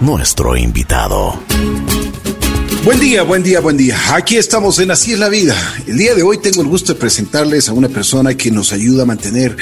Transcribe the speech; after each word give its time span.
nuestro 0.00 0.56
invitado. 0.56 1.38
Buen 2.82 2.98
día, 2.98 3.24
buen 3.24 3.42
día, 3.42 3.60
buen 3.60 3.76
día. 3.76 3.98
Aquí 4.14 4.38
estamos 4.38 4.78
en 4.78 4.90
Así 4.90 5.12
es 5.12 5.18
la 5.18 5.28
vida. 5.28 5.54
El 5.86 5.98
día 5.98 6.14
de 6.14 6.22
hoy 6.22 6.38
tengo 6.38 6.62
el 6.62 6.68
gusto 6.68 6.94
de 6.94 6.98
presentarles 6.98 7.68
a 7.68 7.74
una 7.74 7.90
persona 7.90 8.34
que 8.34 8.50
nos 8.50 8.72
ayuda 8.72 9.02
a 9.02 9.06
mantener 9.06 9.54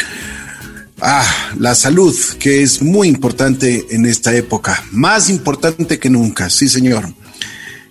ah, 1.01 1.27
la 1.59 1.75
salud, 1.75 2.17
que 2.39 2.63
es 2.63 2.81
muy 2.81 3.09
importante 3.09 3.89
en 3.91 4.07
esta 4.07 4.33
época, 4.37 4.85
más 4.93 5.31
importante 5.31 5.99
que 5.99 6.09
nunca, 6.09 6.49
sí 6.49 6.69
señor. 6.69 7.13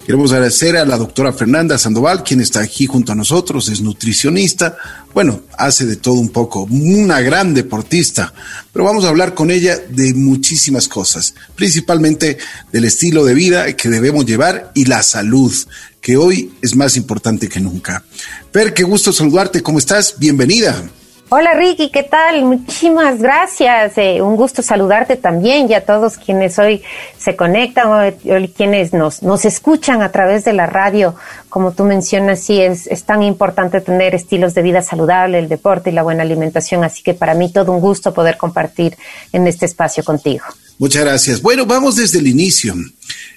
Queremos 0.09 0.31
agradecer 0.31 0.75
a 0.75 0.85
la 0.85 0.97
doctora 0.97 1.31
Fernanda 1.31 1.77
Sandoval, 1.77 2.23
quien 2.23 2.41
está 2.41 2.61
aquí 2.61 2.87
junto 2.87 3.11
a 3.11 3.15
nosotros, 3.15 3.69
es 3.69 3.79
nutricionista, 3.81 4.75
bueno, 5.13 5.41
hace 5.55 5.85
de 5.85 5.97
todo 5.97 6.15
un 6.15 6.29
poco, 6.29 6.63
una 6.63 7.21
gran 7.21 7.53
deportista, 7.53 8.33
pero 8.73 8.85
vamos 8.85 9.05
a 9.05 9.09
hablar 9.09 9.35
con 9.35 9.51
ella 9.51 9.77
de 9.77 10.15
muchísimas 10.15 10.87
cosas, 10.87 11.35
principalmente 11.55 12.39
del 12.71 12.85
estilo 12.85 13.23
de 13.23 13.35
vida 13.35 13.71
que 13.73 13.89
debemos 13.89 14.25
llevar 14.25 14.71
y 14.73 14.85
la 14.85 15.03
salud, 15.03 15.53
que 16.01 16.17
hoy 16.17 16.53
es 16.63 16.75
más 16.75 16.97
importante 16.97 17.47
que 17.47 17.59
nunca. 17.59 18.03
Per, 18.51 18.73
qué 18.73 18.81
gusto 18.81 19.13
saludarte, 19.13 19.61
¿cómo 19.61 19.77
estás? 19.77 20.15
Bienvenida. 20.17 20.89
Hola 21.31 21.53
Ricky, 21.53 21.91
¿qué 21.91 22.01
tal? 22.01 22.43
Muchísimas 22.43 23.21
gracias. 23.21 23.99
Eh, 23.99 24.19
un 24.19 24.35
gusto 24.35 24.63
saludarte 24.63 25.15
también 25.15 25.69
y 25.69 25.75
a 25.75 25.85
todos 25.85 26.17
quienes 26.17 26.57
hoy 26.57 26.81
se 27.19 27.35
conectan 27.35 27.87
o, 27.87 28.47
quienes 28.57 28.93
nos, 28.93 29.21
nos 29.21 29.45
escuchan 29.45 30.01
a 30.01 30.11
través 30.11 30.43
de 30.43 30.53
la 30.53 30.65
radio. 30.65 31.13
Como 31.47 31.71
tú 31.73 31.83
mencionas, 31.83 32.39
sí, 32.39 32.59
es, 32.59 32.87
es 32.87 33.03
tan 33.03 33.21
importante 33.21 33.79
tener 33.79 34.15
estilos 34.15 34.55
de 34.55 34.63
vida 34.63 34.81
saludable, 34.81 35.37
el 35.37 35.49
deporte 35.49 35.91
y 35.91 35.93
la 35.93 36.01
buena 36.01 36.23
alimentación. 36.23 36.83
Así 36.83 37.03
que 37.03 37.13
para 37.13 37.35
mí 37.35 37.51
todo 37.53 37.73
un 37.73 37.79
gusto 37.79 38.11
poder 38.11 38.35
compartir 38.35 38.97
en 39.31 39.45
este 39.45 39.67
espacio 39.67 40.03
contigo. 40.03 40.45
Muchas 40.79 41.03
gracias. 41.03 41.43
Bueno, 41.43 41.67
vamos 41.67 41.97
desde 41.97 42.17
el 42.17 42.25
inicio. 42.25 42.73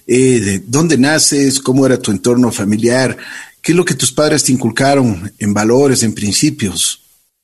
Eh, 0.06 0.40
de 0.40 0.58
¿Dónde 0.60 0.96
naces? 0.96 1.60
¿Cómo 1.60 1.84
era 1.84 1.98
tu 1.98 2.10
entorno 2.10 2.50
familiar? 2.52 3.18
¿Qué 3.60 3.72
es 3.72 3.76
lo 3.76 3.84
que 3.84 3.94
tus 3.94 4.12
padres 4.12 4.44
te 4.44 4.52
inculcaron 4.52 5.30
en 5.38 5.52
valores, 5.52 6.02
en 6.02 6.14
principios? 6.14 7.01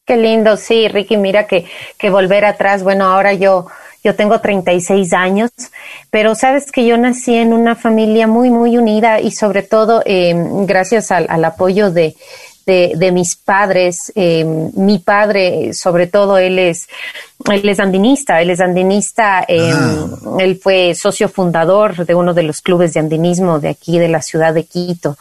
Qué 0.08 0.16
lindo, 0.16 0.56
sí, 0.56 0.88
Ricky, 0.88 1.18
mira 1.18 1.46
que, 1.46 1.66
que 1.98 2.08
volver 2.08 2.46
atrás, 2.46 2.82
bueno, 2.82 3.04
ahora 3.04 3.34
yo, 3.34 3.66
yo 4.02 4.16
tengo 4.16 4.40
36 4.40 5.12
años, 5.12 5.50
pero 6.10 6.34
sabes 6.34 6.72
que 6.72 6.86
yo 6.86 6.96
nací 6.96 7.34
en 7.34 7.52
una 7.52 7.76
familia 7.76 8.26
muy, 8.26 8.48
muy 8.48 8.78
unida 8.78 9.20
y 9.20 9.32
sobre 9.32 9.62
todo 9.62 10.02
eh, 10.06 10.32
gracias 10.64 11.10
al, 11.10 11.26
al 11.28 11.44
apoyo 11.44 11.90
de, 11.90 12.16
de, 12.64 12.94
de, 12.96 13.12
mis 13.12 13.36
padres. 13.36 14.10
Eh, 14.14 14.46
mi 14.46 14.98
padre, 14.98 15.74
sobre 15.74 16.06
todo, 16.06 16.38
él 16.38 16.58
es 16.58 16.88
él 17.46 17.68
es 17.68 17.78
andinista, 17.78 18.42
él 18.42 18.50
es 18.50 18.60
andinista, 18.60 19.44
eh, 19.46 19.72
él 20.40 20.58
fue 20.60 20.94
socio 20.94 21.28
fundador 21.28 22.04
de 22.04 22.14
uno 22.14 22.34
de 22.34 22.42
los 22.42 22.60
clubes 22.60 22.94
de 22.94 23.00
andinismo 23.00 23.60
de 23.60 23.68
aquí, 23.68 23.98
de 23.98 24.08
la 24.08 24.22
ciudad 24.22 24.52
de 24.52 24.64
Quito. 24.64 25.16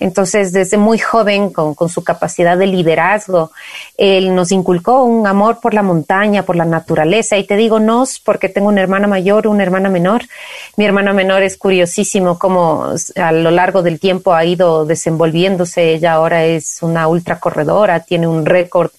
Entonces, 0.00 0.52
desde 0.52 0.76
muy 0.76 0.98
joven, 0.98 1.50
con, 1.50 1.74
con, 1.74 1.88
su 1.88 2.02
capacidad 2.02 2.58
de 2.58 2.66
liderazgo, 2.66 3.52
él 3.96 4.34
nos 4.34 4.50
inculcó 4.50 5.04
un 5.04 5.26
amor 5.26 5.60
por 5.60 5.72
la 5.72 5.82
montaña, 5.82 6.42
por 6.42 6.56
la 6.56 6.64
naturaleza. 6.64 7.38
Y 7.38 7.46
te 7.46 7.56
digo 7.56 7.78
nos, 7.78 8.18
porque 8.18 8.48
tengo 8.48 8.68
una 8.68 8.82
hermana 8.82 9.06
mayor, 9.06 9.46
una 9.46 9.62
hermana 9.62 9.88
menor. 9.88 10.22
Mi 10.76 10.84
hermana 10.84 11.12
menor 11.12 11.42
es 11.42 11.56
curiosísimo 11.56 12.38
cómo 12.38 12.94
a 13.14 13.32
lo 13.32 13.50
largo 13.52 13.82
del 13.82 14.00
tiempo 14.00 14.34
ha 14.34 14.44
ido 14.44 14.84
desenvolviéndose. 14.84 15.94
Ella 15.94 16.14
ahora 16.14 16.44
es 16.44 16.78
una 16.82 17.06
ultracorredora, 17.06 18.00
tiene 18.00 18.26
un 18.26 18.44
récord 18.44 18.90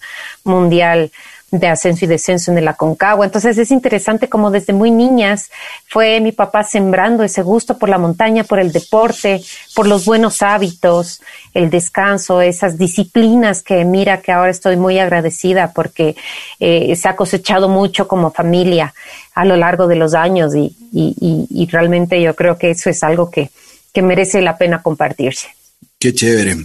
mundial 0.44 1.12
de 1.52 1.68
ascenso 1.68 2.06
y 2.06 2.08
descenso 2.08 2.50
en 2.50 2.58
el 2.58 2.66
Aconcagua. 2.66 3.26
Entonces 3.26 3.58
es 3.58 3.70
interesante 3.70 4.28
como 4.28 4.50
desde 4.50 4.72
muy 4.72 4.90
niñas 4.90 5.50
fue 5.86 6.18
mi 6.20 6.32
papá 6.32 6.64
sembrando 6.64 7.22
ese 7.22 7.42
gusto 7.42 7.78
por 7.78 7.90
la 7.90 7.98
montaña, 7.98 8.42
por 8.42 8.58
el 8.58 8.72
deporte, 8.72 9.42
por 9.74 9.86
los 9.86 10.06
buenos 10.06 10.40
hábitos, 10.40 11.20
el 11.52 11.68
descanso, 11.68 12.40
esas 12.40 12.78
disciplinas 12.78 13.62
que 13.62 13.84
mira 13.84 14.22
que 14.22 14.32
ahora 14.32 14.50
estoy 14.50 14.76
muy 14.76 14.98
agradecida 14.98 15.72
porque 15.74 16.16
eh, 16.58 16.96
se 16.96 17.08
ha 17.08 17.16
cosechado 17.16 17.68
mucho 17.68 18.08
como 18.08 18.32
familia 18.32 18.94
a 19.34 19.44
lo 19.44 19.56
largo 19.56 19.86
de 19.86 19.96
los 19.96 20.14
años 20.14 20.54
y, 20.54 20.74
y, 20.90 21.46
y 21.50 21.66
realmente 21.66 22.20
yo 22.22 22.34
creo 22.34 22.56
que 22.56 22.70
eso 22.70 22.88
es 22.88 23.02
algo 23.02 23.30
que, 23.30 23.50
que 23.92 24.00
merece 24.00 24.40
la 24.40 24.56
pena 24.56 24.82
compartirse. 24.82 25.48
Qué 25.98 26.14
chévere. 26.14 26.56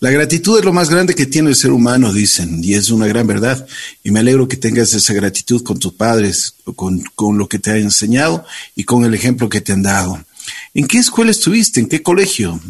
La 0.00 0.10
gratitud 0.10 0.58
es 0.58 0.64
lo 0.64 0.72
más 0.72 0.90
grande 0.90 1.14
que 1.14 1.26
tiene 1.26 1.48
el 1.48 1.56
ser 1.56 1.72
humano, 1.72 2.12
dicen, 2.12 2.60
y 2.62 2.74
es 2.74 2.90
una 2.90 3.06
gran 3.06 3.26
verdad. 3.26 3.66
Y 4.02 4.10
me 4.10 4.20
alegro 4.20 4.48
que 4.48 4.56
tengas 4.56 4.92
esa 4.94 5.12
gratitud 5.14 5.62
con 5.62 5.78
tus 5.78 5.94
padres, 5.94 6.54
con, 6.76 7.02
con 7.14 7.38
lo 7.38 7.48
que 7.48 7.58
te 7.58 7.70
han 7.70 7.78
enseñado 7.78 8.44
y 8.74 8.84
con 8.84 9.04
el 9.04 9.14
ejemplo 9.14 9.48
que 9.48 9.60
te 9.60 9.72
han 9.72 9.82
dado. 9.82 10.20
¿En 10.74 10.86
qué 10.86 10.98
escuela 10.98 11.30
estuviste? 11.30 11.80
¿En 11.80 11.88
qué 11.88 12.02
colegio? 12.02 12.60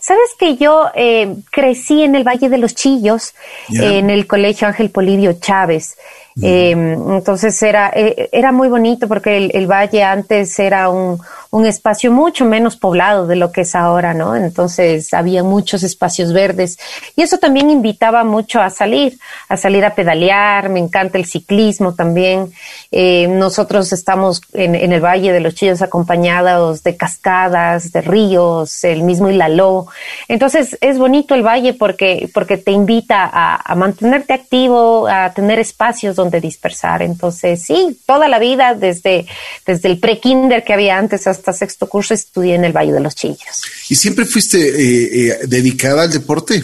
Sabes 0.00 0.30
que 0.38 0.56
yo 0.56 0.86
eh, 0.94 1.34
crecí 1.50 2.02
en 2.02 2.14
el 2.14 2.24
Valle 2.24 2.50
de 2.50 2.58
los 2.58 2.74
Chillos, 2.74 3.32
yeah. 3.70 3.94
en 3.94 4.10
el 4.10 4.26
Colegio 4.26 4.68
Ángel 4.68 4.90
Polivio 4.90 5.32
Chávez. 5.40 5.96
Eh, 6.42 6.72
entonces 6.72 7.62
era, 7.62 7.92
eh, 7.94 8.28
era 8.32 8.50
muy 8.50 8.66
bonito 8.66 9.06
porque 9.06 9.36
el, 9.36 9.66
valle 9.68 10.02
antes 10.02 10.58
era 10.58 10.88
un, 10.88 11.20
un 11.50 11.64
espacio 11.64 12.10
mucho 12.10 12.44
menos 12.44 12.76
poblado 12.76 13.28
de 13.28 13.36
lo 13.36 13.52
que 13.52 13.60
es 13.60 13.76
ahora, 13.76 14.14
¿no? 14.14 14.34
Entonces 14.34 15.14
había 15.14 15.44
muchos 15.44 15.84
espacios 15.84 16.32
verdes 16.32 16.76
y 17.14 17.22
eso 17.22 17.38
también 17.38 17.70
invitaba 17.70 18.24
mucho 18.24 18.60
a 18.60 18.70
salir, 18.70 19.16
a 19.48 19.56
salir 19.56 19.84
a 19.84 19.94
pedalear, 19.94 20.70
me 20.70 20.80
encanta 20.80 21.18
el 21.18 21.24
ciclismo 21.24 21.94
también. 21.94 22.52
Eh, 22.90 23.28
nosotros 23.28 23.92
estamos 23.92 24.42
en, 24.54 24.74
en, 24.74 24.92
el 24.92 25.00
Valle 25.00 25.32
de 25.32 25.38
los 25.38 25.54
Chillos 25.54 25.82
acompañados 25.82 26.82
de 26.82 26.96
cascadas, 26.96 27.92
de 27.92 28.00
ríos, 28.00 28.82
el 28.82 29.04
mismo 29.04 29.30
Hilaló. 29.30 29.86
Entonces 30.26 30.76
es 30.80 30.98
bonito 30.98 31.36
el 31.36 31.44
valle 31.44 31.74
porque, 31.74 32.28
porque 32.34 32.56
te 32.56 32.72
invita 32.72 33.30
a, 33.32 33.60
a 33.64 33.74
mantenerte 33.76 34.32
activo, 34.32 35.06
a 35.06 35.32
tener 35.32 35.60
espacios 35.60 36.16
donde 36.16 36.23
dispersar. 36.30 37.02
Entonces, 37.02 37.62
sí, 37.62 37.98
toda 38.06 38.28
la 38.28 38.38
vida, 38.38 38.74
desde, 38.74 39.26
desde 39.66 39.88
el 39.88 39.98
pre-kinder 39.98 40.64
que 40.64 40.72
había 40.72 40.98
antes 40.98 41.26
hasta 41.26 41.52
sexto 41.52 41.88
curso, 41.88 42.14
estudié 42.14 42.54
en 42.54 42.64
el 42.64 42.72
Valle 42.72 42.92
de 42.92 43.00
los 43.00 43.14
Chillos. 43.14 43.62
¿Y 43.88 43.94
siempre 43.94 44.24
fuiste 44.24 44.58
eh, 44.58 45.28
eh, 45.30 45.38
dedicada 45.46 46.02
al 46.02 46.10
deporte? 46.10 46.62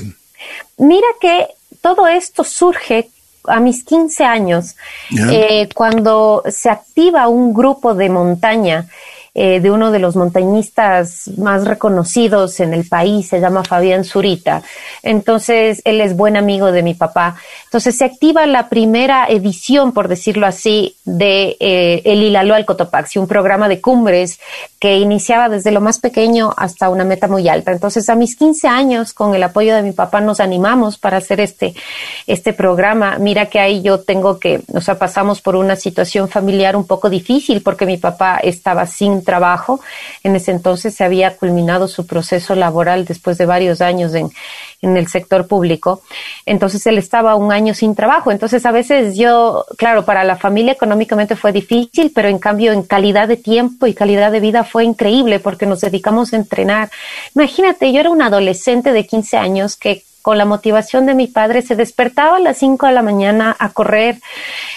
Mira 0.79 1.07
que 1.21 1.47
todo 1.81 2.07
esto 2.07 2.45
surge 2.45 3.09
a 3.45 3.61
mis 3.61 3.85
15 3.85 4.25
años, 4.25 4.77
yeah. 5.11 5.33
eh, 5.33 5.69
cuando 5.75 6.43
se 6.51 6.69
activa 6.69 7.29
un 7.29 7.55
grupo 7.55 7.95
de 7.95 8.09
montaña 8.09 8.87
eh, 9.33 9.61
de 9.61 9.71
uno 9.71 9.93
de 9.93 10.01
los 10.01 10.17
montañistas 10.17 11.31
más 11.39 11.65
reconocidos 11.65 12.59
en 12.59 12.75
el 12.75 12.89
país, 12.89 13.29
se 13.29 13.41
llama 13.41 13.63
Fabián 13.63 14.03
Zurita. 14.03 14.63
Entonces, 15.05 15.83
él 15.85 16.01
es 16.01 16.17
buen 16.17 16.37
amigo 16.37 16.73
de 16.73 16.83
mi 16.83 16.95
papá. 16.95 17.37
Entonces, 17.65 17.97
se 17.97 18.05
activa 18.05 18.45
la 18.47 18.69
primera 18.69 19.27
edición, 19.29 19.93
por 19.93 20.09
decirlo 20.09 20.49
así, 20.49 20.97
de 21.05 21.57
eh, 21.61 22.03
El 22.05 22.25
Hilaló 22.25 22.55
al 22.55 22.67
Cotopaxi, 22.67 23.21
un 23.21 23.29
programa 23.29 23.69
de 23.69 23.81
cumbres 23.81 24.41
que 24.81 24.99
iniciaba 24.99 25.49
desde 25.49 25.71
lo 25.71 25.81
más 25.81 25.99
pequeño 25.99 26.53
hasta 26.57 26.89
una 26.89 27.05
meta 27.05 27.29
muy 27.29 27.49
alta. 27.49 27.71
Entonces, 27.71 28.09
a 28.09 28.17
mis 28.17 28.35
15 28.35 28.67
años, 28.67 29.15
con 29.15 29.35
el 29.35 29.43
apoyo 29.45 29.77
de 29.77 29.83
mi 29.83 29.93
papá, 29.93 30.21
nos 30.21 30.41
animamos 30.41 30.99
para 30.99 31.19
hacer 31.19 31.39
este, 31.39 31.75
este 32.27 32.53
programa. 32.53 33.17
Mira 33.19 33.47
que 33.47 33.61
ahí 33.61 33.81
yo 33.83 34.01
tengo 34.01 34.41
que, 34.41 34.63
o 34.73 34.81
sea, 34.81 34.99
pasamos 34.99 35.41
por 35.41 35.55
una 35.55 35.77
situación 35.77 36.29
familiar 36.29 36.75
un 36.75 36.87
poco 36.87 37.09
difícil 37.09 37.63
porque 37.63 37.87
mi 37.87 37.97
papá 37.97 38.39
estaba 38.43 38.87
sin 38.87 39.20
trabajo. 39.23 39.81
En 40.23 40.37
ese 40.37 40.51
entonces 40.51 40.95
se 40.95 41.05
había 41.05 41.37
culminado 41.37 41.89
su 41.89 42.07
proceso 42.07 42.55
laboral 42.55 43.05
después 43.05 43.39
de 43.39 43.47
varios 43.47 43.81
años 43.81 44.15
en, 44.15 44.31
en 44.83 44.97
el 44.97 45.09
sector 45.09 45.47
público. 45.47 46.03
Entonces 46.47 46.87
él 46.87 46.99
estaba 46.99 47.35
un 47.37 47.53
año 47.53 47.75
sin 47.75 47.95
trabajo. 47.95 48.31
Entonces 48.31 48.65
a 48.67 48.73
veces 48.73 49.17
yo, 49.17 49.65
claro, 49.77 50.05
para 50.05 50.25
la 50.25 50.37
familia 50.37 50.73
económicamente 50.73 51.37
fue 51.37 51.53
difícil, 51.53 52.13
pero 52.15 52.29
en 52.29 52.39
cambio 52.39 52.73
en 52.73 52.83
calidad 52.83 53.29
de 53.29 53.37
tiempo 53.37 53.87
y 53.87 53.95
calidad 53.95 54.33
de 54.33 54.41
vida 54.41 54.65
fue 54.65 54.85
increíble 54.85 55.41
porque 55.41 55.67
nos 55.67 55.81
dedicamos 55.81 56.33
a 56.33 56.37
entrenar. 56.37 56.91
Imagínate, 57.35 57.93
yo 57.93 58.01
era 58.01 58.11
una 58.11 58.27
adolescente 58.27 58.93
de 58.93 59.07
15 59.07 59.37
años 59.37 59.77
que 59.77 60.05
con 60.23 60.39
la 60.39 60.45
motivación 60.45 61.07
de 61.07 61.15
mi 61.15 61.27
padre 61.27 61.63
se 61.63 61.77
despertaba 61.77 62.37
a 62.37 62.41
las 62.41 62.59
5 62.59 62.87
de 62.87 62.93
la 62.93 63.03
mañana 63.03 63.57
a 63.59 63.71
correr 63.71 64.21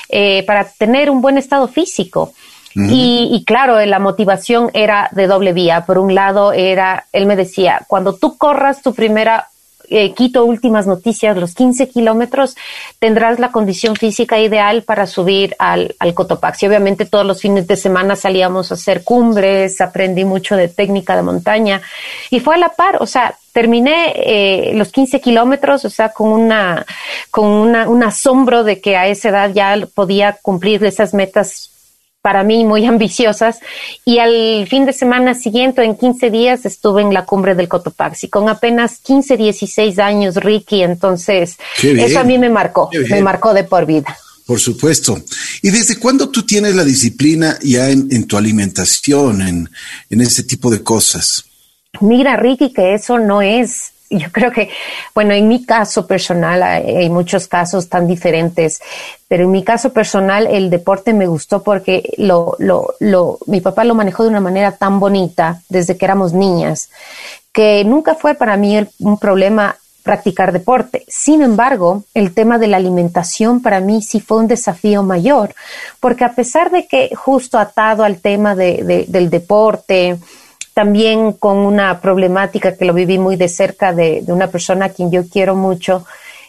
eh, 0.09 0.44
para 0.45 0.65
tener 0.65 1.09
un 1.09 1.21
buen 1.21 1.38
estado 1.38 1.67
físico. 1.67 2.33
Y, 2.75 3.29
y, 3.31 3.43
claro, 3.45 3.83
la 3.85 3.99
motivación 3.99 4.71
era 4.73 5.09
de 5.11 5.27
doble 5.27 5.53
vía. 5.53 5.85
Por 5.85 5.99
un 5.99 6.15
lado, 6.15 6.53
era, 6.53 7.05
él 7.11 7.25
me 7.25 7.35
decía, 7.35 7.83
cuando 7.87 8.13
tú 8.13 8.37
corras 8.37 8.81
tu 8.81 8.93
primera 8.93 9.47
eh, 9.89 10.13
Quito 10.13 10.43
Últimas 10.45 10.87
Noticias, 10.87 11.37
los 11.37 11.53
15 11.53 11.89
kilómetros, 11.89 12.55
tendrás 12.99 13.39
la 13.39 13.51
condición 13.51 13.95
física 13.95 14.39
ideal 14.39 14.81
para 14.83 15.05
subir 15.05 15.55
al, 15.59 15.95
al 15.99 16.13
Cotopaxi. 16.13 16.67
Obviamente 16.67 17.05
todos 17.05 17.25
los 17.25 17.41
fines 17.41 17.67
de 17.67 17.75
semana 17.75 18.15
salíamos 18.15 18.71
a 18.71 18.75
hacer 18.75 19.03
cumbres, 19.03 19.81
aprendí 19.81 20.25
mucho 20.25 20.55
de 20.55 20.67
técnica 20.67 21.15
de 21.15 21.21
montaña 21.21 21.81
y 22.29 22.39
fue 22.39 22.55
a 22.55 22.57
la 22.57 22.69
par, 22.69 22.97
o 23.01 23.05
sea, 23.05 23.35
terminé 23.51 24.13
eh, 24.15 24.71
los 24.73 24.91
15 24.91 25.21
kilómetros, 25.21 25.85
o 25.85 25.89
sea, 25.89 26.09
con 26.09 26.29
una, 26.29 26.85
con 27.29 27.45
una, 27.45 27.87
un 27.87 28.03
asombro 28.03 28.63
de 28.63 28.81
que 28.81 28.97
a 28.97 29.07
esa 29.07 29.29
edad 29.29 29.51
ya 29.53 29.77
podía 29.93 30.37
cumplir 30.41 30.83
esas 30.83 31.13
metas 31.13 31.72
para 32.23 32.43
mí 32.43 32.63
muy 32.63 32.85
ambiciosas 32.93 33.59
y 34.05 34.17
al 34.17 34.65
fin 34.67 34.85
de 34.85 34.93
semana 34.93 35.35
siguiente, 35.35 35.83
en 35.83 35.95
15 35.95 36.31
días, 36.31 36.65
estuve 36.65 37.03
en 37.03 37.13
la 37.13 37.25
cumbre 37.25 37.53
del 37.53 37.67
Cotopaxi 37.67 38.29
con 38.29 38.49
apenas 38.49 38.97
15, 38.99 39.37
16 39.37 39.99
años, 39.99 40.35
Ricky, 40.37 40.81
entonces 40.81 41.57
eso 41.83 42.19
a 42.19 42.23
mí 42.23 42.39
me 42.39 42.49
marcó, 42.49 42.89
me 43.09 43.21
marcó 43.21 43.53
de 43.53 43.65
por 43.65 43.85
vida. 43.85 44.17
Por 44.45 44.59
supuesto. 44.59 45.21
¿Y 45.61 45.69
desde 45.69 45.97
cuándo 45.97 46.29
tú 46.29 46.43
tienes 46.43 46.75
la 46.75 46.83
disciplina 46.83 47.57
ya 47.61 47.89
en, 47.89 48.27
tu 48.27 48.35
alimentación, 48.35 49.41
en, 49.41 49.69
en 50.09 50.21
ese 50.21 50.43
tipo 50.43 50.69
de 50.69 50.83
cosas? 50.83 51.45
Mira, 52.01 52.35
Ricky, 52.35 52.73
que 52.73 52.93
eso 52.93 53.19
no 53.19 53.41
es 53.41 53.92
yo 54.19 54.31
creo 54.31 54.51
que, 54.51 54.69
bueno, 55.13 55.33
en 55.33 55.48
mi 55.48 55.65
caso 55.65 56.06
personal, 56.07 56.63
hay 56.63 57.10
muchos 57.10 57.48
casos 57.48 57.89
tan 57.89 58.07
diferentes, 58.07 58.81
pero 59.27 59.44
en 59.44 59.51
mi 59.51 59.63
caso 59.63 59.92
personal 59.92 60.48
el 60.48 60.69
deporte 60.69 61.13
me 61.13 61.27
gustó 61.27 61.63
porque 61.63 62.13
lo, 62.18 62.56
lo, 62.60 62.94
lo, 63.00 63.39
mi 63.48 63.62
papá 63.62 63.83
lo 63.83 63.95
manejó 63.95 64.24
de 64.24 64.30
una 64.30 64.39
manera 64.39 64.74
tan 64.74 65.00
bonita 65.00 65.62
desde 65.69 65.98
que 65.98 66.06
éramos 66.06 66.33
niñas, 66.33 66.89
que 67.51 67.83
nunca 67.83 68.15
fue 68.15 68.36
para 68.36 68.57
mí 68.57 68.86
un 69.00 69.18
problema 69.18 69.75
practicar 70.04 70.51
deporte. 70.51 71.06
Sin 71.07 71.42
embargo, 71.42 72.04
el 72.13 72.33
tema 72.33 72.60
de 72.60 72.68
la 72.68 72.77
alimentación 72.77 73.62
para 73.62 73.80
mí 73.80 74.01
sí 74.01 74.19
fue 74.19 74.38
un 74.38 74.48
desafío 74.48 75.01
mayor, 75.01 75.56
porque 76.00 76.25
a 76.25 76.33
pesar 76.33 76.69
de 76.69 76.88
que 76.88 77.10
justo 77.15 77.57
atado 77.57 78.04
al 78.04 78.19
tema 78.19 78.54
de, 78.54 79.06
del 79.07 79.30
deporte, 79.30 80.18
también 80.73 81.33
con 81.33 81.57
una 81.57 81.99
problemática 82.01 82.75
que 82.75 82.85
lo 82.85 82.93
viví 82.93 83.17
muy 83.17 83.35
de 83.35 83.47
cerca 83.47 83.93
de, 83.93 84.23
una 84.27 84.47
persona 84.47 84.85
a 84.85 84.89
quien 84.89 85.11
yo 85.11 85.27
quiero 85.29 85.55
mucho, 85.55 86.05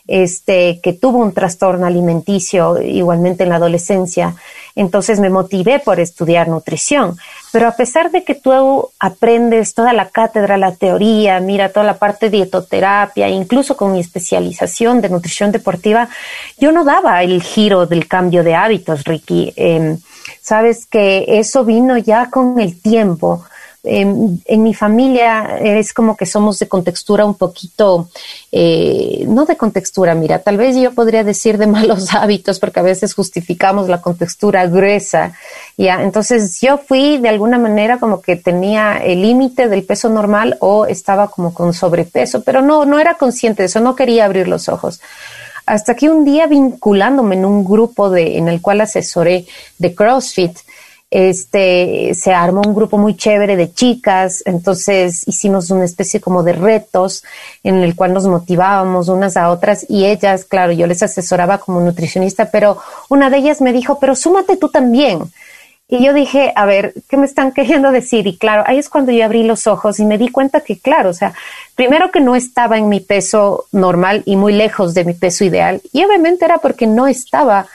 este, 0.07 0.81
que 0.83 0.93
tuvo 0.93 1.19
un 1.19 1.33
trastorno 1.33 1.87
alimenticio 1.87 2.81
igualmente 2.81 3.45
en 3.45 3.51
la 3.51 3.57
adolescencia. 3.57 4.35
Entonces 4.77 5.21
me 5.21 5.31
motivé 5.31 5.79
por 5.79 6.01
estudiar 6.01 6.49
nutrición. 6.49 7.17
Pero 7.53 7.69
a 7.69 7.73
pesar 7.73 8.11
de 8.11 8.25
que 8.25 8.35
tú 8.35 8.91
aprendes 8.99 9.73
toda 9.73 9.93
la 9.93 10.09
cátedra, 10.09 10.57
la 10.57 10.75
teoría, 10.75 11.39
mira 11.41 11.69
toda 11.69 11.87
la 11.87 11.99
parte 11.99 12.29
de 12.29 12.39
dietoterapia, 12.39 13.29
incluso 13.29 13.77
con 13.77 13.93
mi 13.93 14.01
especialización 14.01 15.01
de 15.01 15.11
nutrición 15.11 15.53
deportiva, 15.53 16.09
yo 16.59 16.73
no 16.73 16.85
daba 16.85 17.23
el 17.23 17.43
giro 17.43 17.87
del 17.87 18.09
cambio 18.09 18.43
de 18.43 18.55
hábitos, 18.55 19.05
Ricky. 19.05 19.53
Em, 19.57 19.99
sabes 20.41 20.87
que 20.87 21.25
eso 21.29 21.65
vino 21.65 21.97
ya 21.97 22.29
con 22.31 22.59
el 22.59 22.81
tiempo 22.81 23.45
en, 23.85 24.63
mi 24.63 24.75
familia 24.75 25.59
es 25.61 25.93
como 25.93 26.17
que 26.17 26.27
somos 26.27 26.59
de 26.59 26.69
contextura 26.69 27.25
un 27.25 27.35
poquito, 27.35 28.09
eh, 28.51 29.25
no 29.29 29.45
de 29.45 29.57
contextura, 29.57 30.15
mira, 30.15 30.39
tal 30.39 30.57
vez 30.57 30.77
yo 30.77 30.93
podría 30.93 31.23
decir 31.23 31.59
de 31.59 31.67
malos 31.77 32.15
hábitos 32.15 32.59
porque 32.59 32.81
a 32.81 32.83
veces 32.83 33.15
justificamos 33.15 33.89
la 33.89 34.01
contextura 34.01 34.67
gruesa, 34.67 35.35
ya, 35.77 36.03
entonces 36.03 36.61
yo 36.61 36.79
fui 36.79 37.19
de 37.19 37.29
alguna 37.29 37.59
manera 37.59 37.99
como 37.99 38.23
que 38.23 38.37
tenía 38.37 38.97
el 38.97 39.23
límite 39.23 39.69
del 39.69 39.85
peso 39.85 40.09
normal 40.09 40.57
o 40.61 40.87
estaba 40.87 41.29
como 41.29 41.53
con 41.53 41.75
sobrepeso, 41.75 42.43
pero 42.43 42.63
no, 42.63 42.85
no 42.87 42.99
era 42.99 43.15
consciente 43.15 43.63
de 43.63 43.67
eso, 43.67 43.81
no 43.81 43.95
quería 43.95 44.25
abrir 44.25 44.49
los 44.49 44.69
ojos. 44.69 45.01
Hasta 45.67 45.95
que 45.95 46.11
un 46.11 46.25
día 46.25 46.47
vinculándome 46.47 47.37
en 47.37 47.47
un 47.47 47.65
grupo 47.65 48.11
de, 48.11 48.37
en 48.37 48.49
el 48.49 48.61
cual 48.61 48.83
asesoré 48.83 49.47
de 49.79 49.95
CrossFit, 49.95 50.59
este, 51.15 52.13
se 52.15 52.35
armó 52.35 52.61
un 52.67 52.75
grupo 52.75 52.99
muy 52.99 53.17
chévere 53.17 53.55
de 53.55 53.73
chicas, 53.73 54.43
entonces 54.47 55.23
hicimos 55.29 55.71
una 55.71 55.85
especie 55.85 56.21
como 56.21 56.43
de 56.43 56.55
retos 56.55 57.23
en 57.63 57.77
el 57.85 57.95
cual 57.95 58.13
nos 58.13 58.27
motivábamos 58.27 59.09
unas 59.09 59.37
a 59.37 59.51
otras 59.51 59.87
y 59.89 60.07
ellas, 60.07 60.45
claro, 60.45 60.73
yo 60.73 60.89
les 60.89 61.05
asesoraba 61.05 61.59
como 61.59 61.81
nutricionista, 61.81 62.51
pero 62.51 62.79
una 63.09 63.31
de 63.31 63.37
ellas 63.37 63.61
me 63.61 63.73
dijo, 63.73 64.01
pero 64.01 64.17
súmate 64.17 64.57
tú 64.57 64.71
también. 64.71 65.21
Y 65.87 66.05
yo 66.05 66.13
dije, 66.15 66.53
a 66.57 66.67
ver, 66.67 66.95
¿qué 67.09 67.17
me 67.17 67.27
están 67.27 67.53
queriendo 67.55 67.93
decir? 67.93 68.27
Y 68.27 68.37
claro, 68.37 68.65
ahí 68.67 68.79
es 68.79 68.89
cuando 68.89 69.13
yo 69.13 69.25
abrí 69.25 69.45
los 69.45 69.69
ojos 69.69 70.01
y 70.01 70.05
me 70.07 70.19
di 70.19 70.31
cuenta 70.31 70.63
que, 70.63 70.81
claro, 70.81 71.11
o 71.11 71.15
sea, 71.15 71.33
primero 71.77 72.11
que 72.11 72.21
no 72.21 72.35
estaba 72.35 72.77
en 72.77 72.89
mi 72.89 72.99
peso 72.99 73.67
normal 73.71 74.25
y 74.27 74.35
muy 74.35 74.53
lejos 74.53 74.95
de 74.95 75.05
mi 75.05 75.15
peso 75.15 75.45
ideal. 75.45 75.81
Y 75.93 76.05
obviamente 76.05 76.45
era 76.45 76.59
porque 76.59 76.89
no 76.89 77.07
estaba 77.07 77.69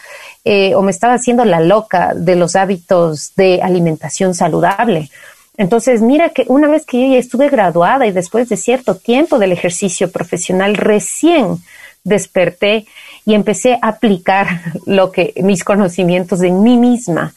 eh, 0.46 0.76
o 0.76 0.82
me 0.82 0.92
estaba 0.92 1.14
haciendo 1.14 1.46
la 1.46 1.60
loca 1.60 2.14
de 2.16 2.36
los 2.36 2.56
hábitos 2.56 3.34
de 3.36 3.62
alimentación 3.62 4.34
saludable. 4.34 5.10
Entonces, 5.58 6.02
mira 6.02 6.30
que 6.30 6.46
una 6.48 6.70
vez 6.70 6.86
que 6.86 7.02
yo 7.02 7.14
ya 7.14 7.20
estuve 7.20 7.50
graduada 7.50 8.08
y 8.08 8.12
después 8.12 8.48
de 8.48 8.56
cierto 8.56 8.96
tiempo 8.96 9.40
del 9.40 9.52
ejercicio 9.52 10.10
profesional, 10.10 10.76
recién 10.76 11.58
desperté 12.04 12.86
y 13.26 13.34
empecé 13.34 13.78
a 13.82 13.90
aplicar 13.90 14.48
lo 14.86 15.12
que 15.12 15.34
mis 15.44 15.64
conocimientos 15.64 16.42
en 16.42 16.64
mí 16.64 16.78
misma. 16.78 17.34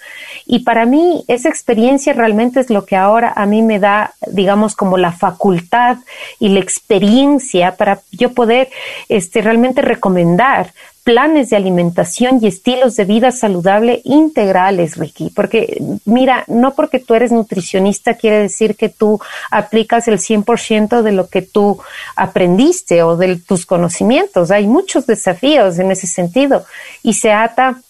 Y 0.46 0.60
para 0.60 0.86
mí 0.86 1.24
esa 1.28 1.48
experiencia 1.48 2.12
realmente 2.12 2.60
es 2.60 2.70
lo 2.70 2.84
que 2.84 2.96
ahora 2.96 3.32
a 3.34 3.46
mí 3.46 3.62
me 3.62 3.78
da, 3.78 4.14
digamos, 4.28 4.74
como 4.74 4.98
la 4.98 5.12
facultad 5.12 5.98
y 6.38 6.48
la 6.48 6.60
experiencia 6.60 7.76
para 7.76 8.00
yo 8.10 8.32
poder 8.32 8.70
este, 9.08 9.42
realmente 9.42 9.82
recomendar 9.82 10.72
planes 11.04 11.50
de 11.50 11.56
alimentación 11.56 12.38
y 12.40 12.46
estilos 12.46 12.94
de 12.96 13.04
vida 13.04 13.32
saludable 13.32 14.00
integrales, 14.04 14.96
Ricky. 14.96 15.30
Porque 15.30 15.82
mira, 16.04 16.44
no 16.46 16.74
porque 16.74 17.00
tú 17.00 17.14
eres 17.14 17.32
nutricionista 17.32 18.14
quiere 18.14 18.38
decir 18.38 18.76
que 18.76 18.88
tú 18.88 19.20
aplicas 19.50 20.06
el 20.06 20.18
100% 20.18 21.02
de 21.02 21.12
lo 21.12 21.28
que 21.28 21.42
tú 21.42 21.80
aprendiste 22.14 23.02
o 23.02 23.16
de 23.16 23.36
tus 23.36 23.66
conocimientos. 23.66 24.50
Hay 24.50 24.66
muchos 24.66 25.06
desafíos 25.06 25.78
en 25.78 25.90
ese 25.90 26.06
sentido 26.06 26.64
y 27.02 27.14
se 27.14 27.32
ata 27.32 27.80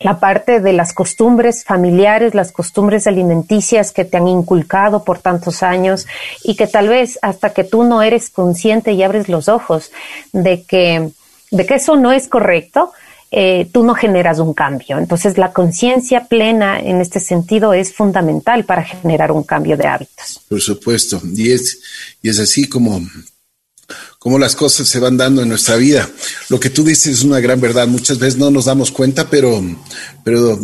la 0.00 0.18
parte 0.18 0.60
de 0.60 0.72
las 0.72 0.92
costumbres 0.92 1.64
familiares, 1.64 2.34
las 2.34 2.50
costumbres 2.50 3.06
alimenticias 3.06 3.92
que 3.92 4.04
te 4.04 4.16
han 4.16 4.28
inculcado 4.28 5.04
por 5.04 5.18
tantos 5.18 5.62
años 5.62 6.06
y 6.42 6.56
que 6.56 6.66
tal 6.66 6.88
vez 6.88 7.18
hasta 7.22 7.50
que 7.50 7.64
tú 7.64 7.84
no 7.84 8.02
eres 8.02 8.30
consciente 8.30 8.92
y 8.92 9.02
abres 9.02 9.28
los 9.28 9.48
ojos 9.48 9.92
de 10.32 10.62
que 10.64 11.10
de 11.54 11.66
que 11.66 11.74
eso 11.76 11.96
no 11.96 12.12
es 12.12 12.28
correcto, 12.28 12.92
eh, 13.30 13.68
tú 13.72 13.84
no 13.84 13.94
generas 13.94 14.38
un 14.38 14.54
cambio. 14.54 14.98
Entonces, 14.98 15.38
la 15.38 15.52
conciencia 15.52 16.26
plena 16.26 16.78
en 16.78 17.00
este 17.00 17.20
sentido 17.20 17.72
es 17.72 17.92
fundamental 17.92 18.64
para 18.64 18.84
generar 18.84 19.32
un 19.32 19.42
cambio 19.42 19.76
de 19.76 19.86
hábitos. 19.86 20.40
Por 20.48 20.60
supuesto, 20.60 21.20
y 21.34 21.52
es, 21.52 21.80
y 22.22 22.28
es 22.28 22.38
así 22.38 22.68
como, 22.68 23.00
como 24.18 24.38
las 24.38 24.54
cosas 24.54 24.88
se 24.88 24.98
van 24.98 25.16
dando 25.16 25.42
en 25.42 25.48
nuestra 25.48 25.76
vida. 25.76 26.08
Lo 26.48 26.58
que 26.58 26.70
tú 26.70 26.84
dices 26.84 27.18
es 27.18 27.24
una 27.24 27.40
gran 27.40 27.60
verdad. 27.60 27.86
Muchas 27.86 28.18
veces 28.18 28.38
no 28.38 28.50
nos 28.50 28.66
damos 28.66 28.90
cuenta, 28.90 29.28
pero, 29.28 29.62
pero 30.24 30.58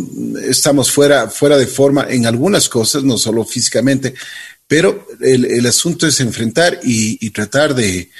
estamos 0.48 0.90
fuera, 0.90 1.28
fuera 1.28 1.56
de 1.56 1.66
forma 1.66 2.06
en 2.08 2.26
algunas 2.26 2.68
cosas, 2.68 3.04
no 3.04 3.16
solo 3.16 3.44
físicamente, 3.44 4.14
pero 4.66 5.08
el, 5.20 5.66
asunto 5.66 6.06
es 6.06 6.20
enfrentar 6.20 6.78
y 6.84 7.30
tratar 7.30 7.74
de, 7.74 8.10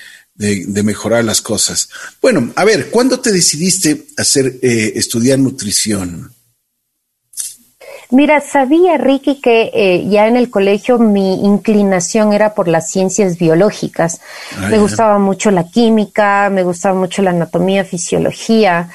de, 0.41 0.83
mejorar 0.83 1.25
las 1.25 1.43
cosas. 1.43 1.91
Bueno, 2.23 2.53
a 2.57 2.65
ver, 2.65 2.91
¿cuándo 2.91 3.21
te 3.21 3.31
decidiste 3.31 4.07
hacer 4.17 4.59
eh, 4.63 4.93
estudiar 4.97 5.39
nutrición? 5.39 6.33
Mira, 8.11 8.41
sabía 8.41 8.97
Ricky 8.99 9.41
que 9.41 9.71
eh, 9.73 10.09
ya 10.09 10.27
en 10.27 10.37
el 10.37 10.51
colegio 10.51 10.99
mi 10.99 11.45
inclinación 11.45 12.33
era 12.33 12.55
por 12.55 12.67
las 12.67 12.91
ciencias 12.91 13.39
biológicas. 13.39 14.21
Ah, 14.57 14.69
me 14.69 14.79
gustaba 14.79 15.19
mucho 15.19 15.51
la 15.51 15.65
química, 15.65 16.51
me 16.51 16.65
gustaba 16.65 16.99
mucho 16.99 17.23
la 17.23 17.31
anatomía, 17.31 17.85
fisiología. 17.85 18.89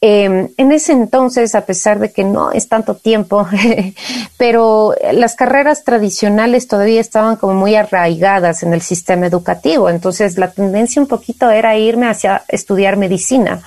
Em, 0.00 0.48
en 0.56 0.72
ese 0.72 0.92
entonces, 0.92 1.54
a 1.54 1.64
pesar 1.64 2.00
de 2.00 2.12
que 2.12 2.22
no 2.22 2.52
es 2.52 2.68
tanto 2.68 2.96
tiempo, 2.96 3.46
pero 4.36 4.94
las 5.12 5.36
carreras 5.36 5.84
tradicionales 5.84 6.68
todavía 6.68 7.00
estaban 7.00 7.36
como 7.36 7.54
muy 7.54 7.76
arraigadas 7.76 8.62
en 8.62 8.74
el 8.74 8.82
sistema 8.82 9.26
educativo. 9.26 9.88
Entonces, 9.88 10.38
la 10.38 10.50
tendencia 10.50 11.00
un 11.00 11.08
poquito 11.08 11.50
era 11.50 11.76
irme 11.76 12.08
hacia 12.08 12.44
estudiar 12.48 12.96
medicina 12.96 13.62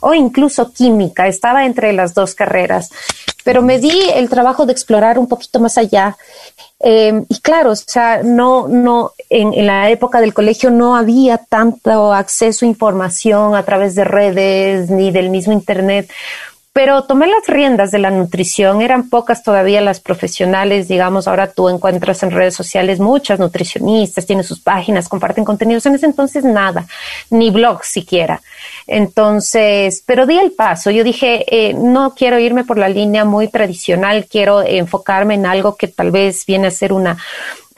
o 0.00 0.14
incluso 0.14 0.72
química. 0.72 1.26
Estaba 1.26 1.64
entre 1.64 1.92
las 1.92 2.14
dos 2.14 2.34
carreras, 2.34 2.90
pero 3.44 3.62
me 3.62 3.78
di 3.78 3.92
el 4.14 4.28
trabajo 4.28 4.66
de 4.66 4.72
explorar 4.72 5.18
un 5.18 5.28
poquito 5.28 5.60
más 5.60 5.78
allá. 5.78 6.16
Eh, 6.80 7.24
y 7.28 7.40
claro, 7.40 7.72
o 7.72 7.76
sea, 7.76 8.22
no, 8.22 8.68
no, 8.68 9.12
en, 9.30 9.52
en, 9.52 9.66
la 9.66 9.90
época 9.90 10.20
del 10.20 10.34
colegio 10.34 10.70
no 10.70 10.96
había 10.96 11.38
tanto 11.38 12.12
acceso 12.12 12.64
a 12.64 12.68
información 12.68 13.56
a 13.56 13.64
través 13.64 13.94
de 13.96 14.04
redes 14.04 14.88
ni 14.90 15.10
del 15.10 15.30
mismo 15.30 15.52
Internet 15.52 16.08
pero 16.78 17.02
tomé 17.02 17.26
las 17.26 17.44
riendas 17.48 17.90
de 17.90 17.98
la 17.98 18.12
nutrición. 18.12 18.82
Eran 18.82 19.10
pocas 19.10 19.42
todavía 19.42 19.80
las 19.80 19.98
profesionales, 19.98 20.86
digamos, 20.86 21.26
ahora 21.26 21.50
tú 21.50 21.68
encuentras 21.68 22.22
en 22.22 22.30
redes 22.30 22.54
sociales 22.54 23.00
muchas 23.00 23.40
nutricionistas, 23.40 24.26
tienen 24.26 24.44
sus 24.44 24.60
páginas, 24.60 25.08
comparten 25.08 25.44
contenidos. 25.44 25.86
En 25.86 25.96
ese 25.96 26.06
entonces 26.06 26.44
nada, 26.44 26.86
ni 27.30 27.50
blog 27.50 27.82
siquiera. 27.82 28.40
Entonces, 28.86 30.04
pero 30.06 30.24
di 30.24 30.38
el 30.38 30.52
paso. 30.52 30.92
Yo 30.92 31.02
dije, 31.02 31.44
eh, 31.48 31.74
no 31.74 32.14
quiero 32.14 32.38
irme 32.38 32.62
por 32.62 32.78
la 32.78 32.88
línea 32.88 33.24
muy 33.24 33.48
tradicional, 33.48 34.26
quiero 34.30 34.62
enfocarme 34.62 35.34
en 35.34 35.46
algo 35.46 35.74
que 35.74 35.88
tal 35.88 36.12
vez 36.12 36.46
viene 36.46 36.68
a 36.68 36.70
ser 36.70 36.92
una 36.92 37.18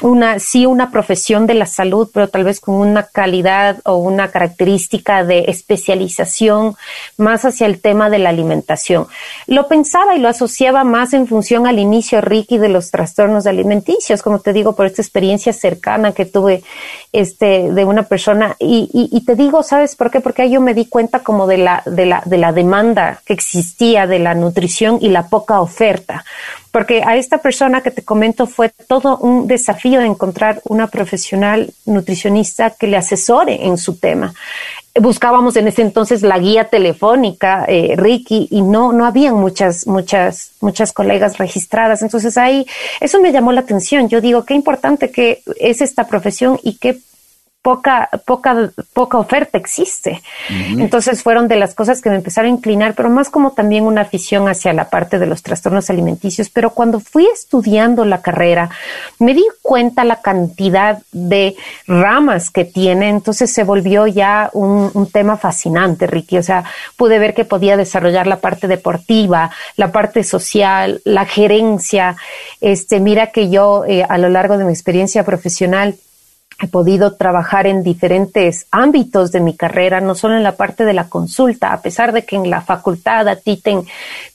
una, 0.02 0.38
sí 0.38 0.66
una 0.66 0.90
profesión 0.90 1.46
de 1.46 1.54
la 1.54 1.66
salud, 1.66 2.08
pero 2.12 2.28
tal 2.28 2.44
vez 2.44 2.60
con 2.60 2.74
una 2.74 3.04
calidad 3.04 3.78
o 3.84 3.96
una 3.96 4.30
característica 4.30 5.24
de 5.24 5.44
especialización 5.48 6.76
más 7.16 7.44
hacia 7.44 7.66
el 7.66 7.80
tema 7.80 8.10
de 8.10 8.18
la 8.18 8.30
alimentación. 8.30 9.06
Lo 9.46 9.68
pensaba 9.68 10.16
y 10.16 10.20
lo 10.20 10.28
asociaba 10.28 10.84
más 10.84 11.12
en 11.12 11.26
función 11.26 11.66
al 11.66 11.78
inicio, 11.78 12.20
Ricky, 12.20 12.58
de 12.58 12.68
los 12.68 12.90
trastornos 12.90 13.46
alimenticios, 13.46 14.22
como 14.22 14.40
te 14.40 14.52
digo, 14.52 14.74
por 14.74 14.86
esta 14.86 15.02
experiencia 15.02 15.52
cercana 15.52 16.12
que 16.12 16.24
tuve 16.24 16.62
este, 17.12 17.72
de 17.72 17.84
una 17.84 18.04
persona. 18.04 18.56
Y, 18.58 18.88
y, 18.92 19.24
te 19.24 19.34
digo, 19.34 19.62
¿sabes 19.62 19.96
por 19.96 20.10
qué? 20.10 20.20
Porque 20.20 20.50
yo 20.50 20.60
me 20.60 20.74
di 20.74 20.86
cuenta 20.86 21.20
como 21.20 21.46
de 21.46 21.58
la, 21.58 21.82
de 21.86 22.06
la, 22.06 22.22
de 22.24 22.38
la 22.38 22.52
demanda 22.52 23.20
que 23.24 23.32
existía 23.32 24.06
de 24.06 24.18
la 24.18 24.34
nutrición 24.34 24.98
y 25.00 25.08
la 25.08 25.28
poca 25.28 25.60
oferta 25.60 26.24
porque 26.70 27.02
a 27.04 27.16
esta 27.16 27.38
persona 27.38 27.80
que 27.80 27.90
te 27.90 28.02
comento 28.02 28.46
fue 28.46 28.68
todo 28.68 29.18
un 29.18 29.46
desafío 29.46 30.00
de 30.00 30.06
encontrar 30.06 30.60
una 30.64 30.86
profesional 30.86 31.72
nutricionista 31.84 32.70
que 32.70 32.86
le 32.86 32.96
asesore 32.96 33.66
en 33.66 33.76
su 33.76 33.96
tema. 33.96 34.34
Buscábamos 35.00 35.56
en 35.56 35.68
ese 35.68 35.82
entonces 35.82 36.22
la 36.22 36.38
guía 36.38 36.64
telefónica, 36.64 37.64
eh, 37.68 37.94
Ricky, 37.96 38.48
y 38.50 38.62
no, 38.62 38.92
no 38.92 39.06
habían 39.06 39.34
muchas, 39.34 39.86
muchas, 39.86 40.50
muchas 40.60 40.92
colegas 40.92 41.38
registradas. 41.38 42.02
Entonces 42.02 42.36
ahí, 42.36 42.66
eso 43.00 43.20
me 43.20 43.32
llamó 43.32 43.52
la 43.52 43.60
atención. 43.60 44.08
Yo 44.08 44.20
digo, 44.20 44.44
qué 44.44 44.54
importante 44.54 45.10
que 45.10 45.42
es 45.58 45.80
esta 45.80 46.08
profesión 46.08 46.58
y 46.62 46.76
qué 46.78 46.98
poca, 47.62 48.08
poca, 48.24 48.70
poca 48.94 49.18
oferta 49.18 49.58
existe. 49.58 50.22
Entonces 50.48 51.22
fueron 51.22 51.46
de 51.46 51.56
las 51.56 51.74
cosas 51.74 52.00
que 52.00 52.08
me 52.08 52.16
empezaron 52.16 52.50
a 52.50 52.54
inclinar, 52.54 52.94
pero 52.94 53.10
más 53.10 53.28
como 53.28 53.52
también 53.52 53.84
una 53.84 54.00
afición 54.00 54.48
hacia 54.48 54.72
la 54.72 54.88
parte 54.88 55.18
de 55.18 55.26
los 55.26 55.42
trastornos 55.42 55.90
alimenticios. 55.90 56.48
Pero 56.48 56.70
cuando 56.70 57.00
fui 57.00 57.26
estudiando 57.26 58.06
la 58.06 58.22
carrera, 58.22 58.70
me 59.18 59.34
di 59.34 59.44
cuenta 59.60 60.04
la 60.04 60.22
cantidad 60.22 61.02
de 61.12 61.54
ramas 61.86 62.50
que 62.50 62.64
tiene, 62.64 63.10
entonces 63.10 63.52
se 63.52 63.64
volvió 63.64 64.06
ya 64.06 64.48
un, 64.54 64.90
tema 65.12 65.36
fascinante, 65.36 66.06
Ricky. 66.06 66.38
O 66.38 66.42
sea, 66.42 66.64
pude 66.96 67.18
ver 67.18 67.34
que 67.34 67.44
podía 67.44 67.76
desarrollar 67.76 68.26
la 68.26 68.36
parte 68.36 68.68
deportiva, 68.68 69.50
la 69.76 69.92
parte 69.92 70.24
social, 70.24 71.02
la 71.04 71.26
gerencia. 71.26 72.16
Este, 72.60 73.00
mira 73.00 73.28
que 73.28 73.50
yo 73.50 73.84
eh, 73.86 74.04
a 74.08 74.18
lo 74.18 74.28
largo 74.28 74.56
de 74.56 74.64
mi 74.64 74.72
experiencia 74.72 75.24
profesional 75.24 75.96
he 76.60 76.68
podido 76.68 77.14
trabajar 77.14 77.66
en 77.66 77.82
diferentes 77.82 78.66
ámbitos 78.70 79.32
de 79.32 79.40
mi 79.40 79.56
carrera, 79.56 80.00
no 80.00 80.14
solo 80.14 80.36
en 80.36 80.42
la 80.42 80.56
parte 80.56 80.84
de 80.84 80.92
la 80.92 81.08
consulta, 81.08 81.72
a 81.72 81.80
pesar 81.80 82.12
de 82.12 82.24
que 82.24 82.36
en 82.36 82.50
la 82.50 82.60
facultad 82.60 83.28
a 83.28 83.36
ti 83.36 83.56
te, 83.56 83.76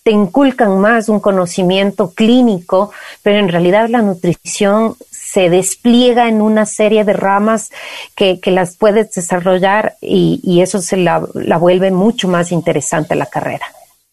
inculcan 0.09 0.79
más 0.79 1.07
un 1.07 1.19
conocimiento 1.19 2.11
clínico, 2.11 2.91
pero 3.21 3.39
en 3.39 3.49
realidad 3.49 3.89
la 3.89 4.01
nutrición 4.01 4.95
se 5.11 5.49
despliega 5.49 6.27
en 6.27 6.41
una 6.41 6.65
serie 6.65 7.03
de 7.03 7.13
ramas 7.13 7.71
que, 8.15 8.39
que 8.39 8.51
las 8.51 8.75
puedes 8.75 9.13
desarrollar 9.13 9.95
y, 10.01 10.39
y 10.43 10.61
eso 10.61 10.81
se 10.81 10.97
la, 10.97 11.25
la 11.33 11.57
vuelve 11.57 11.91
mucho 11.91 12.27
más 12.27 12.51
interesante 12.51 13.15
la 13.15 13.25
carrera. 13.27 13.65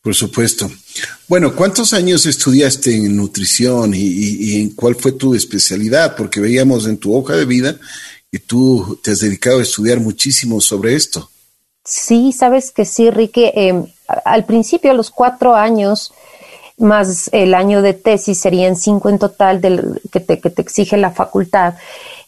Por 0.03 0.17
supuesto. 0.17 0.69
Bueno, 1.29 1.55
¿cuántos 1.55 1.93
años 1.93 2.27
estudiaste 2.27 2.95
en 2.95 3.17
nutrición 3.17 3.93
y, 3.95 4.61
en 4.61 4.71
cuál 4.71 4.97
fue 4.97 5.13
tu 5.13 5.35
especialidad? 5.35 6.17
Porque 6.17 6.41
veíamos 6.41 6.87
en 6.87 6.99
tu 6.99 7.17
hoja 7.17 7.35
de 7.37 7.45
vida 7.45 7.77
que 8.31 8.41
tú 8.41 8.99
te 9.03 9.13
has 9.13 9.21
dedicado 9.21 9.61
a 9.61 9.63
estudiar 9.63 10.01
muchísimo 10.01 10.61
sobre 10.61 10.97
esto. 10.97 11.31
Sí, 11.85 12.33
sabes 12.33 12.73
que 12.73 12.85
sí, 12.85 13.11
Ricky. 13.11 13.53
Em, 13.55 13.87
al 14.25 14.45
principio, 14.45 14.91
a 14.91 14.95
los 14.95 15.11
cuatro 15.11 15.55
años, 15.55 16.13
más 16.79 17.31
el 17.33 17.55
año 17.55 17.81
de 17.81 17.95
tesis, 17.95 18.41
serían 18.41 18.75
cinco 18.75 19.09
en 19.09 19.21
total 19.21 19.61
del, 19.61 20.01
que, 20.11 20.19
te, 20.19 20.41
que 20.41 20.51
te 20.51 20.63
exige 20.63 20.97
la 20.97 21.13
facultad 21.13 21.75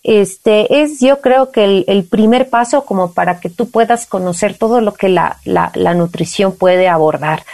este 0.04 0.82
es 0.82 1.00
yo 1.00 1.22
creo 1.22 1.50
que 1.50 1.84
el, 1.86 2.04
primer 2.04 2.50
paso 2.50 2.84
como 2.84 3.12
para 3.12 3.40
que 3.40 3.48
tú 3.48 3.70
puedas 3.70 4.06
conocer 4.06 4.56
todo 4.56 4.82
lo 4.82 4.92
que 4.92 5.08
la, 5.08 5.38
la, 5.44 5.94
nutrición 5.94 6.54
puede 6.54 6.88
abordar. 6.88 7.44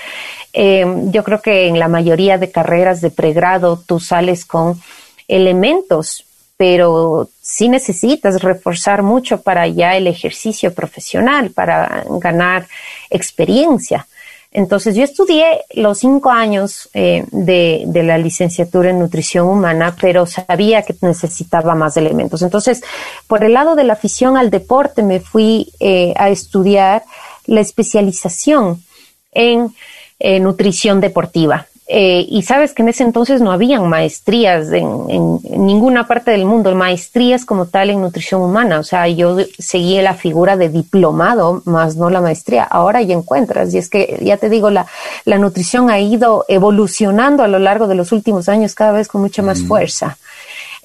Eh, 0.52 0.84
yo 1.06 1.22
creo 1.22 1.40
que 1.40 1.68
en 1.68 1.78
la 1.78 1.86
mayoría 1.86 2.38
de 2.38 2.50
carreras 2.50 3.00
de 3.00 3.10
pregrado 3.10 3.80
tú 3.86 4.00
sales 4.00 4.44
con 4.44 4.82
elementos, 5.28 6.24
pero 6.56 7.30
sí 7.40 7.68
necesitas 7.68 8.42
reforzar 8.42 9.04
mucho 9.04 9.42
para 9.42 9.68
ya 9.68 9.96
el 9.96 10.08
ejercicio 10.08 10.74
profesional, 10.74 11.50
para 11.50 12.04
ganar 12.08 12.66
experiencia. 13.10 14.08
Entonces 14.52 14.96
yo 14.96 15.04
estudié 15.04 15.64
los 15.74 15.98
cinco 15.98 16.30
años 16.30 16.88
eh, 16.92 17.24
de, 17.30 17.88
la 18.02 18.18
licenciatura 18.18 18.90
en 18.90 18.98
nutrición 18.98 19.46
humana, 19.46 19.94
pero 20.00 20.26
sabía 20.26 20.82
que 20.82 20.94
necesitaba 21.02 21.76
más 21.76 21.96
elementos. 21.96 22.42
Entonces, 22.42 22.82
por 23.28 23.44
el 23.44 23.52
lado 23.52 23.76
de 23.76 23.84
la 23.84 23.92
afición 23.92 24.36
al 24.36 24.50
deporte, 24.50 25.04
me 25.04 25.20
fui 25.20 25.72
eh, 25.78 26.14
a 26.16 26.30
estudiar 26.30 27.04
la 27.46 27.60
especialización 27.60 28.82
en 29.30 29.72
eh, 30.18 30.40
nutrición 30.40 31.00
deportiva. 31.00 31.68
Eh, 31.92 32.24
y 32.28 32.42
sabes 32.42 32.72
que 32.72 32.82
en 32.82 32.90
ese 32.90 33.02
entonces 33.02 33.40
no 33.40 33.50
habían 33.50 33.88
maestrías 33.88 34.70
en, 34.70 35.40
ninguna 35.50 36.06
parte 36.06 36.30
del 36.30 36.44
mundo, 36.44 36.72
maestrías 36.76 37.44
como 37.44 37.66
tal 37.66 37.90
en 37.90 38.00
nutrición 38.00 38.42
humana. 38.42 38.78
O 38.78 38.84
sea, 38.84 39.08
yo 39.08 39.38
seguí 39.58 40.00
la 40.00 40.14
figura 40.14 40.56
de 40.56 40.68
diplomado, 40.68 41.62
más 41.64 41.96
no 41.96 42.08
la 42.08 42.20
maestría. 42.20 42.62
Ahora 42.62 43.02
ya 43.02 43.16
encuentras. 43.16 43.74
Y 43.74 43.78
es 43.78 43.90
que, 43.90 44.20
ya 44.22 44.36
te 44.36 44.48
digo, 44.48 44.70
la, 44.70 44.86
la 45.24 45.38
nutrición 45.38 45.90
ha 45.90 45.98
ido 45.98 46.44
evolucionando 46.46 47.42
a 47.42 47.48
lo 47.48 47.58
largo 47.58 47.88
de 47.88 47.96
los 47.96 48.12
últimos 48.12 48.48
años 48.48 48.76
cada 48.76 48.92
vez 48.92 49.08
con 49.08 49.20
mucha 49.20 49.42
más 49.42 49.60
fuerza. 49.60 50.16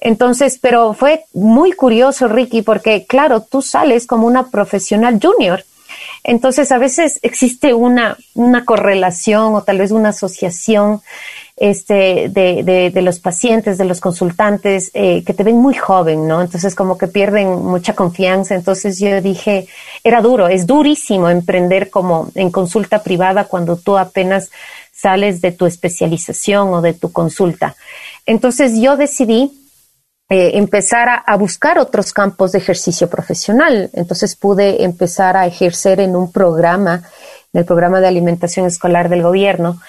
Entonces, 0.00 0.58
pero 0.60 0.92
fue 0.92 1.24
muy 1.32 1.70
curioso, 1.70 2.26
Ricky, 2.26 2.62
porque 2.62 3.06
claro, 3.06 3.42
tú 3.42 3.62
sales 3.62 4.08
como 4.08 4.26
una 4.26 4.48
profesional 4.48 5.20
junior 5.22 5.62
entonces, 6.28 6.72
a 6.72 6.78
veces 6.78 7.20
existe 7.22 7.72
una, 7.72 8.16
una 8.34 8.64
correlación 8.64 9.54
o 9.54 9.62
tal 9.62 9.78
vez 9.78 9.92
una 9.92 10.08
asociación 10.08 11.00
este, 11.56 12.28
de, 12.28 12.64
de, 12.64 12.90
de 12.90 13.02
los 13.02 13.20
pacientes, 13.20 13.78
de 13.78 13.84
los 13.84 14.00
consultantes, 14.00 14.90
eh, 14.92 15.22
que 15.24 15.32
te 15.34 15.44
ven 15.44 15.58
muy 15.58 15.74
joven, 15.74 16.26
¿no? 16.26 16.42
Entonces, 16.42 16.74
como 16.74 16.98
que 16.98 17.06
pierden 17.06 17.64
mucha 17.64 17.94
confianza. 17.94 18.56
Entonces, 18.56 18.98
yo 18.98 19.22
dije, 19.22 19.68
era 20.02 20.20
duro, 20.20 20.48
es 20.48 20.66
durísimo 20.66 21.30
emprender 21.30 21.90
como 21.90 22.28
en 22.34 22.50
consulta 22.50 23.04
privada 23.04 23.44
cuando 23.44 23.76
tú 23.76 23.96
apenas 23.96 24.50
sales 24.92 25.40
de 25.40 25.52
tu 25.52 25.64
especialización 25.66 26.74
o 26.74 26.82
de 26.82 26.94
tu 26.94 27.12
consulta. 27.12 27.76
Entonces, 28.26 28.80
yo 28.80 28.96
decidí 28.96 29.52
eh, 30.28 30.58
empezar 30.58 31.22
a, 31.24 31.36
buscar 31.36 31.78
otros 31.78 32.12
campos 32.12 32.50
de 32.50 32.58
ejercicio 32.58 33.08
profesional. 33.08 33.90
Entonces 33.92 34.34
pude 34.34 34.82
empezar 34.82 35.36
a 35.36 35.46
ejercer 35.46 36.00
en 36.00 36.16
un 36.16 36.32
programa, 36.32 37.04
en 37.52 37.60
el 37.60 37.64
programa 37.64 38.00
de 38.00 38.08
alimentación 38.08 38.66
escolar 38.66 39.08
del 39.08 39.22
gobierno, 39.22 39.80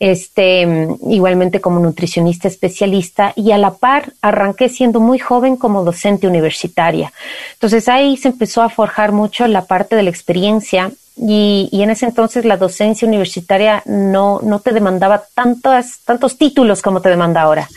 este, 0.00 0.88
igualmente 1.08 1.60
como 1.60 1.78
nutricionista 1.78 2.48
especialista 2.48 3.32
y 3.36 3.52
a 3.52 3.58
la 3.58 3.74
par 3.74 4.12
arranqué 4.22 4.68
siendo 4.68 4.98
muy 4.98 5.20
joven 5.20 5.56
como 5.56 5.84
docente 5.84 6.26
universitaria. 6.26 7.12
Entonces 7.52 7.88
ahí 7.88 8.16
se 8.16 8.28
empezó 8.28 8.62
a 8.62 8.68
forjar 8.68 9.12
mucho 9.12 9.46
la 9.46 9.66
parte 9.66 9.94
de 9.94 10.02
la 10.02 10.10
experiencia 10.10 10.90
y, 11.16 11.68
y, 11.70 11.82
en 11.82 11.90
ese 11.90 12.06
entonces 12.06 12.44
la 12.44 12.56
docencia 12.56 13.06
universitaria 13.06 13.84
no, 13.86 14.40
no 14.42 14.58
te 14.58 14.72
demandaba 14.72 15.22
tantos, 15.32 16.00
tantos 16.04 16.36
títulos 16.36 16.82
como 16.82 17.00
te 17.00 17.08
demanda 17.08 17.40
ahora. 17.40 17.68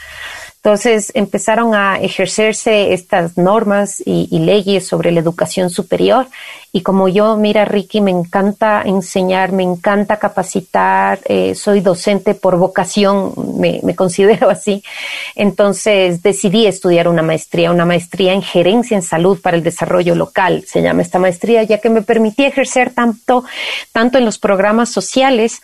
Entonces 0.62 1.14
empezaron 1.16 1.74
a 1.74 2.02
ejercerse 2.02 2.92
estas 2.92 3.38
normas 3.38 4.04
y, 4.06 4.28
leyes 4.40 4.86
sobre 4.86 5.12
la 5.12 5.22
educación 5.22 5.70
superior 5.70 6.28
y 6.74 6.82
como 6.82 7.08
yo, 7.08 7.38
mira 7.38 7.64
Ricky, 7.64 8.02
me 8.02 8.12
encanta 8.12 8.82
enseñar, 8.86 9.54
me 9.54 9.64
encanta 9.64 10.18
capacitar, 10.18 11.20
eh, 11.26 11.56
soy 11.56 11.80
docente 11.80 12.36
por 12.36 12.58
vocación, 12.58 13.34
me, 13.58 13.96
considero 13.96 14.50
así. 14.58 14.84
Entonces 15.34 16.22
decidí 16.24 16.66
estudiar 16.66 17.08
una 17.08 17.22
maestría, 17.22 17.72
una 17.72 17.86
maestría 17.86 18.34
en 18.34 18.42
gerencia 18.42 18.98
en 18.98 19.04
salud 19.04 19.40
para 19.42 19.56
el 19.56 19.64
desarrollo 19.64 20.14
local, 20.14 20.66
se 20.68 20.82
llama 20.82 21.04
esta 21.04 21.20
maestría, 21.20 21.64
ya 21.64 21.78
que 21.78 21.90
me 21.90 22.02
permitía 22.02 22.50
ejercer 22.50 22.94
tanto, 22.94 23.46
tanto 23.94 24.18
en 24.18 24.26
los 24.26 24.38
programas 24.38 24.90
sociales 24.90 25.62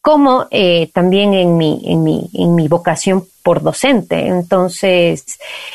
como 0.00 0.46
eh, 0.52 0.90
también 0.94 1.34
en 1.34 1.56
mi, 1.56 1.82
en, 1.84 2.04
mi, 2.04 2.30
en 2.32 2.54
mi 2.54 2.68
vocación 2.68 3.26
por 3.48 3.62
docente. 3.62 4.26
Entonces, 4.26 5.24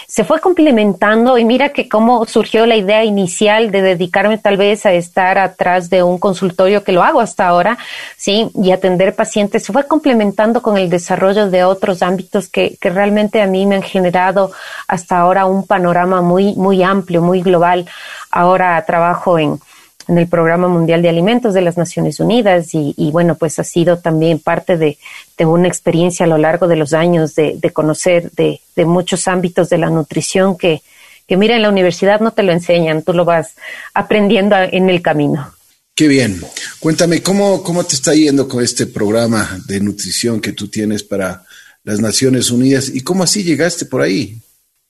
se 0.07 0.23
fue 0.23 0.39
complementando 0.39 1.39
y 1.39 1.43
mira 1.43 1.69
que 1.69 1.89
cómo 1.89 2.23
surgió 2.27 2.67
la 2.67 2.75
idea 2.75 3.03
inicial 3.03 3.71
de 3.71 3.81
dedicarme 3.81 4.37
tal 4.37 4.57
vez 4.57 4.85
a 4.85 4.93
estar 4.93 5.39
atrás 5.39 5.89
de 5.89 6.03
un 6.03 6.19
consultorio 6.19 6.83
que 6.83 6.91
lo 6.91 7.01
hago 7.01 7.19
hasta 7.19 7.47
ahora, 7.47 7.79
sí, 8.15 8.51
y 8.53 8.69
atender 8.69 9.15
pacientes, 9.15 9.63
se 9.63 9.73
fue 9.73 9.87
complementando 9.87 10.61
con 10.61 10.77
el 10.77 10.87
desarrollo 10.87 11.49
de 11.49 11.63
otros 11.63 12.03
ámbitos 12.03 12.47
que, 12.47 12.77
que 12.79 12.91
realmente 12.91 13.41
a 13.41 13.47
mí 13.47 13.65
me 13.65 13.77
han 13.77 13.81
generado 13.81 14.51
hasta 14.87 15.17
ahora 15.17 15.47
un 15.47 15.65
panorama 15.65 16.21
muy, 16.21 16.53
muy 16.53 16.83
amplio, 16.83 17.23
muy 17.23 17.41
global. 17.41 17.87
Ahora 18.29 18.85
trabajo 18.85 19.39
en, 19.39 19.59
en 20.07 20.17
el 20.17 20.27
Programa 20.27 20.67
Mundial 20.67 21.01
de 21.01 21.09
Alimentos 21.09 21.53
de 21.53 21.61
las 21.61 21.77
Naciones 21.77 22.19
Unidas 22.19 22.69
y, 22.73 23.09
bueno, 23.11 23.35
pues 23.35 23.59
ha 23.59 23.63
sido 23.63 23.97
también 23.97 24.39
parte 24.39 24.77
de, 24.77 24.97
una 25.39 25.67
experiencia 25.67 26.25
a 26.25 26.29
lo 26.29 26.37
largo 26.37 26.67
de 26.67 26.75
los 26.75 26.93
años 26.93 27.35
de, 27.35 27.59
conocer 27.73 28.31
de, 28.31 28.61
de 28.75 28.85
muchos 28.85 29.27
ámbitos 29.27 29.69
de 29.69 29.77
la 29.77 29.89
nutrición 29.89 30.57
que, 30.57 30.81
que 31.27 31.37
mira, 31.37 31.55
en 31.55 31.61
la 31.61 31.69
universidad 31.69 32.19
no 32.19 32.31
te 32.31 32.43
lo 32.43 32.51
enseñan, 32.51 33.03
tú 33.03 33.13
lo 33.13 33.25
vas 33.25 33.55
aprendiendo 33.93 34.55
en 34.57 34.89
el 34.89 35.01
camino. 35.01 35.53
Qué 35.95 36.07
bien. 36.07 36.41
Cuéntame, 36.79 37.21
¿cómo, 37.21 37.61
¿cómo 37.61 37.83
te 37.83 37.95
está 37.95 38.13
yendo 38.13 38.47
con 38.47 38.63
este 38.63 38.87
programa 38.87 39.59
de 39.67 39.79
nutrición 39.79 40.41
que 40.41 40.51
tú 40.51 40.67
tienes 40.67 41.03
para 41.03 41.45
las 41.83 41.99
Naciones 41.99 42.49
Unidas 42.49 42.89
y 42.89 43.01
cómo 43.01 43.23
así 43.23 43.43
llegaste 43.43 43.85
por 43.85 44.01
ahí? 44.01 44.37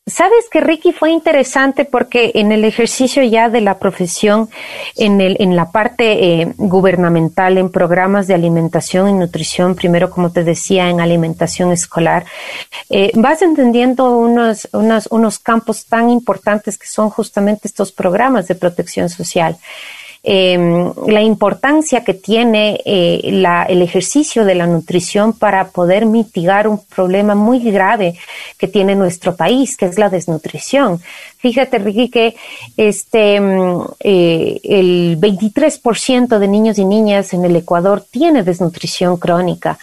Sabes 0.05 0.49
que 0.51 0.59
Ricky 0.59 0.91
fue 0.91 1.11
interesante 1.11 1.85
porque 1.85 2.33
en 2.35 2.51
el 2.51 2.65
ejercicio 2.65 3.23
ya 3.23 3.47
de 3.47 3.61
la 3.61 3.79
profesión, 3.79 4.49
en, 4.97 5.21
el, 5.21 5.37
en 5.39 5.55
la 5.55 5.71
parte 5.71 6.41
eh, 6.41 6.53
gubernamental, 6.57 7.57
en 7.57 7.71
programas 7.71 8.27
de 8.27 8.33
alimentación 8.33 9.07
y 9.07 9.13
nutrición, 9.13 9.75
primero 9.75 10.09
como 10.09 10.29
te 10.29 10.43
decía, 10.43 10.89
en 10.89 10.99
alimentación 10.99 11.71
escolar, 11.71 12.25
eh, 12.89 13.11
vas 13.15 13.41
entendiendo 13.41 14.17
unos, 14.17 14.67
unos, 14.73 15.07
unos 15.09 15.39
campos 15.39 15.85
tan 15.85 16.09
importantes 16.09 16.77
que 16.77 16.87
son 16.87 17.09
justamente 17.09 17.69
estos 17.69 17.93
programas 17.93 18.49
de 18.49 18.55
protección 18.55 19.07
social. 19.07 19.57
Em, 20.25 20.93
la 21.07 21.21
importancia 21.21 22.05
que 22.05 22.13
tiene 22.13 22.79
eh, 22.85 23.19
el 23.25 23.81
ejercicio 23.81 24.45
de 24.45 24.55
la 24.55 24.65
nutrición 24.65 25.33
para 25.33 25.67
poder 25.67 26.05
mitigar 26.05 26.65
un 26.69 26.79
problema 26.85 27.35
muy 27.35 27.59
grave 27.59 28.15
que 28.57 28.69
tiene 28.69 28.95
nuestro 28.95 29.35
país, 29.35 29.75
que 29.75 29.85
es 29.85 29.97
la 29.97 30.07
desnutrición. 30.07 31.01
Fíjate, 31.39 31.77
Ricky, 31.77 32.09
que 32.09 32.35
este, 32.77 33.37
mm, 33.41 33.81
eh, 33.99 34.61
el 34.63 35.17
23% 35.19 36.39
de 36.39 36.47
niños 36.47 36.77
y 36.77 36.85
niñas 36.85 37.33
en 37.33 37.43
el 37.43 37.57
Ecuador 37.57 38.01
tiene 38.09 38.43
desnutrición 38.43 39.17
crónica 39.17 39.77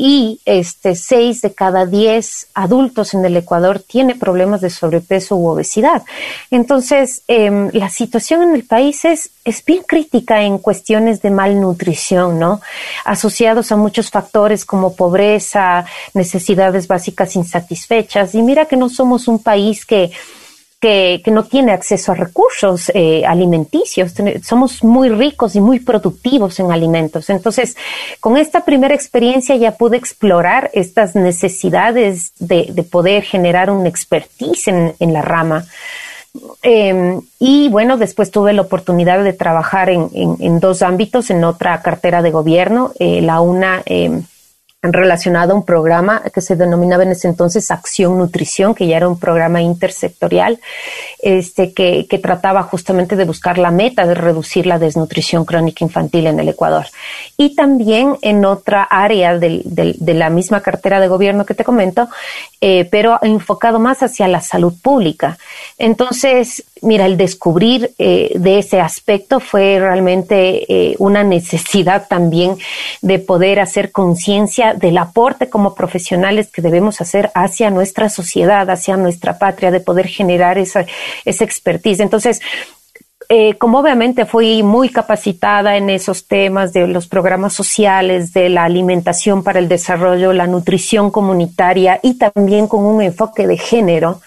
y 0.00 0.40
este, 0.44 0.94
6 0.94 1.42
de 1.42 1.52
cada 1.52 1.84
10 1.84 2.50
adultos 2.54 3.14
en 3.14 3.24
el 3.24 3.36
Ecuador 3.36 3.80
tiene 3.80 4.14
problemas 4.14 4.60
de 4.60 4.70
sobrepeso 4.70 5.34
u 5.34 5.48
obesidad. 5.48 6.04
Entonces, 6.52 7.22
em, 7.26 7.68
la 7.72 7.90
situación 7.90 8.42
en 8.42 8.54
el 8.54 8.62
país 8.62 9.04
es, 9.04 9.32
es 9.44 9.64
bien 9.64 9.82
crítica 9.84 10.42
en 10.42 10.58
cuestiones 10.58 11.20
de 11.20 11.30
malnutrición, 11.30 12.38
¿no? 12.38 12.60
Asociados 13.04 13.72
a 13.72 13.76
muchos 13.76 14.10
factores 14.10 14.64
como 14.64 14.94
pobreza, 14.94 15.84
necesidades 16.14 16.86
básicas 16.86 17.34
insatisfechas. 17.34 18.36
Y 18.36 18.42
mira 18.42 18.66
que 18.66 18.76
no 18.76 18.88
somos 18.88 19.26
un 19.26 19.42
país 19.42 19.84
que 19.84 20.12
que, 20.80 21.22
no 21.26 21.44
tiene 21.44 21.72
acceso 21.72 22.12
a 22.12 22.14
recursos 22.14 22.90
eh, 22.94 23.24
alimenticios. 23.26 24.14
Somos 24.42 24.84
muy 24.84 25.08
ricos 25.08 25.56
y 25.56 25.60
muy 25.60 25.80
productivos 25.80 26.60
en 26.60 26.70
alimentos. 26.70 27.30
Entonces, 27.30 27.76
con 28.20 28.36
esta 28.36 28.64
primera 28.64 28.94
experiencia 28.94 29.56
ya 29.56 29.72
pude 29.72 29.96
explorar 29.96 30.70
estas 30.72 31.14
necesidades 31.14 32.32
de, 32.38 32.86
poder 32.90 33.24
generar 33.24 33.70
un 33.70 33.86
expertise 33.86 34.68
en, 34.68 35.12
la 35.12 35.22
rama. 35.22 35.64
Em, 36.62 37.20
y 37.38 37.68
bueno, 37.68 37.96
después 37.96 38.30
tuve 38.30 38.52
la 38.52 38.62
oportunidad 38.62 39.22
de 39.24 39.32
trabajar 39.32 39.90
en, 39.90 40.60
dos 40.60 40.82
ámbitos, 40.82 41.30
en 41.30 41.44
otra 41.44 41.82
cartera 41.82 42.22
de 42.22 42.30
gobierno, 42.30 42.92
eh, 42.98 43.20
la 43.20 43.40
una 43.40 43.82
em, 43.84 44.22
relacionado 44.80 45.52
a 45.52 45.56
un 45.56 45.64
programa 45.64 46.22
que 46.32 46.40
se 46.40 46.54
denominaba 46.54 47.02
en 47.02 47.10
ese 47.10 47.26
entonces 47.26 47.70
Acción 47.72 48.16
Nutrición, 48.16 48.76
que 48.76 48.86
ya 48.86 48.96
era 48.96 49.08
un 49.08 49.18
programa 49.18 49.60
intersectorial, 49.60 50.60
este, 51.20 51.72
que, 51.72 52.06
que, 52.08 52.18
trataba 52.18 52.62
justamente 52.62 53.16
de 53.16 53.24
buscar 53.24 53.58
la 53.58 53.72
meta 53.72 54.06
de 54.06 54.14
reducir 54.14 54.66
la 54.66 54.78
desnutrición 54.78 55.44
crónica 55.44 55.84
infantil 55.84 56.28
en 56.28 56.38
el 56.38 56.48
Ecuador. 56.48 56.86
Y 57.36 57.56
también 57.56 58.18
en 58.22 58.44
otra 58.44 58.84
área 58.84 59.36
del, 59.36 59.62
de 59.64 60.14
la 60.14 60.30
misma 60.30 60.60
cartera 60.60 61.00
de 61.00 61.08
gobierno 61.08 61.44
que 61.44 61.54
te 61.54 61.64
comento, 61.64 62.08
eh, 62.60 62.86
pero 62.88 63.18
enfocado 63.22 63.80
más 63.80 64.04
hacia 64.04 64.28
la 64.28 64.40
salud 64.40 64.74
pública. 64.80 65.38
Entonces, 65.76 66.62
mira, 66.82 67.06
el 67.06 67.16
descubrir 67.16 67.92
eh, 67.98 68.32
de 68.34 68.58
ese 68.58 68.80
aspecto 68.80 69.40
fue 69.40 69.78
realmente 69.78 70.64
eh, 70.72 70.94
una 70.98 71.24
necesidad 71.24 72.08
también 72.08 72.56
de 73.02 73.18
poder 73.18 73.60
hacer 73.60 73.92
conciencia 73.92 74.74
del 74.74 74.98
aporte 74.98 75.48
como 75.48 75.74
profesionales 75.74 76.50
que 76.50 76.62
debemos 76.62 77.00
hacer 77.00 77.30
hacia 77.34 77.70
nuestra 77.70 78.08
sociedad, 78.08 78.68
hacia 78.70 78.96
nuestra 78.96 79.38
patria, 79.38 79.70
de 79.70 79.80
poder 79.80 80.06
generar 80.06 80.58
esa, 80.58 80.86
esa 81.24 81.44
expertise. 81.44 82.00
Entonces, 82.00 82.40
eh, 83.30 83.58
como 83.58 83.80
obviamente 83.80 84.24
fui 84.24 84.62
muy 84.62 84.88
capacitada 84.88 85.76
en 85.76 85.90
esos 85.90 86.26
temas 86.26 86.72
de 86.72 86.86
los 86.86 87.06
programas 87.08 87.52
sociales, 87.52 88.32
de 88.32 88.48
la 88.48 88.64
alimentación 88.64 89.42
para 89.42 89.58
el 89.58 89.68
desarrollo, 89.68 90.32
la 90.32 90.46
nutrición 90.46 91.10
comunitaria 91.10 92.00
y 92.02 92.14
también 92.14 92.68
con 92.68 92.86
un 92.86 93.02
enfoque 93.02 93.46
de 93.46 93.58
género, 93.58 94.22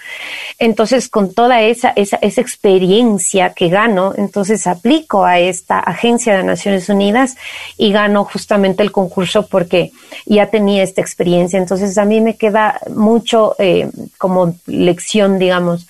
entonces 0.59 1.09
con 1.09 1.33
toda 1.33 1.61
esa, 1.61 1.89
esa, 1.95 2.17
esa 2.17 2.41
experiencia 2.41 3.53
que 3.53 3.69
gano, 3.69 4.13
entonces 4.15 4.67
aplico 4.67 5.25
a 5.25 5.39
esta 5.39 5.79
agencia 5.79 6.37
de 6.37 6.43
Naciones 6.43 6.87
Unidas 6.87 7.37
y 7.77 7.91
gano 7.91 8.23
justamente 8.25 8.83
el 8.83 8.91
concurso 8.91 9.47
porque 9.47 9.91
ya 10.27 10.51
tenía 10.51 10.83
esta 10.83 11.01
experiencia. 11.01 11.57
Entonces 11.57 11.97
a 11.97 12.05
mí 12.05 12.21
me 12.21 12.35
queda 12.35 12.79
mucho 12.93 13.55
eh, 13.57 13.89
como 14.21 14.53
lección, 14.67 15.39
digamos, 15.39 15.87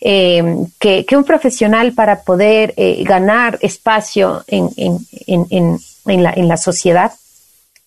eh, 0.00 0.42
que, 0.78 1.04
un 1.16 1.24
profesional 1.24 1.92
para 1.92 2.22
poder 2.22 2.72
eh, 2.76 3.02
ganar 3.04 3.58
espacio 3.62 4.44
en, 4.46 4.68
la, 6.06 6.56
sociedad 6.56 7.12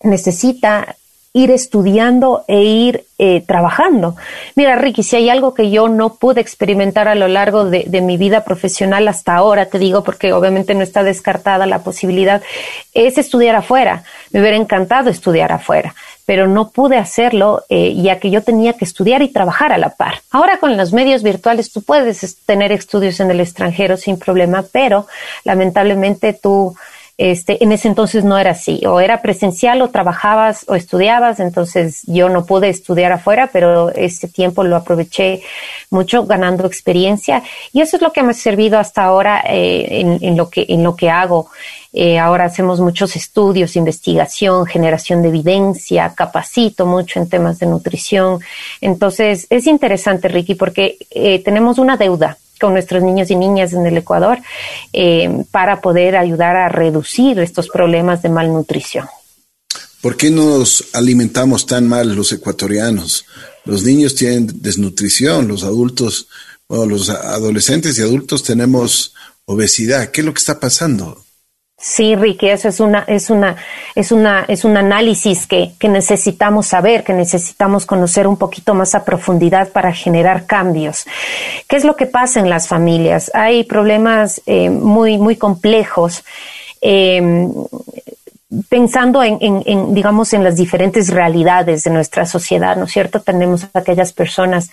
necesita 0.04 0.97
ir 1.32 1.52
estudiando 1.52 2.43
e 2.50 2.63
ir 2.63 3.06
eh, 3.17 3.41
trabajando. 3.47 4.17
Mira, 4.56 4.76
Ricky, 4.76 5.04
si 5.04 5.15
hay 5.15 5.30
algo 5.30 5.54
que 5.54 5.69
yo 5.71 5.88
no 5.88 6.15
pude 6.15 6.41
experimentar 6.41 7.08
a 7.08 7.15
lo 7.15 7.30
largo 7.30 7.63
de, 7.63 8.02
mi 8.02 8.17
vida 8.17 8.43
profesional 8.43 9.08
hasta 9.08 9.36
ahora, 9.36 9.67
te 9.67 9.80
digo, 9.80 10.04
porque 10.04 10.34
obviamente 10.34 10.73
no 10.73 10.84
está 10.84 11.04
descartada 11.04 11.65
la 11.65 11.80
posibilidad, 11.80 12.41
es 12.93 13.17
estudiar 13.17 13.56
afuera. 13.56 14.04
Me 14.32 14.41
hubiera 14.41 14.58
encantado 14.58 15.10
estudiar 15.10 15.54
afuera 15.54 15.95
pero 16.27 16.45
no 16.45 16.71
pude 16.71 16.97
hacerlo 16.97 17.63
eh, 17.69 17.95
ya 17.95 18.19
que 18.19 18.29
yo 18.29 18.43
tenía 18.43 18.73
que 18.73 18.83
estudiar 18.83 19.21
y 19.21 19.29
trabajar 19.29 19.71
a 19.71 19.77
la 19.77 19.91
par. 19.91 20.15
Ahora 20.29 20.57
con 20.57 20.75
los 20.75 20.91
medios 20.91 21.23
virtuales 21.23 21.71
tú 21.71 21.81
puedes 21.83 22.35
tener 22.45 22.73
estudios 22.73 23.21
en 23.21 23.31
el 23.31 23.39
extranjero 23.39 23.95
sin 23.95 24.19
problema, 24.19 24.65
pero 24.69 25.07
lamentablemente 25.45 26.33
tú 26.33 26.75
este, 27.17 27.63
en 27.63 27.71
ese 27.71 27.87
entonces 27.87 28.25
no 28.25 28.37
era 28.37 28.51
así, 28.51 28.85
o 28.85 28.99
era 28.99 29.21
presencial 29.21 29.81
o 29.81 29.89
trabajabas 29.89 30.65
o 30.67 30.75
estudiabas, 30.75 31.39
entonces 31.39 32.01
yo 32.05 32.27
no 32.29 32.45
pude 32.45 32.69
estudiar 32.69 33.11
afuera, 33.13 33.49
pero 33.51 33.89
ese 33.89 34.27
tiempo 34.27 34.63
lo 34.63 34.75
aproveché 34.75 35.41
mucho 35.89 36.25
ganando 36.25 36.67
experiencia 36.67 37.41
y 37.71 37.81
eso 37.81 37.95
es 37.95 38.03
lo 38.03 38.11
que 38.11 38.21
me 38.21 38.31
ha 38.31 38.33
servido 38.35 38.77
hasta 38.77 39.03
ahora 39.03 39.41
eh, 39.47 40.19
en, 40.21 40.37
lo 40.37 40.49
que, 40.49 40.65
en 40.69 40.83
lo 40.83 40.95
que 40.95 41.09
hago. 41.09 41.49
Eh, 41.99 42.19
ahora 42.19 42.45
hacemos 42.45 42.79
muchos 42.79 43.15
estudios, 43.15 43.75
investigación, 43.75 44.67
generación 44.67 45.23
de 45.23 45.29
evidencia, 45.29 46.13
capacito 46.15 46.86
mucho 46.86 47.19
en 47.19 47.27
temas 47.27 47.57
de 47.57 47.65
nutrición. 47.65 48.39
Entonces, 48.81 49.47
es 49.49 49.65
interesante, 49.65 50.27
Ricky, 50.27 50.53
porque 50.53 50.99
eh, 51.10 51.41
tenemos 51.43 51.79
una 51.79 51.97
deuda 51.97 52.38
con 52.62 52.73
nuestros 52.73 53.01
niños 53.01 53.31
y 53.31 53.36
niñas 53.36 53.73
en 53.73 53.83
el 53.83 53.97
Ecuador 53.97 54.38
eh, 54.93 55.43
para 55.49 55.81
poder 55.81 56.17
ayudar 56.17 56.55
a 56.55 56.69
reducir 56.69 57.39
estos 57.39 57.67
problemas 57.67 58.21
de 58.21 58.29
malnutrición. 58.29 59.07
¿Por 59.99 60.17
qué 60.17 60.29
nos 60.29 60.89
alimentamos 60.93 61.65
tan 61.65 61.88
mal 61.88 62.15
los 62.15 62.31
ecuatorianos? 62.31 63.25
Los 63.65 63.81
niños 63.81 64.13
tienen 64.13 64.62
desnutrición, 64.62 65.47
los 65.47 65.63
adultos, 65.63 66.27
bueno, 66.69 66.86
los 66.86 67.10
adolescentes 67.10 67.97
y 67.97 68.03
adultos 68.03 68.43
tenemos 68.43 69.15
obesidad. 69.45 70.12
¿Qué 70.12 70.21
es 70.21 70.25
lo 70.25 70.33
que 70.36 70.39
está 70.39 70.60
pasando? 70.60 71.23
Sí, 71.79 72.15
Ricky, 72.15 72.49
eso 72.49 72.69
es 72.69 72.79
una, 72.79 73.03
es 73.07 73.29
una, 73.29 73.55
es 73.93 74.11
una, 74.11 74.45
es 74.47 74.65
un 74.65 74.77
análisis 74.77 75.45
que, 75.45 75.73
que, 75.77 75.87
necesitamos 75.87 76.65
saber, 76.65 77.03
que 77.03 77.13
necesitamos 77.13 77.85
conocer 77.85 78.25
un 78.25 78.35
poquito 78.35 78.73
más 78.73 78.95
a 78.95 79.05
profundidad 79.05 79.69
para 79.69 79.93
generar 79.93 80.47
cambios. 80.47 81.05
¿Qué 81.67 81.75
es 81.75 81.83
lo 81.83 81.95
que 81.95 82.07
pasa 82.07 82.39
en 82.39 82.49
las 82.49 82.67
familias? 82.67 83.29
Hay 83.35 83.63
problemas 83.63 84.41
eh, 84.47 84.71
muy, 84.71 85.19
muy 85.19 85.35
complejos. 85.35 86.23
Eh, 86.81 87.47
pensando 88.69 89.21
en, 89.21 89.37
en, 89.41 89.93
digamos, 89.93 90.33
en 90.33 90.43
las 90.43 90.55
diferentes 90.55 91.09
realidades 91.09 91.83
de 91.83 91.91
nuestra 91.91 92.25
sociedad, 92.25 92.75
¿no 92.77 92.85
es 92.85 92.91
cierto? 92.91 93.19
Tenemos 93.21 93.67
aquellas 93.73 94.13
personas 94.13 94.71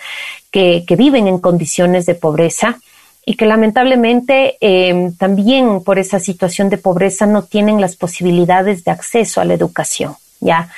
que, 0.51 0.85
que 0.87 0.97
viven 0.97 1.27
en 1.27 1.39
condiciones 1.39 2.07
de 2.07 2.15
pobreza, 2.15 2.79
y 3.27 3.37
que 3.37 3.47
lamentablemente 3.47 4.57
em, 4.61 5.15
también 5.17 5.83
por 5.83 5.99
esa 5.99 6.19
situación 6.19 6.69
de 6.69 6.79
pobreza 6.79 7.27
no 7.27 7.43
tienen 7.43 7.81
las 7.81 7.97
posibilidades 7.97 8.85
de 8.85 8.91
acceso 8.91 9.41
a 9.41 9.45
la 9.45 9.55
educación, 9.55 10.17
¿ya? 10.41 10.69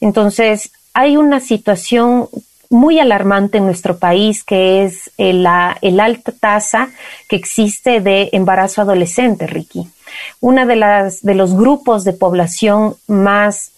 Entonces, 0.00 0.70
hay 0.92 1.16
una 1.16 1.40
situación 1.40 2.28
muy 2.70 2.98
alarmante 2.98 3.58
en 3.58 3.66
nuestro 3.66 3.98
país, 3.98 4.44
que 4.44 4.84
es 4.84 5.10
la 5.16 5.76
el 5.80 6.00
alta 6.00 6.32
tasa 6.32 6.90
que 7.28 7.36
existe 7.36 8.00
de 8.00 8.30
embarazo 8.32 8.82
adolescente, 8.82 9.46
Ricky. 9.46 9.88
Una 10.40 10.66
de 10.66 10.76
las 10.76 11.22
de 11.22 11.34
los 11.34 11.54
grupos 11.54 12.04
de 12.04 12.12
población 12.12 12.96
más 13.06 13.70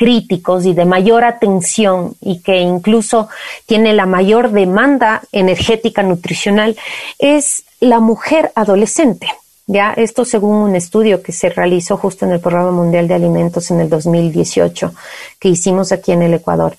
críticos 0.00 0.64
y 0.64 0.72
de 0.72 0.86
mayor 0.86 1.24
atención 1.24 2.14
y 2.22 2.40
que 2.40 2.58
incluso 2.60 3.28
tiene 3.66 3.92
la 3.92 4.06
mayor 4.06 4.50
demanda 4.50 5.20
energética 5.30 6.02
nutricional 6.02 6.74
es 7.18 7.64
la 7.80 8.00
mujer 8.00 8.50
adolescente. 8.54 9.26
Ya, 9.66 9.92
esto 9.92 10.24
según 10.24 10.56
un 10.56 10.74
estudio 10.74 11.22
que 11.22 11.32
se 11.32 11.50
realizó 11.50 11.98
justo 11.98 12.24
en 12.24 12.32
el 12.32 12.40
Programa 12.40 12.70
Mundial 12.70 13.08
de 13.08 13.14
Alimentos 13.14 13.70
en 13.70 13.82
el 13.82 13.90
2018 13.90 14.94
que 15.38 15.50
hicimos 15.50 15.92
aquí 15.92 16.12
en 16.12 16.22
el 16.22 16.32
Ecuador. 16.32 16.78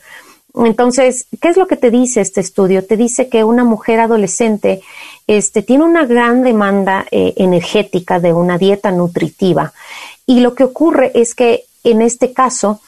Entonces, 0.56 1.28
¿qué 1.40 1.50
es 1.50 1.58
lo 1.58 1.68
que 1.68 1.78
te 1.78 1.92
dice 1.92 2.22
este 2.22 2.42
estudio? 2.42 2.84
Te 2.84 2.98
dice 2.98 3.30
que 3.30 3.44
una 3.44 3.64
mujer 3.64 4.00
adolescente 4.00 4.82
este, 5.28 5.62
tiene 5.62 5.84
una 5.84 6.08
gran 6.08 6.42
demanda 6.42 7.06
eh, 7.12 7.36
energética 7.38 8.20
de 8.20 8.34
una 8.34 8.58
dieta 8.58 8.90
nutritiva. 8.92 9.74
Y 10.26 10.40
lo 10.40 10.56
que 10.56 10.64
ocurre 10.64 11.12
es 11.14 11.36
que 11.36 11.66
en 11.84 12.02
este 12.02 12.34
caso 12.34 12.82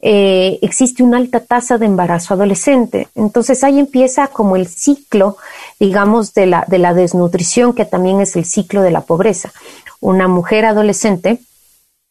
eh, 0.00 0.58
existe 0.62 1.02
una 1.02 1.16
alta 1.16 1.40
tasa 1.40 1.78
de 1.78 1.86
embarazo 1.86 2.34
adolescente. 2.34 3.08
Entonces 3.14 3.64
ahí 3.64 3.78
empieza 3.78 4.28
como 4.28 4.56
el 4.56 4.68
ciclo, 4.68 5.36
digamos, 5.80 6.34
de 6.34 6.46
la, 6.46 6.64
de 6.68 6.78
la 6.78 6.94
desnutrición, 6.94 7.72
que 7.72 7.84
también 7.84 8.20
es 8.20 8.36
el 8.36 8.44
ciclo 8.44 8.82
de 8.82 8.90
la 8.90 9.02
pobreza. 9.02 9.52
Una 10.00 10.28
mujer 10.28 10.64
adolescente 10.64 11.40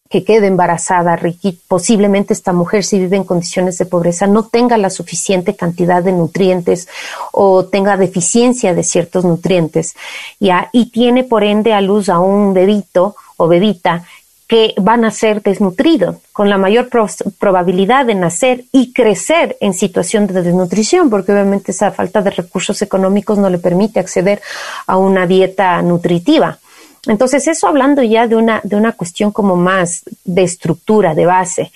que 0.09 0.23
quede 0.23 0.47
embarazada, 0.47 1.19
posiblemente 1.67 2.33
esta 2.33 2.53
mujer 2.53 2.83
si 2.83 2.99
vive 2.99 3.17
en 3.17 3.23
condiciones 3.23 3.77
de 3.77 3.85
pobreza 3.85 4.25
no 4.27 4.43
tenga 4.43 4.77
la 4.77 4.89
suficiente 4.89 5.55
cantidad 5.55 6.01
de 6.01 6.13
nutrientes 6.13 6.87
o 7.33 7.65
tenga 7.65 7.97
deficiencia 7.97 8.73
de 8.73 8.83
ciertos 8.83 9.25
nutrientes, 9.25 9.95
y 10.39 10.91
tiene 10.91 11.23
por 11.23 11.43
ende 11.43 11.73
a 11.73 11.81
luz 11.81 12.09
a 12.09 12.19
un 12.19 12.53
bebito 12.53 13.15
o 13.35 13.47
bebita 13.47 14.05
que 14.47 14.73
van 14.77 15.03
a 15.03 15.11
ser 15.11 15.41
desnutridos, 15.41 16.17
con 16.31 16.49
la 16.49 16.57
mayor 16.57 16.89
probabilidad 17.37 18.05
de 18.05 18.15
nacer 18.15 18.63
y 18.71 18.93
crecer 18.93 19.57
en 19.59 19.73
situación 19.73 20.25
de 20.25 20.41
desnutrición, 20.41 21.09
porque 21.09 21.33
obviamente 21.33 21.71
esa 21.71 21.91
falta 21.91 22.21
de 22.21 22.31
recursos 22.31 22.81
económicos 22.81 23.37
no 23.37 23.49
le 23.49 23.57
permite 23.57 23.99
acceder 23.99 24.41
a 24.85 24.97
una 24.97 25.27
dieta 25.27 25.81
nutritiva. 25.81 26.59
Entonces, 27.07 27.47
eso 27.47 27.67
hablando 27.67 28.01
ya 28.03 28.27
de 28.27 28.35
una, 28.35 28.61
de 28.63 28.75
una 28.77 28.93
cuestión 28.93 29.31
como 29.31 29.55
más 29.55 30.03
de 30.23 30.43
estructura, 30.43 31.13
de 31.13 31.25
base, 31.25 31.71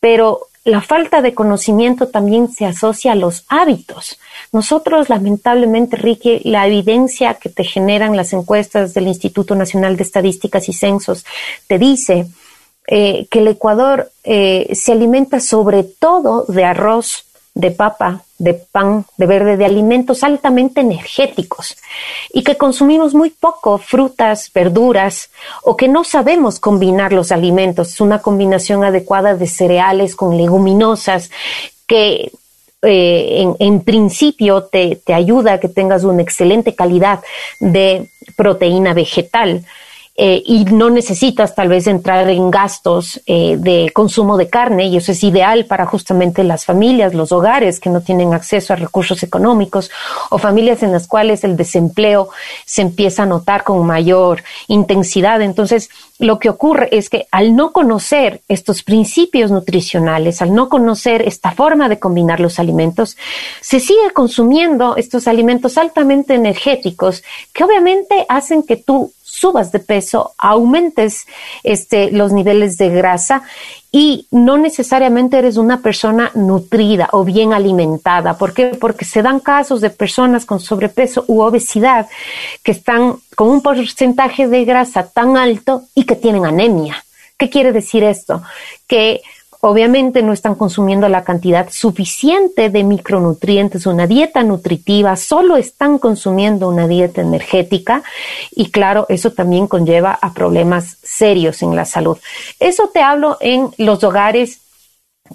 pero 0.00 0.48
la 0.66 0.82
falta 0.82 1.22
de 1.22 1.32
conocimiento 1.32 2.08
también 2.08 2.50
se 2.50 2.66
asocia 2.66 3.12
a 3.12 3.14
los 3.14 3.44
hábitos. 3.48 4.18
Nosotros, 4.50 5.08
lamentablemente, 5.08 5.96
Ricky, 5.96 6.40
la 6.42 6.66
evidencia 6.66 7.34
que 7.34 7.48
te 7.48 7.62
generan 7.62 8.16
las 8.16 8.32
encuestas 8.32 8.92
del 8.92 9.06
Instituto 9.06 9.54
Nacional 9.54 9.96
de 9.96 10.02
Estadísticas 10.02 10.68
y 10.68 10.72
Censos 10.72 11.24
te 11.68 11.78
dice 11.78 12.26
eh, 12.88 13.28
que 13.30 13.38
el 13.38 13.46
Ecuador 13.46 14.10
eh, 14.24 14.68
se 14.74 14.90
alimenta 14.90 15.38
sobre 15.38 15.84
todo 15.84 16.44
de 16.48 16.64
arroz, 16.64 17.24
de 17.56 17.70
papa, 17.70 18.22
de 18.38 18.52
pan, 18.52 19.06
de 19.16 19.24
verde, 19.24 19.56
de 19.56 19.64
alimentos 19.64 20.22
altamente 20.22 20.82
energéticos 20.82 21.74
y 22.34 22.44
que 22.44 22.58
consumimos 22.58 23.14
muy 23.14 23.30
poco 23.30 23.78
frutas, 23.78 24.50
verduras 24.54 25.30
o 25.62 25.74
que 25.74 25.88
no 25.88 26.04
sabemos 26.04 26.60
combinar 26.60 27.14
los 27.14 27.32
alimentos. 27.32 27.98
Una 28.02 28.20
combinación 28.20 28.84
adecuada 28.84 29.34
de 29.34 29.46
cereales 29.46 30.14
con 30.16 30.36
leguminosas 30.36 31.30
que 31.86 32.30
eh, 32.82 33.46
en, 33.58 33.80
principio 33.80 34.64
te, 34.64 34.96
te 34.96 35.14
ayuda 35.14 35.54
a 35.54 35.60
que 35.60 35.70
tengas 35.70 36.04
una 36.04 36.20
excelente 36.20 36.74
calidad 36.74 37.20
de 37.58 38.10
proteína 38.36 38.92
vegetal 38.92 39.64
eh, 40.18 40.42
y 40.46 40.64
no 40.64 40.88
necesitas 40.88 41.54
tal 41.54 41.68
vez 41.68 41.86
entrar 41.86 42.28
en 42.30 42.50
gastos 42.50 43.20
eh, 43.26 43.56
de 43.58 43.90
consumo 43.92 44.38
de 44.38 44.48
carne 44.48 44.86
y 44.86 44.96
eso 44.96 45.12
es 45.12 45.22
ideal 45.22 45.66
para 45.66 45.84
justamente 45.84 46.42
las 46.42 46.64
familias, 46.64 47.12
los 47.12 47.32
hogares 47.32 47.80
que 47.80 47.90
no 47.90 48.00
tienen 48.00 48.32
acceso 48.32 48.72
a 48.72 48.76
recursos 48.76 49.22
económicos 49.22 49.90
o 50.30 50.38
familias 50.38 50.82
en 50.82 50.92
las 50.92 51.06
cuales 51.06 51.44
el 51.44 51.56
desempleo 51.56 52.30
se 52.64 52.80
empieza 52.80 53.24
a 53.24 53.26
notar 53.26 53.62
con 53.62 53.84
mayor 53.84 54.42
intensidad. 54.68 55.42
Entonces, 55.42 55.90
lo 56.18 56.38
que 56.38 56.48
ocurre 56.48 56.88
es 56.92 57.10
que 57.10 57.26
al 57.30 57.54
no 57.54 57.72
conocer 57.72 58.40
estos 58.48 58.82
principios 58.82 59.50
nutricionales, 59.50 60.40
al 60.40 60.54
no 60.54 60.70
conocer 60.70 61.22
esta 61.28 61.52
forma 61.52 61.90
de 61.90 61.98
combinar 61.98 62.40
los 62.40 62.58
alimentos, 62.58 63.18
se 63.60 63.80
sigue 63.80 64.12
consumiendo 64.14 64.96
estos 64.96 65.28
alimentos 65.28 65.76
altamente 65.76 66.34
energéticos 66.34 67.22
que 67.52 67.64
obviamente 67.64 68.24
hacen 68.28 68.62
que 68.62 68.76
tú 68.76 69.12
subas 69.36 69.70
de 69.70 69.80
peso, 69.80 70.32
aumentes 70.38 71.26
este, 71.62 72.10
los 72.10 72.32
niveles 72.32 72.78
de 72.78 72.88
grasa 72.88 73.42
y 73.92 74.26
no 74.30 74.56
necesariamente 74.56 75.36
eres 75.38 75.58
una 75.58 75.82
persona 75.82 76.30
nutrida 76.34 77.10
o 77.12 77.22
bien 77.22 77.52
alimentada. 77.52 78.38
¿Por 78.38 78.54
qué? 78.54 78.68
Porque 78.80 79.04
se 79.04 79.22
dan 79.22 79.40
casos 79.40 79.82
de 79.82 79.90
personas 79.90 80.46
con 80.46 80.58
sobrepeso 80.58 81.24
u 81.28 81.42
obesidad 81.42 82.08
que 82.62 82.72
están 82.72 83.16
con 83.34 83.48
un 83.48 83.60
porcentaje 83.60 84.48
de 84.48 84.64
grasa 84.64 85.06
tan 85.06 85.36
alto 85.36 85.82
y 85.94 86.04
que 86.04 86.16
tienen 86.16 86.46
anemia. 86.46 87.04
¿Qué 87.36 87.50
quiere 87.50 87.72
decir 87.72 88.02
esto? 88.04 88.42
Que 88.86 89.20
obviamente 89.60 90.22
no 90.22 90.32
están 90.32 90.54
consumiendo 90.54 91.08
la 91.08 91.24
cantidad 91.24 91.68
suficiente 91.70 92.70
de 92.70 92.84
micronutrientes, 92.84 93.86
una 93.86 94.06
dieta 94.06 94.42
nutritiva, 94.42 95.16
solo 95.16 95.56
están 95.56 95.98
consumiendo 95.98 96.68
una 96.68 96.86
dieta 96.86 97.20
energética 97.20 98.02
y 98.50 98.70
claro, 98.70 99.06
eso 99.08 99.32
también 99.32 99.66
conlleva 99.66 100.18
a 100.20 100.32
problemas 100.32 100.98
serios 101.02 101.62
en 101.62 101.74
la 101.74 101.84
salud. 101.84 102.18
Eso 102.60 102.90
te 102.92 103.00
hablo 103.00 103.38
en 103.40 103.70
los 103.78 104.02
hogares 104.04 104.60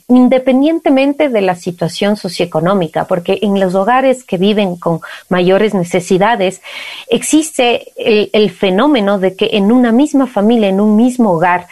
independientemente 0.07 1.29
de 1.29 1.41
la 1.41 1.55
situación 1.55 2.15
socioeconómica, 2.15 3.05
porque 3.05 3.39
en 3.41 3.59
los 3.59 3.75
hogares 3.75 4.23
que 4.23 4.37
viven 4.37 4.77
con 4.77 5.01
mayores 5.29 5.73
necesidades 5.73 6.61
existe 7.09 7.91
el, 7.97 8.29
el 8.33 8.51
fenómeno 8.51 9.19
de 9.19 9.35
que 9.35 9.49
en 9.53 9.71
una 9.71 9.91
misma 9.91 10.27
familia, 10.27 10.69
en 10.69 10.79
un 10.79 10.95
mismo 10.95 11.31
hogar, 11.31 11.67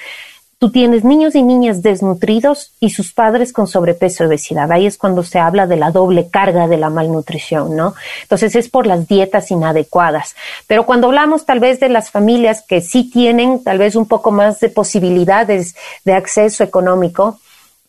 tú 0.59 0.71
tienes 0.71 1.05
niños 1.05 1.35
y 1.35 1.41
niñas 1.41 1.81
desnutridos 1.81 2.73
y 2.81 2.89
sus 2.89 3.13
padres 3.13 3.53
con 3.53 3.65
sobrepeso 3.65 4.23
y 4.23 4.27
obesidad. 4.27 4.69
Ahí 4.71 4.85
es 4.85 4.97
cuando 4.97 5.23
se 5.23 5.39
habla 5.39 5.67
de 5.67 5.77
la 5.77 5.91
doble 5.91 6.29
carga 6.29 6.67
de 6.67 6.75
la 6.75 6.89
malnutrición, 6.89 7.77
¿no? 7.77 7.95
Entonces 8.23 8.55
es 8.57 8.69
por 8.69 8.85
las 8.85 9.07
dietas 9.07 9.51
inadecuadas. 9.51 10.35
Pero 10.67 10.85
cuando 10.85 11.07
hablamos 11.07 11.45
tal 11.45 11.61
vez 11.61 11.79
de 11.79 11.87
las 11.87 12.11
familias 12.11 12.61
que 12.67 12.81
sí 12.81 13.09
tienen 13.09 13.63
tal 13.63 13.77
vez 13.77 13.95
un 13.95 14.05
poco 14.05 14.31
más 14.31 14.59
de 14.59 14.67
posibilidades 14.67 15.75
de 16.03 16.13
acceso 16.13 16.61
económico, 16.65 17.39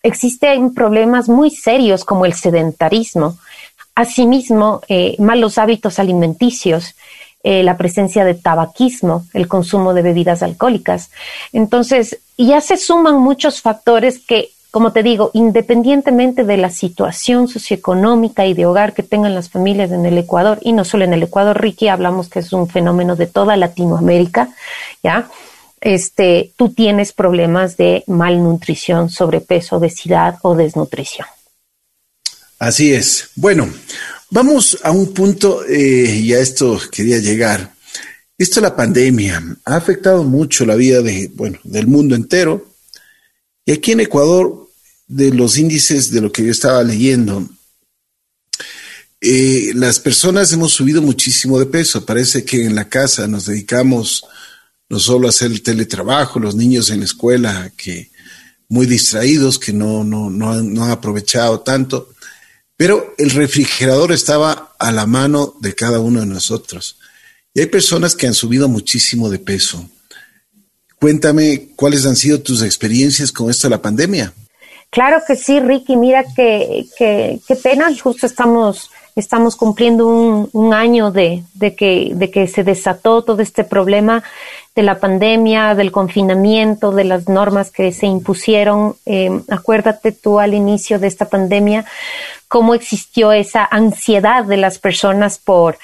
existen 0.04 0.72
problemas 0.72 1.28
muy 1.28 1.50
serios 1.50 2.04
como 2.04 2.24
el 2.24 2.34
sedentarismo. 2.34 3.36
Asimismo, 3.96 4.80
eh, 4.88 5.16
malos 5.18 5.58
hábitos 5.58 5.98
alimenticios, 5.98 6.94
eh, 7.42 7.62
la 7.62 7.78
presencia 7.78 8.24
de 8.24 8.34
tabaquismo, 8.34 9.24
el 9.32 9.48
consumo 9.48 9.94
de 9.94 10.02
bebidas 10.02 10.42
alcohólicas. 10.42 11.10
Entonces, 11.52 12.20
ya 12.46 12.60
se 12.60 12.76
suman 12.76 13.16
muchos 13.16 13.60
factores 13.60 14.18
que, 14.18 14.50
como 14.70 14.92
te 14.92 15.02
digo, 15.02 15.30
independientemente 15.34 16.44
de 16.44 16.56
la 16.56 16.70
situación 16.70 17.48
socioeconómica 17.48 18.46
y 18.46 18.54
de 18.54 18.66
hogar 18.66 18.94
que 18.94 19.02
tengan 19.02 19.34
las 19.34 19.50
familias 19.50 19.90
en 19.90 20.06
el 20.06 20.18
Ecuador, 20.18 20.58
y 20.62 20.72
no 20.72 20.84
solo 20.84 21.04
en 21.04 21.12
el 21.12 21.22
Ecuador, 21.22 21.60
Ricky, 21.60 21.88
hablamos 21.88 22.28
que 22.28 22.40
es 22.40 22.52
un 22.52 22.68
fenómeno 22.68 23.16
de 23.16 23.26
toda 23.26 23.56
Latinoamérica, 23.56 24.50
¿ya? 25.02 25.28
Este, 25.80 26.52
tú 26.56 26.68
tienes 26.68 27.12
problemas 27.12 27.76
de 27.76 28.04
malnutrición, 28.06 29.08
sobrepeso, 29.08 29.76
obesidad 29.76 30.38
o 30.42 30.54
desnutrición. 30.54 31.26
Así 32.58 32.92
es. 32.92 33.30
Bueno, 33.36 33.66
Vamos 34.32 34.78
a 34.84 34.92
un 34.92 35.12
punto, 35.12 35.64
eh, 35.66 36.20
y 36.22 36.32
a 36.34 36.38
esto 36.38 36.80
quería 36.92 37.18
llegar. 37.18 37.72
Esto 38.40 38.62
la 38.62 38.74
pandemia 38.74 39.58
ha 39.66 39.76
afectado 39.76 40.24
mucho 40.24 40.64
la 40.64 40.74
vida 40.74 41.02
de, 41.02 41.30
bueno, 41.34 41.58
del 41.62 41.86
mundo 41.86 42.14
entero. 42.14 42.72
Y 43.66 43.72
aquí 43.72 43.92
en 43.92 44.00
Ecuador, 44.00 44.70
de 45.06 45.30
los 45.30 45.58
índices 45.58 46.10
de 46.10 46.22
lo 46.22 46.32
que 46.32 46.46
yo 46.46 46.50
estaba 46.50 46.82
leyendo, 46.82 47.46
eh, 49.20 49.72
las 49.74 50.00
personas 50.00 50.50
hemos 50.54 50.72
subido 50.72 51.02
muchísimo 51.02 51.58
de 51.58 51.66
peso. 51.66 52.06
Parece 52.06 52.42
que 52.42 52.64
en 52.64 52.74
la 52.74 52.88
casa 52.88 53.26
nos 53.26 53.44
dedicamos 53.44 54.24
no 54.88 54.98
solo 54.98 55.26
a 55.26 55.30
hacer 55.30 55.50
el 55.50 55.60
teletrabajo, 55.60 56.40
los 56.40 56.54
niños 56.54 56.88
en 56.88 57.00
la 57.00 57.04
escuela 57.04 57.70
que 57.76 58.10
muy 58.70 58.86
distraídos, 58.86 59.58
que 59.58 59.74
no, 59.74 60.02
no, 60.02 60.30
no, 60.30 60.62
no 60.62 60.84
han 60.84 60.90
aprovechado 60.90 61.60
tanto 61.60 62.08
pero 62.80 63.14
el 63.18 63.28
refrigerador 63.28 64.10
estaba 64.10 64.74
a 64.78 64.90
la 64.90 65.04
mano 65.04 65.54
de 65.60 65.74
cada 65.74 66.00
uno 66.00 66.20
de 66.20 66.26
nosotros. 66.26 66.96
Y 67.52 67.60
hay 67.60 67.66
personas 67.66 68.14
que 68.14 68.26
han 68.26 68.34
subido 68.34 68.68
muchísimo 68.68 69.28
de 69.28 69.38
peso. 69.38 69.84
Cuéntame 71.00 71.70
cuáles 71.76 72.06
han 72.06 72.16
sido 72.16 72.40
tus 72.40 72.62
experiencias 72.62 73.32
con 73.32 73.50
esto 73.50 73.66
de 73.66 73.70
la 73.70 73.82
pandemia. 73.82 74.32
Claro 74.90 75.22
que 75.26 75.36
sí, 75.36 75.60
Ricky. 75.60 75.96
Mira 75.96 76.24
que, 76.36 76.86
que, 76.96 77.40
qué 77.46 77.56
pena. 77.56 77.88
Justo 78.02 78.26
estamos, 78.26 78.90
estamos 79.16 79.56
cumpliendo 79.56 80.06
un, 80.52 80.74
año 80.74 81.10
de, 81.10 81.42
de, 81.54 81.74
que, 81.74 82.10
de 82.14 82.30
que 82.30 82.46
se 82.48 82.64
desató 82.64 83.22
todo 83.22 83.40
este 83.40 83.64
problema 83.64 84.22
de 84.74 84.82
la 84.82 84.98
pandemia, 84.98 85.74
del 85.74 85.90
confinamiento, 85.90 86.92
de 86.92 87.04
las 87.04 87.28
normas 87.28 87.70
que 87.70 87.92
se 87.92 88.06
impusieron. 88.06 88.96
Eh, 89.06 89.30
acuérdate 89.48 90.12
tú 90.12 90.38
al 90.38 90.54
inicio 90.54 90.98
de 90.98 91.06
esta 91.06 91.28
pandemia 91.28 91.84
cómo 92.48 92.74
existió 92.74 93.30
esa 93.30 93.64
ansiedad 93.64 94.44
de 94.44 94.56
las 94.56 94.80
personas 94.80 95.38
por, 95.38 95.78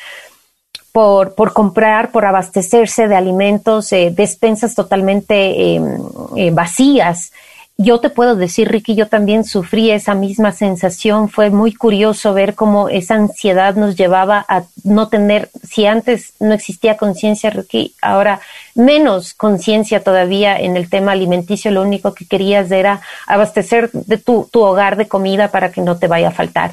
por, 0.97 1.35
por 1.35 1.53
comprar, 1.53 2.11
por 2.11 2.25
abastecerse 2.25 3.07
de 3.07 3.17
alimentos, 3.17 3.93
eh, 3.93 4.11
despensas 4.17 4.75
totalmente 4.75 5.77
eh, 5.77 6.51
vacías 6.53 7.33
yo 7.79 8.01
te 8.01 8.09
puedo 8.09 8.37
decir, 8.37 8.71
Ricky, 8.71 8.95
yo 8.95 9.07
también 9.07 9.45
sufrí 9.45 9.91
esa 9.91 10.15
misma 10.15 10.53
sensación. 10.53 11.29
Fue 11.29 11.51
muy 11.51 11.75
curioso 11.75 12.33
ver 12.33 12.55
cómo 12.55 12.89
esa 12.89 13.17
ansiedad 13.17 13.75
nos 13.75 13.97
llevaba 13.97 14.47
a 14.49 14.63
no 14.83 15.09
tener, 15.09 15.51
si 15.63 15.85
antes 15.85 16.33
no 16.41 16.55
existía 16.55 16.97
conciencia, 16.97 17.51
Ricky, 17.51 17.95
ahora 18.01 18.41
menos 18.75 19.35
conciencia 19.35 20.03
todavía 20.03 20.59
en 20.59 20.79
el 20.79 20.89
tema 20.89 21.13
alimenticio. 21.13 21.71
Lo 21.71 21.83
único 21.83 22.15
que 22.15 22.27
querías 22.27 22.71
era 22.71 23.03
abastecer 23.27 23.91
de 23.93 24.17
tu, 24.17 24.49
tu 24.51 24.63
hogar 24.63 24.97
de 24.97 25.07
comida 25.07 25.49
para 25.49 25.71
que 25.71 25.83
no 25.83 25.99
te 25.99 26.09
vaya 26.09 26.29
a 26.29 26.33
faltar. 26.33 26.73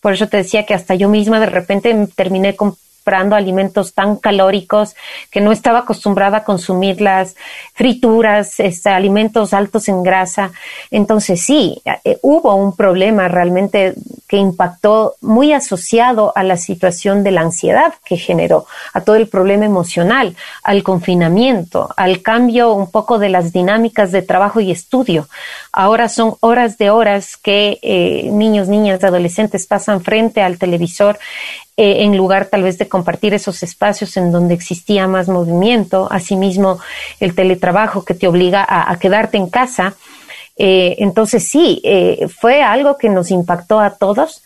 Por 0.00 0.14
eso 0.14 0.26
te 0.26 0.38
decía 0.38 0.66
que 0.66 0.74
hasta 0.74 0.96
yo 0.96 1.08
misma 1.08 1.38
de 1.38 1.46
repente 1.46 2.08
terminé 2.16 2.56
con 2.56 2.74
comprando 3.00 3.34
alimentos 3.34 3.94
tan 3.94 4.16
calóricos 4.16 4.94
que 5.30 5.40
no 5.40 5.52
estaba 5.52 5.80
acostumbrada 5.80 6.38
a 6.38 6.44
consumir 6.44 7.00
las 7.00 7.34
frituras, 7.74 8.60
este, 8.60 8.90
alimentos 8.90 9.54
altos 9.54 9.88
en 9.88 10.02
grasa. 10.02 10.52
Entonces 10.90 11.40
sí, 11.40 11.80
eh, 12.04 12.18
hubo 12.22 12.54
un 12.54 12.76
problema 12.76 13.26
realmente 13.26 13.94
que 14.28 14.36
impactó 14.36 15.14
muy 15.22 15.52
asociado 15.52 16.32
a 16.36 16.44
la 16.44 16.56
situación 16.56 17.24
de 17.24 17.30
la 17.32 17.40
ansiedad 17.40 17.94
que 18.04 18.16
generó, 18.16 18.66
a 18.92 19.00
todo 19.00 19.16
el 19.16 19.28
problema 19.28 19.64
emocional, 19.64 20.36
al 20.62 20.82
confinamiento, 20.82 21.88
al 21.96 22.22
cambio 22.22 22.74
un 22.74 22.90
poco 22.90 23.18
de 23.18 23.30
las 23.30 23.52
dinámicas 23.52 24.12
de 24.12 24.22
trabajo 24.22 24.60
y 24.60 24.70
estudio. 24.70 25.26
Ahora 25.72 26.08
son 26.08 26.36
horas 26.40 26.78
de 26.78 26.90
horas 26.90 27.36
que 27.36 27.78
eh, 27.82 28.28
niños, 28.30 28.68
niñas, 28.68 29.02
adolescentes 29.02 29.66
pasan 29.66 30.00
frente 30.02 30.42
al 30.42 30.58
televisor 30.58 31.18
eh, 31.82 32.04
en 32.04 32.14
lugar 32.14 32.44
tal 32.44 32.62
vez 32.62 32.76
de 32.76 32.90
compartir 32.90 33.32
esos 33.32 33.62
espacios 33.62 34.18
en 34.18 34.32
donde 34.32 34.52
existía 34.52 35.06
más 35.06 35.28
movimiento, 35.28 36.08
asimismo 36.10 36.78
el 37.20 37.34
teletrabajo 37.34 38.04
que 38.04 38.12
te 38.12 38.28
obliga 38.28 38.66
a, 38.68 38.94
quedarte 38.98 39.38
en 39.38 39.48
casa. 39.48 39.94
Eh, 40.58 40.96
entonces 40.98 41.48
sí, 41.48 41.80
eh, 41.82 42.28
fue 42.28 42.62
algo 42.62 42.98
que 42.98 43.08
nos 43.08 43.30
impactó 43.30 43.80
a 43.80 43.96
todos 43.96 44.42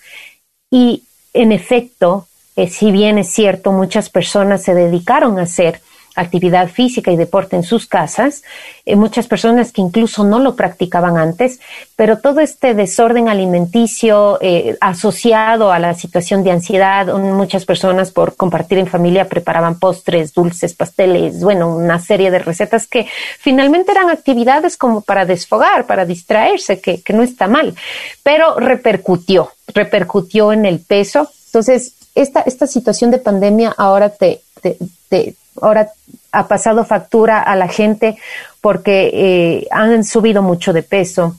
y 0.70 1.03
en 1.33 1.51
efecto, 1.51 2.29
si 2.70 2.92
bien 2.92 3.18
es 3.18 3.33
cierto, 3.33 3.73
muchas 3.73 4.11
personas 4.11 4.62
se 4.62 4.73
dedicaron 4.73 5.40
a 5.40 5.42
hacer 5.42 5.81
actividad 6.14 6.68
física 6.68 7.11
y 7.11 7.16
deporte 7.16 7.57
en 7.57 7.62
sus 7.62 7.87
casas, 7.87 8.42
eh, 8.87 8.96
muchas 8.96 9.27
personas 9.27 9.72
que 9.72 9.81
incluso 9.81 10.24
no 10.24 10.38
lo 10.38 10.55
practicaban 10.57 11.16
antes, 11.16 11.61
pero 11.96 12.18
todo 12.18 12.40
este 12.40 12.74
desorden 12.74 13.29
alimenticio 13.29 14.38
eh, 14.40 14.77
asociado 14.81 15.72
a 15.72 15.79
la 15.79 15.94
situación 15.94 16.44
de 16.44 16.53
ansiedad, 16.53 17.07
muchas 17.18 17.64
personas 17.64 18.11
por 18.11 18.37
compartir 18.37 18.79
en 18.79 18.87
familia 18.87 19.29
preparaban 19.29 19.79
postres, 19.79 20.33
dulces, 20.33 20.74
pasteles, 20.74 21.40
bueno, 21.40 21.74
una 21.74 21.98
serie 21.98 22.31
de 22.31 22.38
recetas 22.38 22.87
que 22.87 23.07
finalmente 23.38 23.92
eran 23.92 24.11
actividades 24.11 24.77
como 24.77 25.00
para 25.00 25.24
desfogar, 25.24 25.87
para 25.87 26.05
distraerse, 26.05 26.81
que, 26.81 27.03
que 27.03 27.12
no 27.12 27.22
está 27.22 27.48
mal, 27.48 27.74
pero 28.22 28.59
repercutió, 28.59 29.50
repercutió 29.68 30.53
en 30.53 30.66
el 30.66 30.81
peso. 30.81 31.29
Entonces, 31.46 31.94
esta, 32.14 32.40
esta 32.40 32.66
situación 32.66 33.11
de 33.11 33.18
pandemia 33.18 33.74
ahora 33.77 34.11
te, 34.11 34.40
te, 34.61 34.77
te 35.09 35.35
ahora 35.61 35.90
ha 36.33 36.49
pasado 36.49 36.85
factura 36.85 37.40
a 37.40 37.57
la 37.57 37.69
gente 37.69 38.17
porque 38.61 39.11
eh, 39.12 39.67
han 39.71 40.05
subido 40.05 40.43
mucho 40.43 40.73
de 40.73 40.83
peso. 40.83 41.37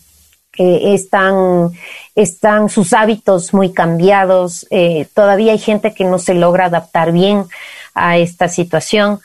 Eh, 0.58 0.94
están, 0.94 1.72
están 2.16 2.70
sus 2.70 2.94
hábitos 2.94 3.54
muy 3.54 3.74
cambiados. 3.74 4.66
Eh, 4.70 5.08
todavía 5.14 5.52
hay 5.52 5.60
gente 5.60 5.94
que 5.94 6.06
no 6.06 6.18
se 6.18 6.34
logra 6.34 6.66
adaptar 6.66 7.12
bien 7.12 7.46
a 7.94 8.18
esta 8.18 8.48
situación 8.48 9.20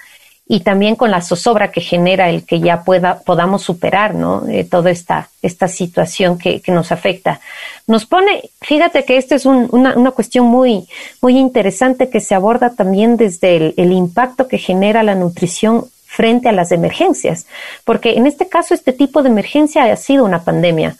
y 0.52 0.60
también 0.60 0.96
con 0.96 1.12
la 1.12 1.22
zozobra 1.22 1.70
que 1.70 1.80
genera 1.80 2.28
el 2.28 2.44
que 2.44 2.58
ya 2.58 2.82
pueda, 2.82 3.20
podamos 3.20 3.62
superar, 3.62 4.16
¿no? 4.16 4.48
Eh, 4.48 4.64
toda 4.64 4.90
esta, 4.90 5.28
esta 5.42 5.68
situación 5.68 6.38
que, 6.38 6.60
que, 6.60 6.72
nos 6.72 6.90
afecta. 6.90 7.40
Nos 7.86 8.04
pone, 8.04 8.50
fíjate 8.60 9.04
que 9.04 9.16
esta 9.16 9.36
es 9.36 9.46
un, 9.46 9.68
una, 9.70 9.96
una, 9.96 10.10
cuestión 10.10 10.46
muy, 10.46 10.88
muy 11.22 11.38
interesante 11.38 12.10
que 12.10 12.18
se 12.18 12.34
aborda 12.34 12.70
también 12.70 13.16
desde 13.16 13.56
el, 13.58 13.74
el 13.76 13.92
impacto 13.92 14.48
que 14.48 14.58
genera 14.58 15.04
la 15.04 15.14
nutrición 15.14 15.84
frente 16.04 16.48
a 16.48 16.52
las 16.52 16.72
emergencias, 16.72 17.46
porque 17.84 18.14
en 18.14 18.26
este 18.26 18.48
caso 18.48 18.74
este 18.74 18.92
tipo 18.92 19.22
de 19.22 19.28
emergencia 19.28 19.84
ha 19.84 19.94
sido 19.94 20.24
una 20.24 20.42
pandemia, 20.42 20.96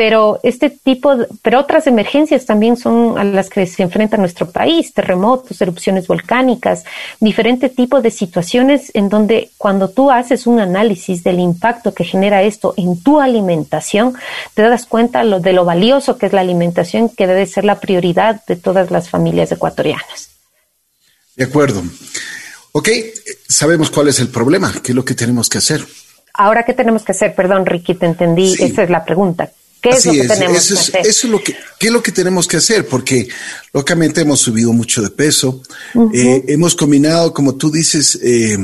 pero 0.00 0.40
este 0.42 0.70
tipo, 0.70 1.14
pero 1.42 1.60
otras 1.60 1.86
emergencias 1.86 2.46
también 2.46 2.78
son 2.78 3.18
a 3.18 3.22
las 3.22 3.50
que 3.50 3.66
se 3.66 3.82
enfrenta 3.82 4.16
nuestro 4.16 4.50
país, 4.50 4.94
terremotos, 4.94 5.60
erupciones 5.60 6.06
volcánicas, 6.06 6.84
diferente 7.20 7.68
tipo 7.68 8.00
de 8.00 8.10
situaciones 8.10 8.90
en 8.94 9.10
donde 9.10 9.50
cuando 9.58 9.90
tú 9.90 10.10
haces 10.10 10.46
un 10.46 10.58
análisis 10.58 11.22
del 11.22 11.38
impacto 11.38 11.92
que 11.92 12.04
genera 12.04 12.42
esto 12.42 12.72
en 12.78 13.02
tu 13.02 13.20
alimentación, 13.20 14.14
te 14.54 14.62
das 14.62 14.86
cuenta 14.86 15.22
de 15.22 15.52
lo 15.52 15.66
valioso 15.66 16.16
que 16.16 16.24
es 16.24 16.32
la 16.32 16.40
alimentación, 16.40 17.10
que 17.10 17.26
debe 17.26 17.44
ser 17.44 17.66
la 17.66 17.78
prioridad 17.78 18.42
de 18.46 18.56
todas 18.56 18.90
las 18.90 19.10
familias 19.10 19.52
ecuatorianas. 19.52 20.30
De 21.36 21.44
acuerdo. 21.44 21.82
Ok, 22.72 22.88
sabemos 23.46 23.90
cuál 23.90 24.08
es 24.08 24.18
el 24.18 24.28
problema, 24.28 24.72
qué 24.82 24.92
es 24.92 24.96
lo 24.96 25.04
que 25.04 25.14
tenemos 25.14 25.50
que 25.50 25.58
hacer. 25.58 25.84
Ahora, 26.32 26.62
¿qué 26.64 26.72
tenemos 26.72 27.02
que 27.02 27.12
hacer? 27.12 27.34
Perdón, 27.34 27.66
Ricky, 27.66 27.96
te 27.96 28.06
entendí. 28.06 28.54
Esa 28.54 28.82
es 28.82 28.88
la 28.88 29.04
pregunta. 29.04 29.50
¿Qué 29.80 29.90
es 29.90 30.06
lo 30.06 30.12
que 30.12 30.28
tenemos 30.28 30.56
eso 30.58 30.74
que 30.74 30.80
es, 30.80 30.88
hacer? 30.88 31.06
Eso 31.06 31.26
es 31.26 31.32
lo 31.32 31.42
que, 31.42 31.56
¿Qué 31.78 31.86
es 31.86 31.92
lo 31.92 32.02
que 32.02 32.12
tenemos 32.12 32.46
que 32.46 32.56
hacer? 32.58 32.86
Porque 32.86 33.28
lógicamente 33.72 34.20
hemos 34.20 34.40
subido 34.40 34.72
mucho 34.72 35.02
de 35.02 35.10
peso, 35.10 35.62
eh, 36.12 36.44
hemos 36.48 36.74
combinado, 36.74 37.32
como 37.32 37.54
tú 37.54 37.70
dices, 37.70 38.18
eh, 38.22 38.58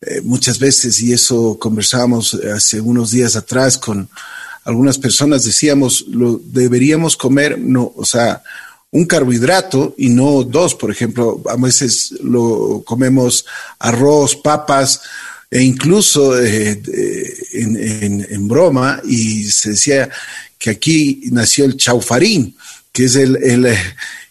eh, 0.00 0.20
muchas 0.22 0.58
veces, 0.58 1.00
y 1.00 1.12
eso 1.12 1.58
conversábamos 1.58 2.34
hace 2.34 2.80
unos 2.80 3.10
días 3.10 3.34
atrás 3.34 3.76
con 3.78 4.08
algunas 4.64 4.98
personas, 4.98 5.44
decíamos, 5.44 6.04
lo 6.08 6.40
deberíamos 6.44 7.16
comer, 7.16 7.58
no, 7.58 7.92
o 7.96 8.04
sea, 8.04 8.42
un 8.90 9.04
carbohidrato 9.04 9.94
y 9.98 10.08
no 10.08 10.44
dos, 10.44 10.74
por 10.74 10.90
ejemplo, 10.90 11.42
a 11.48 11.56
veces 11.56 12.14
lo 12.22 12.82
comemos 12.86 13.44
arroz, 13.78 14.36
papas, 14.36 15.00
e 15.50 15.62
incluso 15.62 16.38
eh, 16.38 16.80
en, 17.52 17.76
en, 17.76 18.26
en, 18.30 18.48
broma, 18.48 19.00
y 19.04 19.44
se 19.44 19.70
decía 19.70 20.08
que 20.58 20.70
aquí 20.70 21.22
nació 21.30 21.64
el 21.64 21.76
chaufarín, 21.76 22.54
que 22.92 23.04
es 23.04 23.16
el, 23.16 23.36
el 23.36 23.66
eh, 23.66 23.78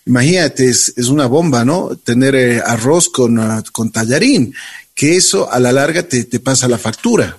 imagínate, 0.06 0.66
es, 0.66 0.94
es, 0.96 1.08
una 1.10 1.28
bomba, 1.28 1.66
¿no? 1.66 1.96
Tener 1.96 2.36
eh, 2.36 2.62
arroz 2.66 3.10
con, 3.10 3.40
uh, 3.40 3.64
con 3.72 3.92
tallarín, 3.92 4.54
que 4.94 5.16
eso 5.16 5.52
a 5.52 5.60
la 5.60 5.72
larga 5.72 6.04
te, 6.04 6.26
te, 6.26 6.40
pasa 6.40 6.68
la 6.68 6.78
factura. 6.78 7.38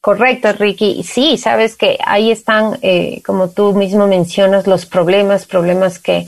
Correcto, 0.00 0.52
Ricky. 0.52 1.02
Sí, 1.02 1.38
sabes 1.38 1.76
que 1.76 1.96
ahí 2.04 2.30
están, 2.30 2.78
eh, 2.82 3.22
como 3.24 3.48
tú 3.48 3.72
mismo 3.72 4.06
mencionas, 4.06 4.66
los 4.66 4.84
problemas, 4.84 5.46
problemas 5.46 5.98
que 5.98 6.26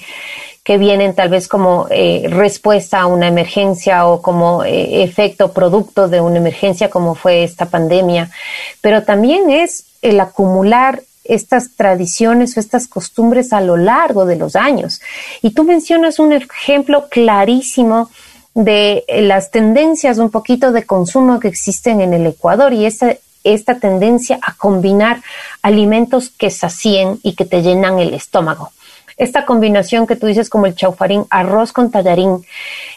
que 0.67 0.79
vienen 0.79 1.15
tal 1.15 1.29
vez 1.29 1.47
como 1.47 1.87
eh, 1.91 2.27
respuesta 2.29 3.01
a 3.01 3.07
una 3.07 3.29
emergencia 3.29 4.05
o 4.09 4.21
como 4.21 4.65
eh, 4.65 5.05
efecto 5.05 5.53
producto 5.53 6.09
de 6.09 6.21
una 6.21 6.39
emergencia 6.39 6.91
como 6.91 7.15
fue 7.15 7.45
esta 7.45 7.67
pandemia, 7.67 8.33
pero 8.81 9.05
también 9.05 9.49
es 9.49 9.85
el 10.03 10.19
acumular 10.19 11.05
estas 11.23 11.77
tradiciones 11.77 12.57
o 12.57 12.61
estas 12.61 12.89
costumbres 12.89 13.53
a 13.53 13.61
lo 13.61 13.77
largo 13.77 14.27
de 14.27 14.35
los 14.35 14.57
años. 14.57 15.01
Y 15.41 15.51
tú 15.51 15.63
mencionas 15.63 16.19
un 16.19 16.33
ejemplo 16.33 17.09
clarísimo 17.09 18.11
de 18.53 19.05
las 19.09 19.53
tendencias 19.53 20.19
un 20.19 20.31
poquito 20.31 20.73
de 20.73 20.85
consumo 20.85 21.39
que 21.39 21.47
existen 21.47 22.01
en 22.01 22.13
el 22.13 22.27
Ecuador 22.27 22.73
y 22.73 22.87
esta, 22.87 23.15
esta 23.45 23.79
tendencia 23.79 24.41
a 24.43 24.55
combinar 24.55 25.23
alimentos 25.63 26.31
que 26.31 26.51
sacien 26.51 27.21
y 27.23 27.37
que 27.37 27.45
te 27.45 27.63
llenan 27.63 28.01
el 28.01 28.15
estómago 28.15 28.73
esta 29.17 29.47
combinación 29.47 30.07
que 30.07 30.17
tú 30.17 30.27
dices 30.27 30.51
como 30.51 30.67
el 30.67 30.75
chaufarín, 30.75 31.25
arroz 31.31 31.73
con 31.73 31.91
tallarín, 31.91 32.45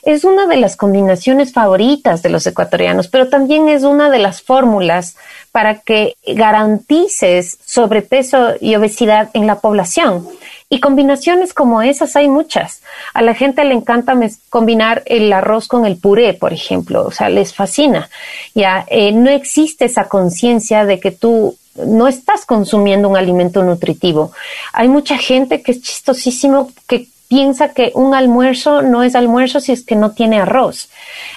es 0.04 0.24
una 0.24 0.48
de 0.48 0.58
las 0.58 0.76
combinaciones 0.76 1.54
favoritas 1.54 2.22
de 2.22 2.30
los 2.30 2.46
ecuatorianos, 2.46 3.08
pero 3.08 3.30
también 3.30 3.70
es 3.70 3.84
una 3.84 4.10
de 4.10 4.20
las 4.20 4.42
fórmulas 4.42 5.16
para 5.52 5.80
que 5.80 6.16
garantices 6.26 7.58
sobrepeso 7.66 8.54
y 8.60 8.76
obesidad 8.76 9.30
en 9.34 9.48
la 9.48 9.60
población. 9.60 10.28
Y 10.72 10.80
combinaciones 10.80 11.54
como 11.54 11.82
esas 11.82 12.16
hay 12.16 12.28
muchas. 12.28 12.84
A 13.16 13.24
la 13.24 13.34
gente 13.34 13.64
le 13.64 13.74
encanta 13.74 14.16
combinar 14.50 15.02
el 15.08 15.34
arroz 15.34 15.68
con 15.68 15.86
el 15.86 15.98
puré, 15.98 16.36
por 16.36 16.54
ejemplo, 16.54 17.06
o 17.06 17.12
sea, 17.12 17.30
les 17.30 17.56
fascina. 17.56 18.10
Ya 18.54 18.86
eh, 18.88 19.12
no 19.12 19.32
existe 19.32 19.86
esa 19.86 20.08
conciencia 20.08 20.86
de 20.86 21.00
que 21.00 21.10
tú 21.10 21.58
no 21.76 22.08
estás 22.08 22.46
consumiendo 22.46 23.10
un 23.10 23.18
alimento 23.18 23.64
nutritivo. 23.64 24.32
Hay 24.74 24.88
mucha 24.88 25.18
gente 25.18 25.62
que 25.62 25.72
es 25.72 25.82
chistosísimo 25.82 26.72
que 26.88 27.08
piensa 27.30 27.74
que 27.74 27.92
un 27.94 28.16
almuerzo 28.16 28.82
no 28.82 29.04
es 29.04 29.16
almuerzo 29.16 29.60
si 29.60 29.72
es 29.72 29.86
que 29.86 29.96
no 29.96 30.12
tiene 30.12 30.40
arroz. 30.42 30.90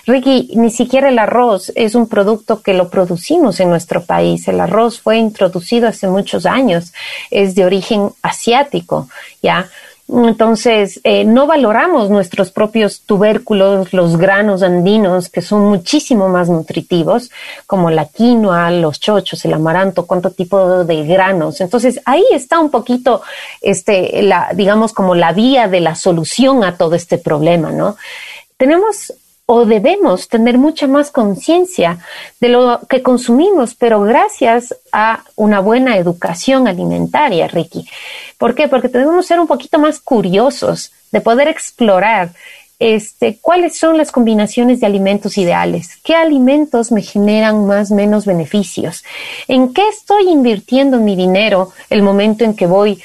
Ricky, 0.07 0.51
ni 0.55 0.71
siquiera 0.71 1.11
el 1.11 1.19
arroz 1.19 1.71
es 1.77 1.95
un 1.95 2.09
producto 2.09 2.63
que 2.63 2.73
lo 2.73 2.89
producimos 2.89 3.61
en 3.61 3.69
nuestro 3.69 4.03
país. 4.03 4.49
El 4.49 4.61
arroz 4.61 5.01
fue 5.01 5.19
introducido 5.19 5.87
hace 5.87 6.09
muchos 6.09 6.47
años, 6.47 6.93
es 7.31 7.55
de 7.55 7.67
origen 7.67 8.11
asiático, 8.23 9.09
¿ya? 9.43 9.69
Entonces, 10.15 11.01
eh, 11.05 11.25
no 11.25 11.47
valoramos 11.47 12.11
nuestros 12.11 12.51
propios 12.51 13.01
tubérculos, 13.01 13.95
los 13.95 14.19
granos 14.19 14.63
andinos, 14.63 15.31
que 15.31 15.41
son 15.41 15.65
muchísimo 15.65 16.29
más 16.29 16.51
nutritivos, 16.51 17.31
como 17.67 17.91
la 17.91 18.05
quinoa, 18.07 18.71
los 18.71 19.01
chochos, 19.01 19.43
el 19.47 19.55
amaranto, 19.55 20.07
cuánto 20.07 20.31
tipo 20.31 20.85
de 20.85 21.07
granos. 21.07 21.63
Entonces, 21.63 22.01
ahí 22.05 22.25
está 22.33 22.61
un 22.61 22.71
poquito, 22.71 23.23
este, 23.63 24.23
la, 24.23 24.51
digamos, 24.55 24.93
como 24.93 25.15
la 25.15 25.33
vía 25.33 25.67
de 25.69 25.81
la 25.81 25.95
solución 25.95 26.63
a 26.63 26.77
todo 26.77 26.95
este 26.95 27.17
problema, 27.17 27.71
¿no? 27.71 27.97
Tenemos 28.59 29.15
o 29.47 29.65
debemos 29.65 30.29
tener 30.29 30.57
mucha 30.57 30.87
más 30.87 31.11
conciencia 31.11 31.99
de 32.41 32.49
lo 32.49 32.81
que 32.89 33.03
consumimos, 33.03 33.75
pero 33.75 34.01
gracias 34.03 34.75
a 34.93 35.25
una 35.37 35.61
buena 35.61 35.97
educación 35.97 36.69
alimentaria, 36.69 37.49
Ricky. 37.49 37.87
¿Por 38.39 38.55
qué? 38.55 38.69
Porque 38.69 38.89
debemos 38.89 39.27
ser 39.27 39.41
un 39.41 39.47
poquito 39.47 39.79
más 39.79 40.01
curiosos 40.01 40.93
de 41.11 41.21
poder 41.21 41.49
explorar 41.49 42.31
este, 42.79 43.39
cuáles 43.41 43.79
son 43.79 43.97
las 43.97 44.11
combinaciones 44.11 44.81
de 44.81 44.87
alimentos 44.87 45.39
ideales, 45.39 45.99
qué 46.03 46.17
alimentos 46.17 46.91
me 46.91 47.03
generan 47.03 47.65
más 47.67 47.93
o 47.93 47.95
menos 47.95 48.27
beneficios, 48.27 49.05
en 49.47 49.73
qué 49.73 49.87
estoy 49.89 50.29
invirtiendo 50.29 50.99
mi 50.99 51.15
dinero 51.15 51.73
el 51.91 52.03
momento 52.03 52.45
en 52.45 52.55
que 52.55 52.67
voy 52.67 53.01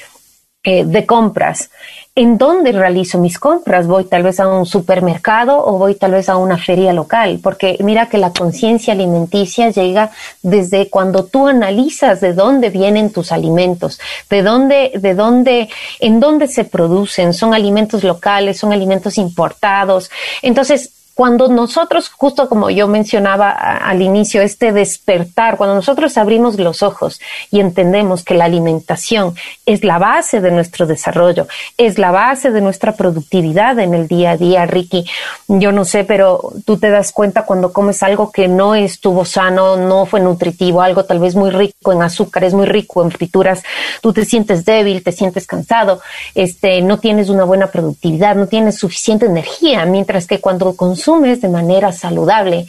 eh, 0.70 0.84
de 0.84 1.06
compras 1.06 1.70
en 2.14 2.36
dónde 2.36 2.72
realizo 2.72 3.18
mis 3.18 3.38
compras. 3.38 3.86
Voy 3.86 4.04
tal 4.04 4.22
vez 4.22 4.38
a 4.38 4.48
un 4.48 4.66
supermercado 4.66 5.64
o 5.64 5.78
voy 5.78 5.94
tal 5.94 6.10
vez 6.10 6.28
a 6.28 6.36
una 6.36 6.58
feria 6.58 6.92
local, 6.92 7.40
porque 7.42 7.78
mira 7.80 8.10
que 8.10 8.18
la 8.18 8.32
conciencia 8.34 8.92
alimenticia 8.92 9.70
llega 9.70 10.10
desde 10.42 10.90
cuando 10.90 11.24
tú 11.24 11.48
analizas 11.48 12.20
de 12.20 12.34
dónde 12.34 12.68
vienen 12.68 13.12
tus 13.12 13.32
alimentos, 13.32 13.98
de 14.28 14.42
dónde, 14.42 14.92
de 14.96 15.14
dónde, 15.14 15.70
en 16.00 16.20
dónde 16.20 16.48
se 16.48 16.64
producen, 16.64 17.32
son 17.32 17.54
alimentos 17.54 18.04
locales, 18.04 18.58
son 18.58 18.74
alimentos 18.74 19.16
importados. 19.16 20.10
Entonces, 20.42 20.97
cuando 21.18 21.48
nosotros, 21.48 22.10
justo 22.10 22.48
como 22.48 22.70
yo 22.70 22.86
mencionaba 22.86 23.50
al 23.50 24.02
inicio, 24.02 24.40
este 24.40 24.70
despertar, 24.70 25.56
cuando 25.56 25.74
nosotros 25.74 26.16
abrimos 26.16 26.60
los 26.60 26.84
ojos 26.84 27.20
y 27.50 27.58
entendemos 27.58 28.22
que 28.22 28.34
la 28.34 28.44
alimentación 28.44 29.34
es 29.66 29.82
la 29.82 29.98
base 29.98 30.40
de 30.40 30.52
nuestro 30.52 30.86
desarrollo, 30.86 31.48
es 31.76 31.98
la 31.98 32.12
base 32.12 32.52
de 32.52 32.60
nuestra 32.60 32.92
productividad 32.92 33.80
en 33.80 33.94
el 33.94 34.06
día 34.06 34.30
a 34.30 34.36
día, 34.36 34.64
Ricky, 34.64 35.06
yo 35.48 35.72
no 35.72 35.84
sé, 35.84 36.04
pero 36.04 36.52
tú 36.64 36.78
te 36.78 36.88
das 36.88 37.10
cuenta 37.10 37.44
cuando 37.44 37.72
comes 37.72 38.00
algo 38.04 38.30
que 38.30 38.46
no 38.46 38.76
estuvo 38.76 39.24
sano, 39.24 39.76
no 39.76 40.06
fue 40.06 40.20
nutritivo, 40.20 40.82
algo 40.82 41.04
tal 41.04 41.18
vez 41.18 41.34
muy 41.34 41.50
rico 41.50 41.92
en 41.92 42.00
azúcares, 42.00 42.54
muy 42.54 42.66
rico 42.66 43.02
en 43.02 43.10
frituras, 43.10 43.64
tú 44.02 44.12
te 44.12 44.24
sientes 44.24 44.64
débil, 44.64 45.02
te 45.02 45.10
sientes 45.10 45.48
cansado, 45.48 46.00
este, 46.36 46.80
no 46.80 47.00
tienes 47.00 47.28
una 47.28 47.42
buena 47.42 47.72
productividad, 47.72 48.36
no 48.36 48.46
tienes 48.46 48.78
suficiente 48.78 49.26
energía, 49.26 49.84
mientras 49.84 50.28
que 50.28 50.40
cuando 50.40 50.76
consumes 50.76 51.07
consumes 51.08 51.40
de 51.40 51.48
manera 51.48 51.90
saludable, 51.92 52.66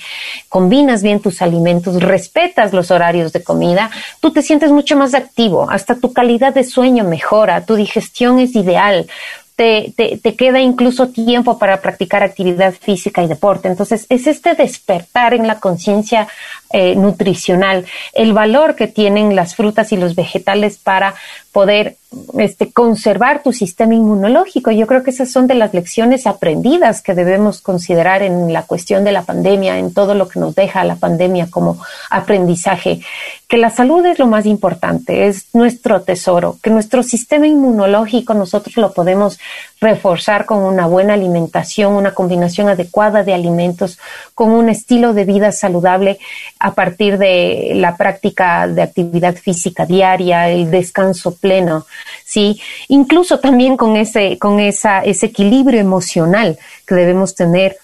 combinas 0.48 1.04
bien 1.04 1.20
tus 1.20 1.42
alimentos, 1.42 2.02
respetas 2.02 2.72
los 2.72 2.90
horarios 2.90 3.34
de 3.34 3.44
comida, 3.44 3.92
tú 4.22 4.32
te 4.32 4.42
sientes 4.42 4.72
mucho 4.72 4.96
más 4.96 5.14
activo, 5.14 5.70
hasta 5.70 5.96
tu 5.96 6.14
calidad 6.14 6.54
de 6.54 6.64
sueño 6.64 7.04
mejora, 7.04 7.66
tu 7.66 7.76
digestión 7.76 8.40
es 8.40 8.56
ideal, 8.56 9.08
te, 9.58 9.94
te, 9.98 10.36
queda 10.36 10.62
incluso 10.62 11.10
tiempo 11.10 11.60
para 11.60 11.82
practicar 11.82 12.24
actividad 12.24 12.74
física 12.74 13.22
y 13.22 13.28
deporte. 13.28 13.68
Entonces, 13.68 14.06
es 14.08 14.26
este 14.26 14.54
despertar 14.54 15.34
en 15.34 15.46
la 15.46 15.60
conciencia 15.60 16.30
eh, 16.72 16.96
nutricional, 16.96 17.86
el 18.14 18.34
valor 18.34 18.76
que 18.76 18.88
tienen 18.88 19.36
las 19.36 19.56
frutas 19.56 19.92
y 19.92 19.98
los 19.98 20.16
vegetales 20.16 20.78
para 20.78 21.16
poder 21.52 21.98
este, 22.38 22.72
conservar 22.72 23.44
tu 23.44 23.54
sistema 23.54 23.94
inmunológico. 23.94 24.72
Yo 24.72 24.88
creo 24.88 25.04
que 25.04 25.12
esas 25.12 25.32
son 25.32 25.48
de 25.48 25.56
las 25.56 25.74
lecciones 25.74 26.26
aprendidas 26.26 27.02
que 27.02 27.14
debemos 27.14 27.62
considerar 27.62 28.24
en 28.24 28.52
la 28.52 28.64
cuestión 28.64 29.04
de 29.04 29.12
la 29.12 29.24
pandemia, 29.24 29.78
en 29.78 29.94
todo 29.94 30.16
lo 30.16 30.28
que 30.28 30.40
nos 30.40 30.56
deja 30.56 30.84
la 30.84 30.96
pandemia 30.96 31.48
como 31.50 31.80
aprendizaje, 32.10 33.02
que 33.48 33.58
la 33.58 33.70
salud 33.70 34.06
es 34.06 34.20
lo 34.20 34.28
más 34.28 34.46
importante, 34.46 35.28
es 35.28 35.48
nuestro 35.54 36.02
tesoro, 36.02 36.58
que 36.62 36.70
nuestro 36.70 37.04
sistema 37.04 37.48
inmunológico 37.48 38.34
nosotros 38.34 38.78
lo 38.78 38.94
podemos 38.94 39.40
reforzar 39.82 40.46
con 40.46 40.60
una 40.60 40.88
buena 40.88 41.14
alimentación, 41.14 41.94
una 41.94 42.14
combinación 42.14 42.68
adecuada 42.70 43.24
de 43.24 43.34
alimentos, 43.34 43.98
con 44.36 44.52
un 44.52 44.70
estilo 44.70 45.14
de 45.14 45.26
vida 45.26 45.52
saludable 45.52 46.20
a 46.60 46.74
partir 46.74 47.18
de 47.18 47.72
la 47.76 47.96
práctica 47.96 48.68
de 48.68 48.82
actividad 48.82 49.36
física 49.36 49.86
diaria, 49.86 50.50
el 50.50 50.70
descanso 50.70 51.36
pleno, 51.36 51.86
sí, 52.26 52.60
incluso 52.90 53.40
también 53.40 53.78
con 53.78 53.96
ese, 53.96 54.38
con 54.38 54.60
esa, 54.60 55.00
ese 55.00 55.28
equilibrio 55.28 55.80
emocional 55.80 56.58
que 56.86 56.96
debemos 56.96 57.36
tener 57.36 57.78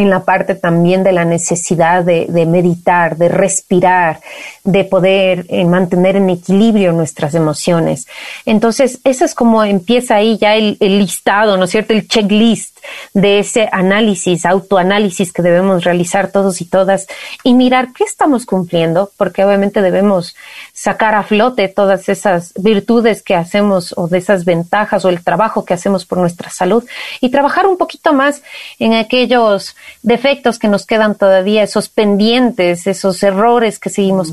en 0.00 0.10
la 0.10 0.24
parte 0.24 0.54
también 0.54 1.02
de 1.02 1.12
la 1.12 1.24
necesidad 1.24 2.04
de, 2.04 2.46
meditar, 2.46 3.16
de 3.16 3.28
respirar, 3.28 4.20
de 4.64 4.84
poder 4.84 5.46
eh, 5.48 5.64
mantener 5.64 6.16
en 6.16 6.30
equilibrio 6.30 6.92
nuestras 6.92 7.34
emociones. 7.34 8.06
Entonces, 8.46 9.00
eso 9.04 9.24
es 9.24 9.34
como 9.34 9.64
empieza 9.64 10.16
ahí 10.16 10.38
ya 10.38 10.56
el, 10.56 10.76
el, 10.80 10.98
listado, 10.98 11.56
¿no 11.56 11.64
es 11.64 11.70
cierto? 11.70 11.92
El 11.92 12.08
checklist 12.08 12.79
de 13.14 13.38
ese 13.38 13.68
análisis, 13.72 14.44
autoanálisis 14.46 15.32
que 15.32 15.42
debemos 15.42 15.84
realizar 15.84 16.30
todos 16.30 16.60
y 16.60 16.64
todas 16.64 17.06
y 17.44 17.54
mirar 17.54 17.92
qué 17.92 18.04
estamos 18.04 18.46
cumpliendo, 18.46 19.10
porque 19.16 19.44
obviamente 19.44 19.82
debemos 19.82 20.34
sacar 20.72 21.14
a 21.14 21.22
flote 21.22 21.68
todas 21.68 22.08
esas 22.08 22.52
virtudes 22.54 23.22
que 23.22 23.34
hacemos 23.34 23.94
o 23.96 24.08
de 24.08 24.18
esas 24.18 24.44
ventajas 24.44 25.04
o 25.04 25.08
el 25.08 25.22
trabajo 25.22 25.64
que 25.64 25.74
hacemos 25.74 26.04
por 26.04 26.18
nuestra 26.18 26.50
salud 26.50 26.84
y 27.20 27.30
trabajar 27.30 27.66
un 27.66 27.76
poquito 27.76 28.12
más 28.12 28.42
en 28.78 28.94
aquellos 28.94 29.76
defectos 30.02 30.58
que 30.58 30.68
nos 30.68 30.86
quedan 30.86 31.14
todavía, 31.14 31.62
esos 31.62 31.88
pendientes, 31.88 32.86
esos 32.86 33.22
errores 33.22 33.78
que 33.78 33.90
seguimos 33.90 34.32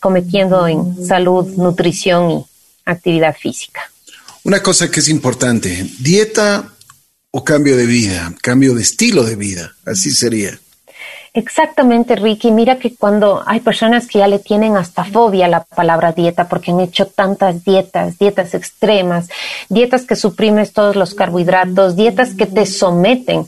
cometiendo 0.00 0.66
en 0.66 1.06
salud, 1.06 1.46
nutrición 1.56 2.30
y 2.30 2.44
actividad 2.84 3.36
física. 3.36 3.90
Una 4.44 4.62
cosa 4.62 4.90
que 4.90 5.00
es 5.00 5.08
importante, 5.08 5.86
dieta 5.98 6.72
o 7.30 7.44
cambio 7.44 7.76
de 7.76 7.86
vida, 7.86 8.32
cambio 8.42 8.74
de 8.74 8.82
estilo 8.82 9.22
de 9.22 9.36
vida, 9.36 9.74
así 9.84 10.10
sería. 10.10 10.58
Exactamente, 11.34 12.16
Ricky. 12.16 12.50
Mira 12.50 12.78
que 12.78 12.94
cuando 12.94 13.42
hay 13.46 13.60
personas 13.60 14.08
que 14.08 14.18
ya 14.18 14.26
le 14.26 14.38
tienen 14.38 14.76
hasta 14.76 15.04
fobia 15.04 15.44
a 15.44 15.48
la 15.48 15.62
palabra 15.62 16.12
dieta 16.12 16.48
porque 16.48 16.70
han 16.70 16.80
hecho 16.80 17.06
tantas 17.06 17.64
dietas, 17.64 18.18
dietas 18.18 18.54
extremas, 18.54 19.28
dietas 19.68 20.04
que 20.04 20.16
suprimes 20.16 20.72
todos 20.72 20.96
los 20.96 21.14
carbohidratos, 21.14 21.96
dietas 21.96 22.34
que 22.34 22.46
te 22.46 22.64
someten 22.64 23.46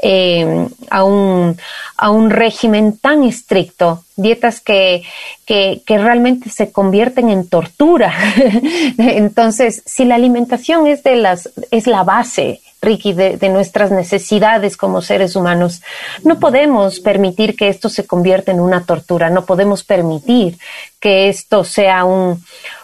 eh, 0.00 0.68
a, 0.90 1.04
un, 1.04 1.56
a 1.96 2.10
un 2.10 2.30
régimen 2.30 2.98
tan 2.98 3.22
estricto, 3.22 4.04
dietas 4.16 4.60
que, 4.60 5.02
que, 5.46 5.82
que 5.86 5.98
realmente 5.98 6.50
se 6.50 6.72
convierten 6.72 7.30
en 7.30 7.48
tortura. 7.48 8.12
Entonces, 8.98 9.82
si 9.86 10.04
la 10.04 10.16
alimentación 10.16 10.88
es 10.88 11.04
de 11.04 11.16
las, 11.16 11.48
es 11.70 11.86
la 11.86 12.02
base, 12.02 12.60
Ricky, 12.82 13.12
de, 13.12 13.48
nuestras 13.48 13.90
necesidades 13.90 14.76
como 14.76 15.02
seres 15.02 15.36
humanos. 15.36 15.82
No 16.24 16.38
podemos 16.38 17.00
permitir 17.00 17.56
que 17.56 17.68
esto 17.68 17.88
se 17.88 18.06
convierta 18.06 18.52
en 18.52 18.60
una 18.60 18.84
tortura, 18.84 19.30
no 19.30 19.44
podemos 19.44 19.84
permitir 19.84 20.58
que 20.98 21.28
esto 21.28 21.64
sea 21.64 22.04
un, 22.04 22.42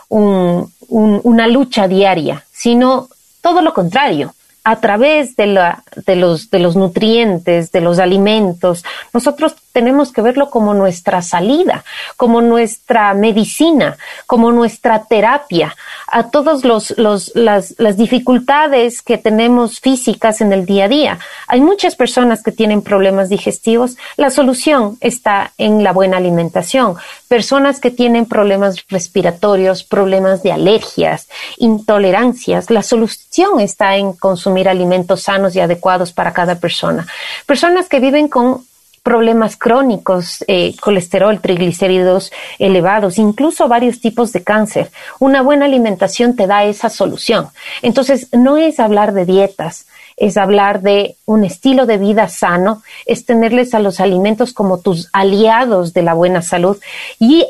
una 0.08 1.46
lucha 1.46 1.88
diaria, 1.88 2.44
sino 2.52 3.08
todo 3.40 3.62
lo 3.62 3.72
contrario 3.72 4.34
a 4.66 4.80
través 4.80 5.36
de, 5.36 5.46
la, 5.46 5.84
de, 6.06 6.16
los, 6.16 6.50
de 6.50 6.58
los 6.58 6.74
nutrientes, 6.74 7.70
de 7.70 7.80
los 7.80 8.00
alimentos, 8.00 8.84
nosotros 9.12 9.54
tenemos 9.76 10.10
que 10.10 10.22
verlo 10.22 10.48
como 10.48 10.72
nuestra 10.72 11.20
salida, 11.20 11.84
como 12.16 12.40
nuestra 12.40 13.12
medicina, 13.12 13.98
como 14.26 14.50
nuestra 14.50 15.04
terapia 15.04 15.76
a 16.06 16.30
todas 16.30 16.64
las, 16.64 16.94
las 17.36 17.96
dificultades 17.98 19.02
que 19.02 19.18
tenemos 19.18 19.80
físicas 19.80 20.40
en 20.40 20.54
el 20.54 20.64
día 20.64 20.86
a 20.86 20.88
día. 20.88 21.18
Hay 21.46 21.60
muchas 21.60 21.94
personas 21.94 22.42
que 22.42 22.52
tienen 22.52 22.80
problemas 22.80 23.28
digestivos. 23.28 23.98
La 24.16 24.30
solución 24.30 24.96
está 25.00 25.52
en 25.58 25.84
la 25.84 25.92
buena 25.92 26.16
alimentación. 26.16 26.96
Personas 27.28 27.78
que 27.78 27.90
tienen 27.90 28.24
problemas 28.24 28.76
respiratorios, 28.88 29.84
problemas 29.84 30.42
de 30.42 30.52
alergias, 30.52 31.28
intolerancias. 31.58 32.70
La 32.70 32.82
solución 32.82 33.60
está 33.60 33.96
en 33.96 34.14
consumir 34.14 34.70
alimentos 34.70 35.24
sanos 35.24 35.54
y 35.54 35.60
adecuados 35.60 36.12
para 36.12 36.32
cada 36.32 36.54
persona. 36.54 37.06
Personas 37.44 37.90
que 37.90 38.00
viven 38.00 38.28
con 38.28 38.64
problemas 39.06 39.56
crónicos, 39.56 40.44
eh, 40.48 40.74
colesterol, 40.80 41.40
triglicéridos 41.40 42.32
elevados, 42.58 43.18
incluso 43.18 43.68
varios 43.68 44.00
tipos 44.00 44.32
de 44.32 44.42
cáncer. 44.42 44.90
Una 45.20 45.42
buena 45.42 45.66
alimentación 45.66 46.34
te 46.34 46.48
da 46.48 46.64
esa 46.64 46.90
solución. 46.90 47.46
Entonces, 47.82 48.26
no 48.32 48.56
es 48.56 48.80
hablar 48.80 49.12
de 49.12 49.24
dietas, 49.24 49.86
es 50.16 50.36
hablar 50.36 50.82
de 50.82 51.14
un 51.24 51.44
estilo 51.44 51.86
de 51.86 51.98
vida 51.98 52.26
sano, 52.26 52.82
es 53.04 53.24
tenerles 53.24 53.74
a 53.74 53.78
los 53.78 54.00
alimentos 54.00 54.52
como 54.52 54.80
tus 54.80 55.08
aliados 55.12 55.92
de 55.92 56.02
la 56.02 56.14
buena 56.14 56.42
salud 56.42 56.76
y 57.20 57.46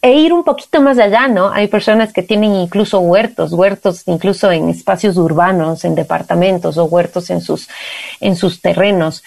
e 0.00 0.12
ir 0.12 0.32
un 0.32 0.44
poquito 0.44 0.80
más 0.80 0.98
allá, 0.98 1.26
¿no? 1.26 1.50
Hay 1.50 1.66
personas 1.66 2.12
que 2.12 2.22
tienen 2.22 2.54
incluso 2.54 3.00
huertos, 3.00 3.52
huertos 3.52 4.02
incluso 4.06 4.52
en 4.52 4.68
espacios 4.68 5.16
urbanos, 5.16 5.84
en 5.84 5.96
departamentos 5.96 6.76
o 6.76 6.84
huertos 6.84 7.30
en 7.30 7.40
sus, 7.40 7.68
en 8.20 8.36
sus 8.36 8.60
terrenos. 8.60 9.24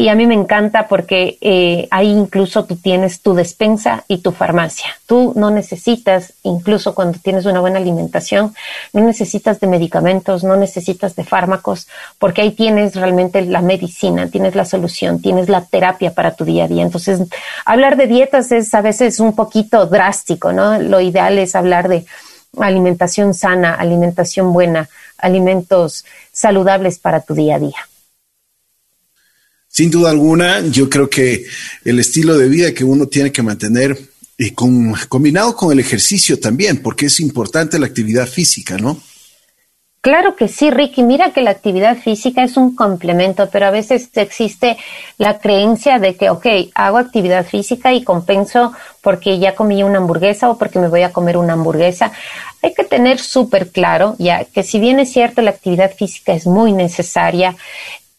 Y 0.00 0.08
a 0.08 0.14
mí 0.14 0.26
me 0.26 0.32
encanta 0.32 0.88
porque 0.88 1.36
eh, 1.42 1.86
ahí 1.90 2.08
incluso 2.08 2.64
tú 2.64 2.76
tienes 2.76 3.20
tu 3.20 3.34
despensa 3.34 4.06
y 4.08 4.22
tu 4.22 4.32
farmacia. 4.32 4.86
Tú 5.04 5.34
no 5.36 5.50
necesitas, 5.50 6.32
incluso 6.42 6.94
cuando 6.94 7.18
tienes 7.18 7.44
una 7.44 7.60
buena 7.60 7.80
alimentación, 7.80 8.54
no 8.94 9.02
necesitas 9.02 9.60
de 9.60 9.66
medicamentos, 9.66 10.42
no 10.42 10.56
necesitas 10.56 11.16
de 11.16 11.24
fármacos, 11.24 11.86
porque 12.18 12.40
ahí 12.40 12.52
tienes 12.52 12.96
realmente 12.96 13.42
la 13.42 13.60
medicina, 13.60 14.30
tienes 14.30 14.54
la 14.54 14.64
solución, 14.64 15.20
tienes 15.20 15.50
la 15.50 15.66
terapia 15.66 16.14
para 16.14 16.34
tu 16.34 16.46
día 16.46 16.64
a 16.64 16.68
día. 16.68 16.82
Entonces, 16.82 17.20
hablar 17.66 17.98
de 17.98 18.06
dietas 18.06 18.52
es 18.52 18.72
a 18.72 18.80
veces 18.80 19.20
un 19.20 19.34
poquito 19.34 19.84
drástico, 19.84 20.50
¿no? 20.50 20.78
Lo 20.78 21.02
ideal 21.02 21.38
es 21.38 21.54
hablar 21.54 21.90
de 21.90 22.06
alimentación 22.58 23.34
sana, 23.34 23.74
alimentación 23.74 24.54
buena, 24.54 24.88
alimentos 25.18 26.06
saludables 26.32 26.98
para 26.98 27.20
tu 27.20 27.34
día 27.34 27.56
a 27.56 27.58
día. 27.58 27.89
Sin 29.80 29.90
duda 29.90 30.10
alguna, 30.10 30.60
yo 30.66 30.90
creo 30.90 31.08
que 31.08 31.46
el 31.86 31.98
estilo 32.00 32.36
de 32.36 32.50
vida 32.50 32.74
que 32.74 32.84
uno 32.84 33.06
tiene 33.06 33.32
que 33.32 33.42
mantener 33.42 33.98
y 34.36 34.50
combinado 34.50 35.56
con 35.56 35.72
el 35.72 35.80
ejercicio 35.80 36.38
también, 36.38 36.82
porque 36.82 37.06
es 37.06 37.18
importante 37.18 37.78
la 37.78 37.86
actividad 37.86 38.26
física, 38.26 38.76
¿no? 38.76 39.00
Claro 40.02 40.36
que 40.36 40.48
sí, 40.48 40.70
Ricky. 40.70 41.02
Mira 41.02 41.32
que 41.32 41.40
la 41.40 41.52
actividad 41.52 41.96
física 41.96 42.44
es 42.44 42.58
un 42.58 42.76
complemento, 42.76 43.48
pero 43.50 43.68
a 43.68 43.70
veces 43.70 44.10
existe 44.16 44.76
la 45.16 45.38
creencia 45.38 45.98
de 45.98 46.14
que, 46.14 46.28
ok, 46.28 46.46
hago 46.74 46.98
actividad 46.98 47.46
física 47.46 47.94
y 47.94 48.04
compenso 48.04 48.74
porque 49.00 49.38
ya 49.38 49.54
comí 49.54 49.82
una 49.82 49.96
hamburguesa 49.96 50.50
o 50.50 50.58
porque 50.58 50.78
me 50.78 50.88
voy 50.88 51.04
a 51.04 51.12
comer 51.12 51.38
una 51.38 51.54
hamburguesa. 51.54 52.12
Hay 52.62 52.74
que 52.74 52.84
tener 52.84 53.18
súper 53.18 53.70
claro, 53.70 54.14
ya 54.18 54.44
que 54.44 54.62
si 54.62 54.78
bien 54.78 55.00
es 55.00 55.10
cierto 55.10 55.40
la 55.40 55.52
actividad 55.52 55.90
física 55.96 56.34
es 56.34 56.46
muy 56.46 56.74
necesaria, 56.74 57.56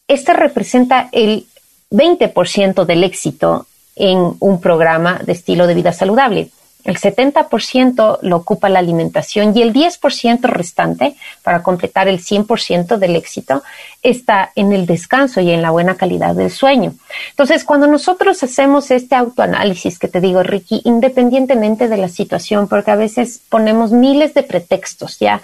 esta 0.08 0.34
representa 0.34 1.08
el 1.12 1.46
20% 1.92 2.86
del 2.86 3.04
éxito 3.04 3.68
en 3.96 4.34
un 4.40 4.62
programa 4.62 5.20
de 5.24 5.34
estilo 5.34 5.68
de 5.68 5.76
vida 5.76 5.94
saludable 5.94 6.50
el 6.84 6.98
70% 6.98 8.20
lo 8.22 8.38
ocupa 8.38 8.70
la 8.70 8.80
alimentación 8.80 9.56
y 9.56 9.62
el 9.62 9.74
10% 9.74 10.42
restante, 10.44 11.16
para 11.44 11.62
completar 11.62 12.08
el 12.08 12.20
100% 12.20 12.98
del 12.98 13.16
éxito, 13.16 13.64
está 14.02 14.52
en 14.56 14.74
el 14.74 14.88
descanso 14.88 15.42
y 15.42 15.52
en 15.52 15.62
la 15.62 15.70
buena 15.70 15.96
calidad 15.96 16.34
del 16.36 16.50
sueño. 16.50 16.96
Entonces, 17.30 17.64
cuando 17.64 17.86
nosotros 17.86 18.42
hacemos 18.42 18.90
este 18.90 19.16
autoanálisis 19.16 20.00
que 20.00 20.08
te 20.08 20.22
digo, 20.22 20.42
Ricky, 20.42 20.82
independientemente 20.86 21.88
de 21.88 21.98
la 21.98 22.10
situación, 22.10 22.68
porque 22.68 22.92
a 22.92 22.96
veces 22.96 23.42
ponemos 23.50 23.92
miles 23.92 24.34
de 24.34 24.44
pretextos, 24.44 25.20
ya, 25.20 25.42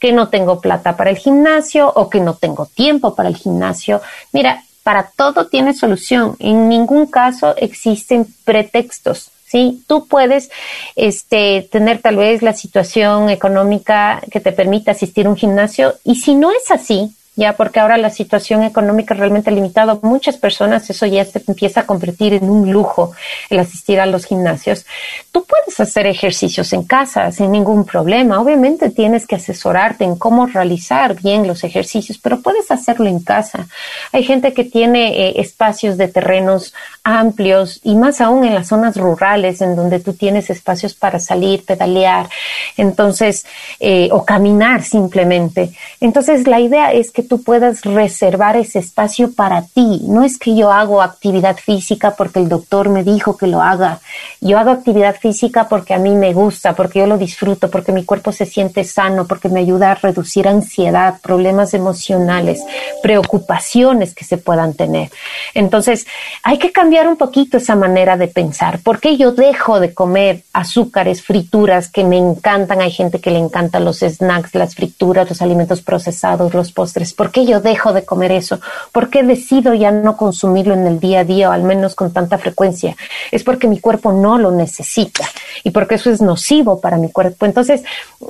que 0.00 0.12
no 0.12 0.28
tengo 0.28 0.60
plata 0.60 0.96
para 0.96 1.10
el 1.10 1.18
gimnasio 1.18 1.92
o 1.94 2.10
que 2.10 2.20
no 2.20 2.34
tengo 2.34 2.66
tiempo 2.66 3.14
para 3.14 3.28
el 3.28 3.36
gimnasio. 3.36 4.00
Mira, 4.32 4.64
para 4.82 5.10
todo 5.16 5.46
tiene 5.46 5.74
solución. 5.74 6.36
En 6.38 6.68
ningún 6.68 7.06
caso 7.06 7.54
existen 7.56 8.26
pretextos 8.44 9.30
¿sí? 9.50 9.82
Tú 9.86 10.06
puedes 10.06 10.50
este, 10.94 11.68
tener 11.72 12.00
tal 12.00 12.16
vez 12.16 12.42
la 12.42 12.52
situación 12.52 13.30
económica 13.30 14.22
que 14.30 14.40
te 14.40 14.52
permita 14.52 14.92
asistir 14.92 15.26
a 15.26 15.30
un 15.30 15.36
gimnasio 15.36 15.94
y 16.04 16.16
si 16.16 16.36
no 16.36 16.52
es 16.52 16.70
así, 16.70 17.14
ya 17.36 17.56
porque 17.56 17.80
ahora 17.80 17.96
la 17.96 18.10
situación 18.10 18.62
económica 18.64 19.14
realmente 19.14 19.50
ha 19.50 19.52
limitado 19.52 19.92
a 19.92 20.06
muchas 20.06 20.36
personas, 20.36 20.90
eso 20.90 21.06
ya 21.06 21.24
se 21.24 21.42
empieza 21.46 21.80
a 21.80 21.86
convertir 21.86 22.34
en 22.34 22.50
un 22.50 22.70
lujo 22.72 23.12
el 23.48 23.60
asistir 23.60 24.00
a 24.00 24.06
los 24.06 24.24
gimnasios. 24.24 24.84
Tú 25.30 25.44
puedes 25.44 25.78
hacer 25.78 26.06
ejercicios 26.06 26.72
en 26.72 26.82
casa 26.82 27.30
sin 27.30 27.52
ningún 27.52 27.84
problema. 27.84 28.40
Obviamente 28.40 28.90
tienes 28.90 29.26
que 29.26 29.36
asesorarte 29.36 30.04
en 30.04 30.16
cómo 30.16 30.46
realizar 30.46 31.14
bien 31.20 31.46
los 31.46 31.62
ejercicios, 31.64 32.18
pero 32.18 32.40
puedes 32.40 32.70
hacerlo 32.70 33.06
en 33.06 33.20
casa. 33.20 33.68
Hay 34.12 34.24
gente 34.24 34.52
que 34.52 34.64
tiene 34.64 35.28
eh, 35.28 35.40
espacios 35.40 35.96
de 35.96 36.08
terrenos 36.08 36.74
amplios 37.04 37.80
y 37.82 37.94
más 37.94 38.20
aún 38.20 38.44
en 38.44 38.54
las 38.54 38.68
zonas 38.68 38.96
rurales 38.96 39.60
en 39.60 39.76
donde 39.76 40.00
tú 40.00 40.12
tienes 40.14 40.50
espacios 40.50 40.94
para 40.94 41.18
salir, 41.18 41.64
pedalear, 41.64 42.28
entonces, 42.76 43.46
eh, 43.78 44.08
o 44.12 44.24
caminar 44.24 44.82
simplemente. 44.82 45.72
Entonces, 46.00 46.46
la 46.46 46.60
idea 46.60 46.92
es 46.92 47.10
que 47.10 47.19
tú 47.22 47.42
puedas 47.42 47.82
reservar 47.82 48.56
ese 48.56 48.78
espacio 48.78 49.32
para 49.32 49.62
ti. 49.62 50.00
No 50.04 50.24
es 50.24 50.38
que 50.38 50.54
yo 50.54 50.72
hago 50.72 51.02
actividad 51.02 51.56
física 51.56 52.14
porque 52.16 52.38
el 52.38 52.48
doctor 52.48 52.88
me 52.88 53.04
dijo 53.04 53.36
que 53.36 53.46
lo 53.46 53.62
haga. 53.62 54.00
Yo 54.40 54.58
hago 54.58 54.70
actividad 54.70 55.16
física 55.16 55.68
porque 55.68 55.94
a 55.94 55.98
mí 55.98 56.14
me 56.14 56.32
gusta, 56.32 56.74
porque 56.74 57.00
yo 57.00 57.06
lo 57.06 57.18
disfruto, 57.18 57.70
porque 57.70 57.92
mi 57.92 58.04
cuerpo 58.04 58.32
se 58.32 58.46
siente 58.46 58.84
sano, 58.84 59.26
porque 59.26 59.48
me 59.48 59.60
ayuda 59.60 59.92
a 59.92 59.94
reducir 59.94 60.48
ansiedad, 60.48 61.20
problemas 61.22 61.74
emocionales, 61.74 62.62
preocupaciones 63.02 64.14
que 64.14 64.24
se 64.24 64.38
puedan 64.38 64.74
tener. 64.74 65.10
Entonces, 65.54 66.06
hay 66.42 66.58
que 66.58 66.72
cambiar 66.72 67.08
un 67.08 67.16
poquito 67.16 67.56
esa 67.56 67.76
manera 67.76 68.16
de 68.16 68.28
pensar. 68.28 68.80
¿Por 68.80 69.00
qué 69.00 69.16
yo 69.16 69.32
dejo 69.32 69.80
de 69.80 69.94
comer 69.94 70.42
azúcares, 70.52 71.22
frituras 71.22 71.90
que 71.90 72.04
me 72.04 72.16
encantan? 72.16 72.80
Hay 72.80 72.90
gente 72.90 73.20
que 73.20 73.30
le 73.30 73.38
encantan 73.38 73.84
los 73.84 74.00
snacks, 74.00 74.54
las 74.54 74.74
frituras, 74.74 75.28
los 75.28 75.42
alimentos 75.42 75.82
procesados, 75.82 76.54
los 76.54 76.72
postres 76.72 77.09
¿Por 77.14 77.30
qué 77.30 77.46
yo 77.46 77.60
dejo 77.60 77.92
de 77.92 78.04
comer 78.04 78.32
eso? 78.32 78.60
¿Por 78.92 79.10
qué 79.10 79.22
decido 79.22 79.74
ya 79.74 79.90
no 79.90 80.16
consumirlo 80.16 80.74
en 80.74 80.86
el 80.86 81.00
día 81.00 81.20
a 81.20 81.24
día 81.24 81.48
o 81.48 81.52
al 81.52 81.62
menos 81.62 81.94
con 81.94 82.12
tanta 82.12 82.38
frecuencia? 82.38 82.96
Es 83.30 83.44
porque 83.44 83.66
mi 83.66 83.80
cuerpo 83.80 84.12
no 84.12 84.38
lo 84.38 84.50
necesita 84.50 85.24
y 85.64 85.70
porque 85.70 85.96
eso 85.96 86.10
es 86.10 86.20
nocivo 86.20 86.80
para 86.80 86.96
mi 86.96 87.10
cuerpo. 87.10 87.46
Entonces, 87.46 87.82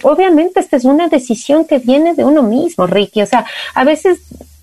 obviamente 0.03 0.61
esta 0.61 0.77
es 0.77 0.85
una 0.85 1.09
decisión 1.09 1.65
que 1.65 1.79
viene 1.79 2.15
de 2.15 2.25
uno 2.25 2.43
mismo, 2.43 2.87
Ricky. 2.87 3.23
O 3.23 3.27
sea, 3.27 3.47
a 3.75 3.85
veces 3.85 4.21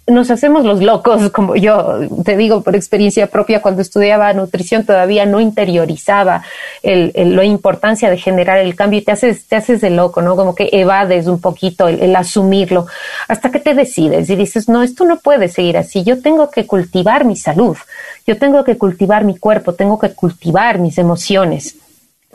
nos 0.08 0.32
hacemos 0.32 0.64
los 0.64 0.82
locos, 0.82 1.30
como 1.34 1.56
yo 1.56 2.00
te 2.24 2.38
digo 2.38 2.62
por 2.62 2.76
experiencia 2.76 3.28
propia, 3.28 3.62
cuando 3.62 3.82
estudiaba 3.82 4.34
nutrición 4.34 4.86
todavía 4.86 5.26
no 5.26 5.40
interiorizaba 5.40 6.44
el, 6.82 7.12
la 7.16 7.44
importancia 7.44 8.10
de 8.10 8.18
generar 8.18 8.58
el 8.58 8.76
cambio 8.76 9.00
y 9.00 9.04
te 9.04 9.12
haces, 9.12 9.46
te 9.46 9.56
haces 9.56 9.82
de 9.82 9.90
loco, 9.90 10.22
¿no? 10.22 10.36
Como 10.36 10.56
que 10.56 10.70
evades 10.72 11.28
un 11.28 11.40
poquito 11.40 11.88
el, 11.88 12.02
el 12.02 12.16
asumirlo 12.16 12.88
hasta 13.28 13.52
que 13.52 13.60
te 13.60 13.74
decides 13.74 14.30
y 14.30 14.36
dices, 14.36 14.70
no, 14.70 14.82
esto 14.82 15.06
no 15.06 15.18
puede 15.20 15.50
seguir 15.50 15.78
así, 15.78 16.04
yo 16.04 16.22
tengo 16.22 16.50
que 16.50 16.66
cultivar 16.66 17.26
mi 17.26 17.36
salud, 17.36 17.78
yo 18.26 18.38
tengo 18.38 18.64
que 18.64 18.78
cultivar 18.78 19.24
mi 19.26 19.38
cuerpo, 19.38 19.74
tengo 19.74 20.00
que 20.00 20.14
cultivar 20.14 20.80
mis 20.80 20.98
emociones 20.98 21.76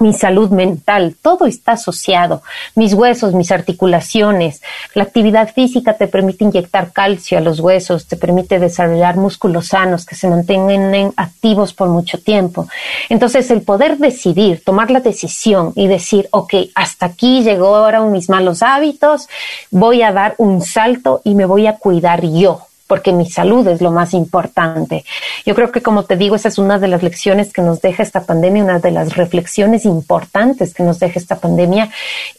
mi 0.03 0.13
salud 0.13 0.51
mental, 0.51 1.17
todo 1.23 1.47
está 1.47 1.73
asociado, 1.73 2.43
mis 2.75 2.93
huesos, 2.93 3.33
mis 3.35 3.53
articulaciones. 3.53 4.61
La 4.95 5.05
actividad 5.05 5.53
física 5.55 5.95
te 5.95 6.09
permite 6.09 6.45
inyectar 6.45 6.93
calcio 6.93 7.39
a 7.39 7.41
los 7.41 7.61
huesos, 7.61 8.07
te 8.07 8.17
permite 8.17 8.59
desarrollar 8.59 9.17
músculos 9.17 9.69
sanos 9.69 10.05
que 10.05 10.17
se 10.17 10.29
mantengan 10.29 11.13
activos 11.17 11.73
por 11.73 11.89
mucho 11.89 12.19
tiempo. 12.19 12.69
Entonces, 13.09 13.51
el 13.51 13.63
poder 13.63 13.99
decidir, 13.99 14.63
tomar 14.65 14.91
la 14.91 15.01
decisión 15.01 15.73
y 15.77 15.87
decir, 15.87 16.29
ok, 16.33 16.55
hasta 16.75 17.07
aquí 17.07 17.43
llegó 17.43 17.77
ahora 17.77 18.01
mis 18.03 18.29
malos 18.29 18.63
hábitos, 18.63 19.29
voy 19.71 20.03
a 20.03 20.13
dar 20.13 20.35
un 20.39 20.61
salto 20.63 21.21
y 21.25 21.35
me 21.35 21.47
voy 21.47 21.67
a 21.67 21.77
cuidar 21.77 22.27
yo 22.27 22.67
porque 22.93 23.15
mi 23.15 23.25
salud 23.25 23.67
es 23.69 23.81
lo 23.81 23.91
más 23.91 24.13
importante. 24.13 25.07
Yo 25.47 25.55
creo 25.55 25.73
que, 25.73 25.81
como 25.81 26.05
te 26.05 26.19
digo, 26.19 26.37
esa 26.37 26.49
es 26.49 26.59
una 26.59 26.79
de 26.79 26.89
las 26.89 27.03
lecciones 27.03 27.51
que 27.51 27.63
nos 27.63 27.81
deja 27.81 28.03
esta 28.03 28.25
pandemia, 28.25 28.65
una 28.65 28.81
de 28.81 28.91
las 28.91 29.17
reflexiones 29.17 29.87
importantes 29.87 30.75
que 30.75 30.83
nos 30.83 30.99
deja 30.99 31.19
esta 31.19 31.37
pandemia 31.37 31.89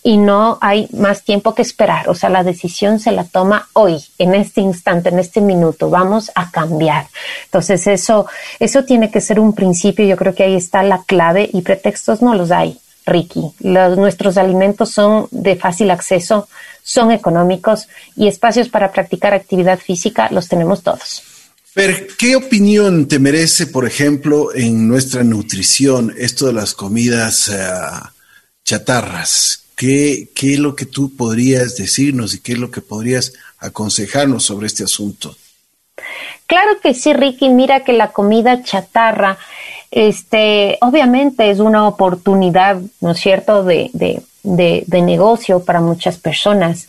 y 0.04 0.18
no 0.18 0.60
hay 0.62 0.88
más 0.93 1.24
tiempo 1.24 1.56
que 1.56 1.64
esperar. 1.64 2.08
O 2.08 2.14
sea, 2.14 2.30
la 2.30 2.43
decisión 2.43 2.99
se 2.99 3.12
la 3.12 3.24
toma 3.24 3.68
hoy, 3.74 3.97
en 4.20 4.36
este 4.36 4.62
instante, 4.62 5.10
en 5.10 5.18
este 5.18 5.41
minuto. 5.41 5.89
Vamos 5.89 6.30
a 6.36 6.51
cambiar. 6.51 7.08
Entonces, 7.45 7.88
eso, 7.88 8.28
eso 8.60 8.84
tiene 8.84 9.10
que 9.10 9.22
ser 9.22 9.39
un 9.39 9.54
principio. 9.54 10.06
Yo 10.06 10.18
creo 10.18 10.36
que 10.36 10.43
ahí 10.43 10.56
está 10.56 10.84
la 10.84 11.01
clave 11.01 11.49
y 11.51 11.64
pretextos 11.64 12.22
no 12.22 12.36
los 12.36 12.51
hay. 12.51 12.80
Ricky. 13.06 13.51
nuestros 13.62 14.38
alimentos 14.38 14.91
son 14.91 15.28
de 15.32 15.56
fácil 15.56 15.91
acceso, 15.91 16.47
son 16.84 17.12
económicos 17.12 17.88
y 18.16 18.28
espacios 18.28 18.70
para 18.70 18.91
practicar 18.91 19.34
actividad 19.34 19.80
física 19.80 20.30
los 20.32 20.47
tenemos 20.47 20.84
todos. 20.84 21.24
Pero, 21.74 21.97
¿qué 22.20 22.36
opinión 22.36 23.08
te 23.08 23.18
merece, 23.18 23.66
por 23.66 23.88
ejemplo, 23.88 24.54
en 24.54 24.88
nuestra 24.88 25.24
nutrición 25.24 26.14
esto 26.18 26.45
de 26.45 26.54
las 26.54 26.74
comidas 26.76 27.47
eh, 27.47 27.56
chatarras? 28.64 29.64
¿Qué, 29.76 30.30
¿Qué 30.36 30.54
es 30.54 30.60
lo 30.60 30.76
que 30.76 30.86
tú 30.86 31.16
podrías 31.16 31.76
decirnos 31.76 32.36
y 32.36 32.41
qué 32.41 32.54
es 32.54 32.60
lo 32.60 32.70
que 32.70 32.82
podrías 32.82 33.34
aconsejarnos 33.58 34.43
sobre 34.43 34.68
este 34.68 34.84
asunto? 34.84 35.36
Claro 36.45 36.80
que 36.82 36.93
sí, 36.93 37.14
Ricky. 37.14 37.49
Mira 37.49 37.84
que 37.84 37.93
la 37.93 38.12
comida 38.12 38.62
chatarra, 38.62 39.39
este, 39.96 40.80
obviamente 40.82 41.52
es 41.52 41.60
una 41.60 41.88
oportunidad, 41.88 42.82
¿no 43.00 43.12
es 43.12 43.20
cierto?, 43.20 43.64
de, 43.64 43.91
de, 43.94 44.24
de, 44.88 45.02
negocio 45.02 45.64
para 45.64 45.82
muchas 45.82 46.18
personas. 46.18 46.88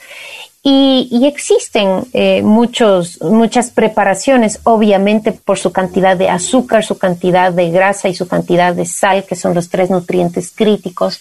Y, 0.62 1.26
existen 1.26 2.04
eh, 2.14 2.40
muchos, 2.40 3.20
muchas 3.20 3.70
preparaciones, 3.70 4.60
obviamente 4.64 5.32
por 5.32 5.58
su 5.58 5.70
cantidad 5.70 6.16
de 6.16 6.30
azúcar, 6.30 6.82
su 6.82 6.96
cantidad 6.96 7.52
de 7.52 7.70
grasa 7.70 8.08
y 8.08 8.14
su 8.14 8.26
cantidad 8.26 8.74
de 8.74 8.86
sal, 8.86 9.24
que 9.24 9.36
son 9.36 9.52
los 9.52 9.68
tres 9.68 9.90
nutrientes 9.90 10.50
críticos 10.50 11.20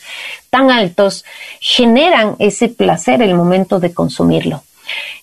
tan 0.50 0.72
altos, 0.72 1.26
generan 1.60 2.38
ese 2.40 2.70
placer 2.70 3.22
el 3.22 3.36
momento 3.36 3.82
de 3.82 3.94
consumirlo. 3.94 4.64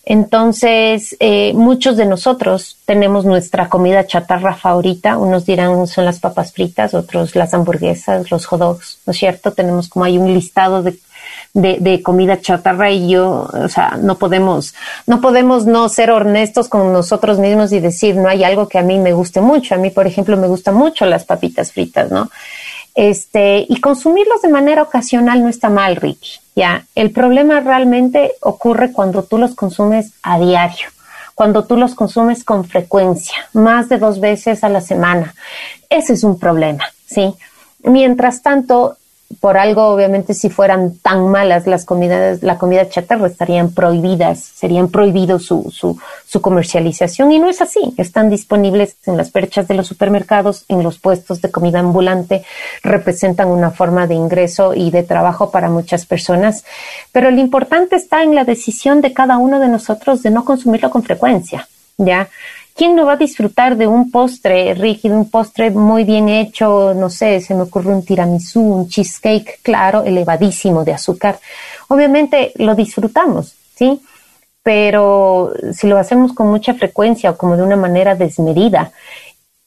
Entonces, 0.04 1.16
eh, 1.20 1.52
muchos 1.54 1.96
de 1.96 2.06
nosotros 2.06 2.78
tenemos 2.84 3.24
nuestra 3.24 3.68
comida 3.68 4.06
chatarra 4.06 4.54
favorita. 4.54 5.18
Unos 5.18 5.46
dirán 5.46 5.86
son 5.86 6.04
las 6.04 6.18
papas 6.18 6.52
fritas, 6.52 6.94
otros 6.94 7.36
las 7.36 7.54
hamburguesas, 7.54 8.30
los 8.30 8.46
hot 8.46 8.60
dogs, 8.60 8.98
¿no 9.06 9.12
es 9.12 9.18
cierto? 9.18 9.52
Tenemos 9.52 9.88
como 9.88 10.04
hay 10.04 10.18
un 10.18 10.32
listado 10.32 10.82
de, 10.82 10.98
de, 11.54 12.02
comida 12.02 12.40
chatarra 12.40 12.90
y 12.90 13.10
yo, 13.10 13.48
o 13.52 13.68
sea, 13.68 13.98
no 14.00 14.16
podemos, 14.18 14.74
no 15.06 15.20
podemos 15.20 15.66
no 15.66 15.88
ser 15.88 16.10
honestos 16.10 16.68
con 16.68 16.92
nosotros 16.92 17.38
mismos 17.38 17.72
y 17.72 17.80
decir, 17.80 18.16
no 18.16 18.28
hay 18.28 18.44
algo 18.44 18.68
que 18.68 18.78
a 18.78 18.82
mí 18.82 18.98
me 18.98 19.12
guste 19.12 19.40
mucho. 19.40 19.74
A 19.74 19.78
mí, 19.78 19.90
por 19.90 20.06
ejemplo, 20.06 20.36
me 20.36 20.46
gustan 20.46 20.74
mucho 20.74 21.06
las 21.06 21.24
papitas 21.24 21.72
fritas, 21.72 22.10
¿no? 22.10 22.30
Este, 22.94 23.64
y 23.68 23.80
consumirlos 23.80 24.42
de 24.42 24.48
manera 24.48 24.82
ocasional 24.82 25.42
no 25.42 25.48
está 25.48 25.68
mal, 25.68 25.96
Ricky. 25.96 26.40
Ya, 26.56 26.84
el 26.94 27.12
problema 27.12 27.60
realmente 27.60 28.32
ocurre 28.40 28.92
cuando 28.92 29.22
tú 29.22 29.38
los 29.38 29.54
consumes 29.54 30.12
a 30.22 30.38
diario, 30.38 30.88
cuando 31.34 31.64
tú 31.64 31.76
los 31.76 31.94
consumes 31.94 32.44
con 32.44 32.64
frecuencia, 32.64 33.36
más 33.52 33.88
de 33.88 33.98
dos 33.98 34.20
veces 34.20 34.64
a 34.64 34.68
la 34.68 34.80
semana. 34.80 35.34
Ese 35.88 36.14
es 36.14 36.24
un 36.24 36.38
problema, 36.38 36.84
¿sí? 37.06 37.34
Mientras 37.82 38.42
tanto, 38.42 38.96
por 39.38 39.56
algo, 39.56 39.86
obviamente, 39.86 40.34
si 40.34 40.50
fueran 40.50 40.96
tan 40.96 41.28
malas 41.28 41.66
las 41.66 41.84
comidas, 41.84 42.42
la 42.42 42.58
comida 42.58 42.88
chatarra 42.88 43.28
estarían 43.28 43.72
prohibidas, 43.72 44.40
serían 44.40 44.88
prohibidos 44.88 45.44
su, 45.44 45.70
su, 45.70 45.98
su, 46.26 46.40
comercialización 46.40 47.30
y 47.30 47.38
no 47.38 47.48
es 47.48 47.62
así. 47.62 47.94
Están 47.96 48.28
disponibles 48.28 48.96
en 49.06 49.16
las 49.16 49.30
perchas 49.30 49.68
de 49.68 49.74
los 49.74 49.86
supermercados, 49.86 50.64
en 50.68 50.82
los 50.82 50.98
puestos 50.98 51.40
de 51.40 51.50
comida 51.50 51.78
ambulante, 51.78 52.44
representan 52.82 53.48
una 53.48 53.70
forma 53.70 54.08
de 54.08 54.14
ingreso 54.14 54.74
y 54.74 54.90
de 54.90 55.04
trabajo 55.04 55.52
para 55.52 55.70
muchas 55.70 56.06
personas. 56.06 56.64
Pero 57.12 57.30
lo 57.30 57.40
importante 57.40 57.96
está 57.96 58.24
en 58.24 58.34
la 58.34 58.44
decisión 58.44 59.00
de 59.00 59.12
cada 59.12 59.38
uno 59.38 59.60
de 59.60 59.68
nosotros 59.68 60.22
de 60.22 60.30
no 60.30 60.44
consumirlo 60.44 60.90
con 60.90 61.04
frecuencia, 61.04 61.68
¿ya? 61.98 62.28
¿Quién 62.80 62.96
no 62.96 63.04
va 63.04 63.12
a 63.12 63.16
disfrutar 63.18 63.76
de 63.76 63.86
un 63.86 64.10
postre, 64.10 64.74
de 64.74 64.98
un 65.10 65.28
postre 65.28 65.70
muy 65.70 66.04
bien 66.04 66.30
hecho? 66.30 66.94
No 66.94 67.10
sé, 67.10 67.42
se 67.42 67.54
me 67.54 67.64
ocurre 67.64 67.92
un 67.92 68.02
tiramisú, 68.02 68.62
un 68.62 68.88
cheesecake, 68.88 69.60
claro, 69.62 70.02
elevadísimo 70.02 70.82
de 70.82 70.94
azúcar. 70.94 71.38
Obviamente 71.88 72.52
lo 72.54 72.74
disfrutamos, 72.74 73.54
¿sí? 73.74 74.00
Pero 74.62 75.52
si 75.74 75.88
lo 75.88 75.98
hacemos 75.98 76.32
con 76.32 76.48
mucha 76.48 76.72
frecuencia 76.72 77.32
o 77.32 77.36
como 77.36 77.54
de 77.54 77.64
una 77.64 77.76
manera 77.76 78.14
desmedida, 78.14 78.92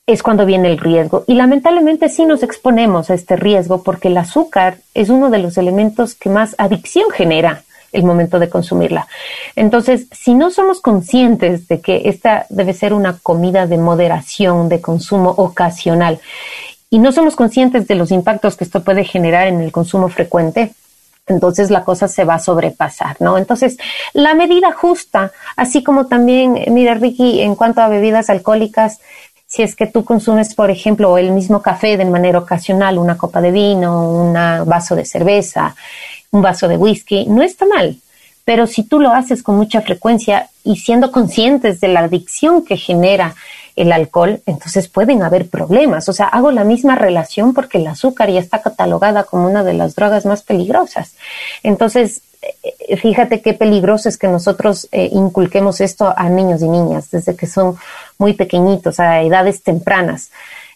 es 0.07 0.23
cuando 0.23 0.47
viene 0.47 0.71
el 0.71 0.79
riesgo. 0.79 1.23
Y 1.27 1.35
lamentablemente 1.35 2.09
sí 2.09 2.25
nos 2.25 2.41
exponemos 2.41 3.11
a 3.11 3.13
este 3.13 3.35
riesgo 3.35 3.83
porque 3.83 4.07
el 4.07 4.17
azúcar 4.17 4.77
es 4.95 5.09
uno 5.09 5.29
de 5.29 5.37
los 5.37 5.59
elementos 5.59 6.15
que 6.15 6.31
más 6.31 6.55
adicción 6.57 7.11
genera 7.11 7.61
el 7.93 8.03
momento 8.03 8.39
de 8.39 8.49
consumirla. 8.49 9.07
Entonces, 9.55 10.07
si 10.11 10.33
no 10.33 10.51
somos 10.51 10.81
conscientes 10.81 11.67
de 11.67 11.79
que 11.79 12.01
esta 12.05 12.45
debe 12.49 12.73
ser 12.73 12.93
una 12.93 13.17
comida 13.19 13.67
de 13.67 13.77
moderación, 13.77 14.67
de 14.67 14.81
consumo 14.81 15.29
ocasional, 15.29 16.19
y 16.89 16.99
no 16.99 17.11
somos 17.11 17.35
conscientes 17.35 17.87
de 17.87 17.95
los 17.95 18.11
impactos 18.11 18.55
que 18.55 18.65
esto 18.65 18.83
puede 18.83 19.03
generar 19.03 19.47
en 19.47 19.61
el 19.61 19.71
consumo 19.71 20.09
frecuente, 20.09 20.73
entonces 21.25 21.71
la 21.71 21.83
cosa 21.83 22.07
se 22.07 22.25
va 22.25 22.35
a 22.35 22.39
sobrepasar, 22.39 23.15
¿no? 23.19 23.37
Entonces, 23.37 23.77
la 24.13 24.33
medida 24.33 24.73
justa, 24.73 25.31
así 25.55 25.81
como 25.81 26.07
también, 26.07 26.65
mira, 26.67 26.95
Ricky, 26.95 27.41
en 27.41 27.55
cuanto 27.55 27.81
a 27.81 27.87
bebidas 27.87 28.29
alcohólicas, 28.29 28.99
si 29.47 29.61
es 29.61 29.75
que 29.75 29.87
tú 29.87 30.03
consumes, 30.03 30.53
por 30.55 30.69
ejemplo, 30.71 31.17
el 31.17 31.31
mismo 31.31 31.61
café 31.61 31.95
de 31.95 32.05
manera 32.05 32.39
ocasional, 32.39 32.97
una 32.97 33.17
copa 33.17 33.39
de 33.39 33.51
vino, 33.51 34.09
un 34.09 34.33
vaso 34.33 34.95
de 34.95 35.05
cerveza, 35.05 35.75
un 36.33 36.41
vaso 36.41 36.67
de 36.67 36.77
whisky, 36.77 37.25
no 37.27 37.43
está 37.43 37.65
mal. 37.65 37.97
Pero 38.43 38.67
si 38.67 38.83
tú 38.83 38.99
lo 38.99 39.11
haces 39.13 39.41
con 39.41 39.55
mucha 39.55 39.81
frecuencia 39.81 40.49
y 40.65 40.75
siendo 40.77 41.11
conscientes 41.11 41.79
de 41.79 41.87
la 41.87 42.01
adicción 42.01 42.65
que 42.65 42.75
genera 42.75 43.35
el 43.75 43.91
alcohol, 43.91 44.41
entonces 44.45 44.89
pueden 44.89 45.23
haber 45.23 45.47
problemas. 45.47 46.09
O 46.09 46.13
sea, 46.13 46.25
hago 46.25 46.51
la 46.51 46.63
misma 46.63 46.95
relación 46.95 47.53
porque 47.53 47.77
el 47.77 47.87
azúcar 47.87 48.29
ya 48.29 48.39
está 48.39 48.61
catalogada 48.61 49.23
como 49.23 49.47
una 49.47 49.63
de 49.63 49.73
las 49.73 49.95
drogas 49.95 50.25
más 50.25 50.41
peligrosas. 50.41 51.13
Entonces, 51.61 52.21
eh, 52.41 52.97
fíjate 52.97 53.41
qué 53.41 53.53
peligroso 53.53 54.09
es 54.09 54.17
que 54.17 54.27
nosotros 54.27 54.89
eh, 54.91 55.09
inculquemos 55.11 55.79
esto 55.81 56.13
a 56.15 56.27
niños 56.29 56.61
y 56.61 56.67
niñas 56.67 57.11
desde 57.11 57.35
que 57.35 57.47
son 57.47 57.77
muy 58.17 58.33
pequeñitos, 58.33 58.99
a 58.99 59.21
edades 59.21 59.63
tempranas 59.63 60.31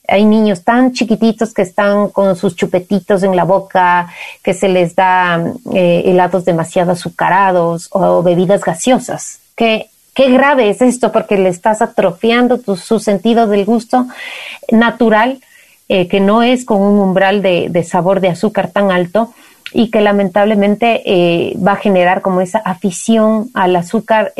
hay 0.08 0.26
niños 0.26 0.64
tan 0.64 0.94
chiquititos 0.94 1.54
que 1.54 1.62
están 1.64 2.10
con 2.10 2.36
sus 2.36 2.56
chupetitos 2.56 3.24
en 3.24 3.36
la 3.36 3.44
boca, 3.44 4.08
que 4.42 4.54
se 4.54 4.70
les 4.70 4.96
da 4.96 5.44
eh, 5.74 6.04
helados 6.06 6.46
demasiado 6.46 6.94
azucarados 6.94 7.90
o 7.92 8.24
bebidas 8.24 8.64
gaseosas. 8.64 9.40
Qué, 9.56 9.90
qué 10.14 10.32
grave 10.32 10.70
es 10.70 10.82
esto 10.82 11.12
porque 11.12 11.38
le 11.38 11.50
estás 11.50 11.82
atrofiando 11.82 12.60
su 12.78 13.00
sentido 13.00 13.48
del 13.48 13.66
gusto 13.66 14.08
natural, 14.72 15.42
eh, 15.90 16.08
que 16.08 16.20
no 16.20 16.42
es 16.42 16.64
con 16.64 16.82
un 16.82 17.00
umbral 17.00 17.42
de, 17.42 17.84
sabor 17.84 18.22
de 18.22 18.30
azúcar 18.30 18.72
tan 18.72 18.92
alto 18.92 19.34
y 19.74 19.92
que 19.92 20.00
lamentablemente 20.00 21.02
eh, 21.06 21.54
va 21.58 21.74
a 21.74 21.78
generar 21.78 22.22
como 22.22 22.40
esa 22.40 22.60
afición 22.60 23.50
al 23.54 23.76
azúcar 23.76 24.34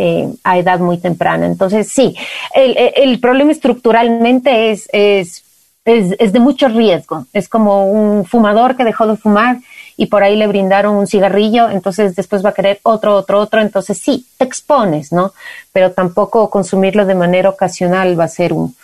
a 0.44 0.58
edad 0.58 0.80
muy 0.80 0.98
temprana. 0.98 1.46
Entonces, 1.46 1.90
sí, 1.90 2.16
el, 2.54 2.78
el 2.96 3.20
problema 3.20 3.52
estructuralmente 3.52 4.72
es, 4.72 4.88
es 4.94 5.44
es, 5.88 6.34
de 6.34 6.40
mucho 6.40 6.68
riesgo. 6.68 7.26
Es 7.32 7.48
como 7.48 7.90
un 7.90 8.26
fumador 8.26 8.76
que 8.76 8.84
dejó 8.84 9.08
de 9.08 9.16
fumar 9.16 9.58
y 9.96 10.08
por 10.08 10.22
ahí 10.22 10.36
le 10.36 10.48
brindaron 10.48 10.96
un 10.96 11.08
cigarrillo, 11.08 11.70
entonces 11.70 12.14
después 12.16 12.46
va 12.46 12.50
a 12.50 12.54
querer 12.54 12.80
otro, 12.84 13.16
otro, 13.16 13.40
otro. 13.40 13.62
Entonces 13.62 13.98
sí, 13.98 14.28
te 14.38 14.44
expones, 14.44 15.12
¿no? 15.12 15.34
Pero 15.72 15.92
tampoco 15.94 16.50
consumirlo 16.50 17.06
de 17.06 17.16
manera 17.16 17.50
ocasional 17.50 18.20
va 18.20 18.26
a 18.26 18.30
ser 18.30 18.54
un, 18.54 18.76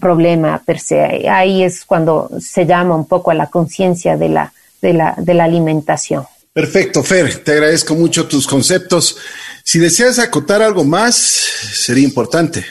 problema 0.00 0.62
per 0.64 0.78
se. 0.78 1.28
Ahí 1.28 1.64
es 1.64 1.84
cuando 1.84 2.30
se 2.38 2.66
llama 2.66 2.94
un 2.94 3.06
poco 3.06 3.32
a 3.32 3.34
la 3.34 3.48
conciencia 3.48 4.16
de 4.16 4.28
la, 4.28 4.52
de, 4.80 4.92
la, 4.92 5.14
de 5.18 5.34
la 5.34 5.42
alimentación. 5.42 6.24
Perfecto, 6.52 7.02
Fer, 7.02 7.42
te 7.42 7.50
agradezco 7.50 7.96
mucho 7.96 8.28
tus 8.28 8.46
conceptos. 8.46 9.16
Si 9.64 9.80
deseas 9.80 10.20
acotar 10.20 10.62
algo 10.62 10.84
más, 10.84 11.16
sería 11.16 12.04
importante. 12.04 12.64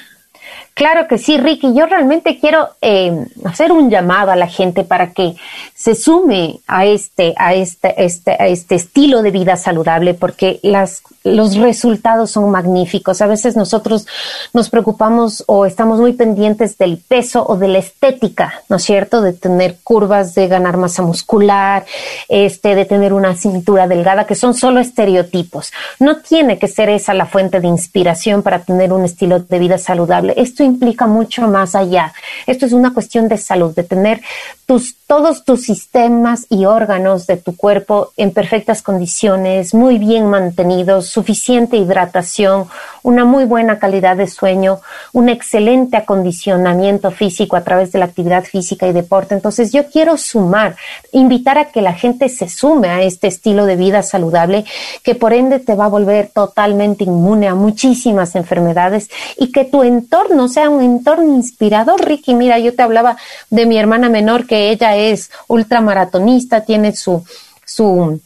Claro 0.74 1.08
que 1.08 1.18
sí, 1.18 1.38
Ricky. 1.38 1.74
Yo 1.76 1.86
realmente 1.86 2.40
quiero 2.40 2.70
eh, 2.82 3.26
hacer 3.44 3.72
un 3.72 3.90
llamado 3.90 4.32
a 4.32 4.36
la 4.36 4.48
gente 4.48 4.84
para 4.84 5.12
que 5.12 5.36
se 5.76 5.96
sume 5.96 6.60
a 6.66 6.86
este, 6.86 7.34
a 7.38 7.54
este, 7.54 8.04
este, 8.04 8.32
a 8.32 8.48
este 8.48 8.76
estilo 8.76 9.22
de 9.22 9.32
vida 9.32 9.58
saludable, 9.58 10.14
porque 10.14 10.60
las, 10.64 11.04
los 11.24 11.56
resultados 11.56 12.32
son 12.32 12.50
magníficos. 12.50 13.22
A 13.22 13.28
veces 13.28 13.56
nosotros 13.56 14.08
nos 14.54 14.70
preocupamos 14.70 15.44
o 15.48 15.66
estamos 15.66 16.00
muy 16.00 16.14
pendientes 16.14 16.78
del 16.78 16.98
peso 16.98 17.46
o 17.48 17.58
de 17.58 17.68
la 17.68 17.78
estética, 17.78 18.64
¿no 18.70 18.78
es 18.78 18.84
cierto? 18.84 19.22
De 19.22 19.34
tener 19.34 19.78
curvas, 19.84 20.34
de 20.34 20.48
ganar 20.48 20.78
masa 20.78 21.04
muscular, 21.04 21.86
este, 22.28 22.76
de 22.76 22.86
tener 22.86 23.14
una 23.14 23.36
cintura 23.36 23.88
delgada, 23.88 24.26
que 24.26 24.36
son 24.36 24.54
solo 24.54 24.80
estereotipos. 24.80 25.72
No 26.00 26.18
tiene 26.18 26.58
que 26.58 26.68
ser 26.68 26.90
esa 26.90 27.14
la 27.14 27.26
fuente 27.26 27.60
de 27.60 27.68
inspiración 27.68 28.42
para 28.42 28.64
tener 28.64 28.92
un 28.92 29.06
estilo 29.06 29.40
de 29.40 29.60
vida 29.60 29.78
saludable. 29.78 30.34
Esto 30.38 30.64
implica 30.64 31.06
mucho 31.06 31.48
más 31.48 31.76
allá. 31.76 32.14
Esto 32.48 32.66
es 32.66 32.74
una 32.74 32.94
cuestión 32.94 33.28
de 33.28 33.38
salud, 33.38 33.76
de 33.76 33.84
tener 33.84 34.22
tus, 34.66 34.96
todos 35.06 35.44
tus 35.44 35.64
sistemas 35.64 36.48
y 36.50 36.66
órganos 36.66 37.28
de 37.28 37.38
tu 37.38 37.56
cuerpo 37.56 38.12
en 38.18 38.32
perfectas 38.32 38.82
condiciones, 38.82 39.74
muy 39.74 39.98
bien 39.98 40.28
mantenidos, 40.28 41.11
suficiente 41.12 41.78
hidratación, 41.78 42.68
una 43.04 43.26
muy 43.26 43.46
buena 43.46 43.80
calidad 43.80 44.16
de 44.16 44.28
sueño, 44.28 44.80
un 45.12 45.30
excelente 45.30 45.98
acondicionamiento 45.98 47.12
físico 47.12 47.56
a 47.56 47.64
través 47.64 47.92
de 47.92 48.00
la 48.00 48.06
actividad 48.06 48.44
física 48.44 48.88
y 48.88 48.94
deporte. 48.94 49.36
Entonces 49.36 49.72
yo 49.72 49.88
quiero 49.88 50.18
sumar, 50.18 50.76
invitar 51.12 51.58
a 51.58 51.66
que 51.66 51.82
la 51.82 51.94
gente 51.94 52.30
se 52.30 52.48
sume 52.48 52.90
a 52.90 53.02
este 53.02 53.28
estilo 53.28 53.66
de 53.66 53.76
vida 53.76 54.04
saludable 54.04 54.66
que 55.04 55.16
por 55.16 55.34
ende 55.34 55.60
te 55.60 55.76
va 55.76 55.86
a 55.86 55.90
volver 55.90 56.30
totalmente 56.34 57.04
inmune 57.04 57.48
a 57.48 57.56
muchísimas 57.56 58.36
enfermedades 58.36 59.10
y 59.38 59.52
que 59.52 59.66
tu 59.66 59.84
entorno 59.84 60.48
sea 60.48 60.70
un 60.70 60.82
entorno 60.82 61.36
inspirador. 61.36 62.06
Ricky, 62.06 62.34
mira, 62.34 62.60
yo 62.60 62.74
te 62.74 62.84
hablaba 62.84 63.18
de 63.50 63.66
mi 63.66 63.78
hermana 63.78 64.10
menor 64.10 64.48
que 64.48 64.72
ella 64.72 64.96
es 64.96 65.32
ultramaratonista, 65.48 66.62
tiene 66.62 66.96
su, 66.96 67.24
su 67.66 68.20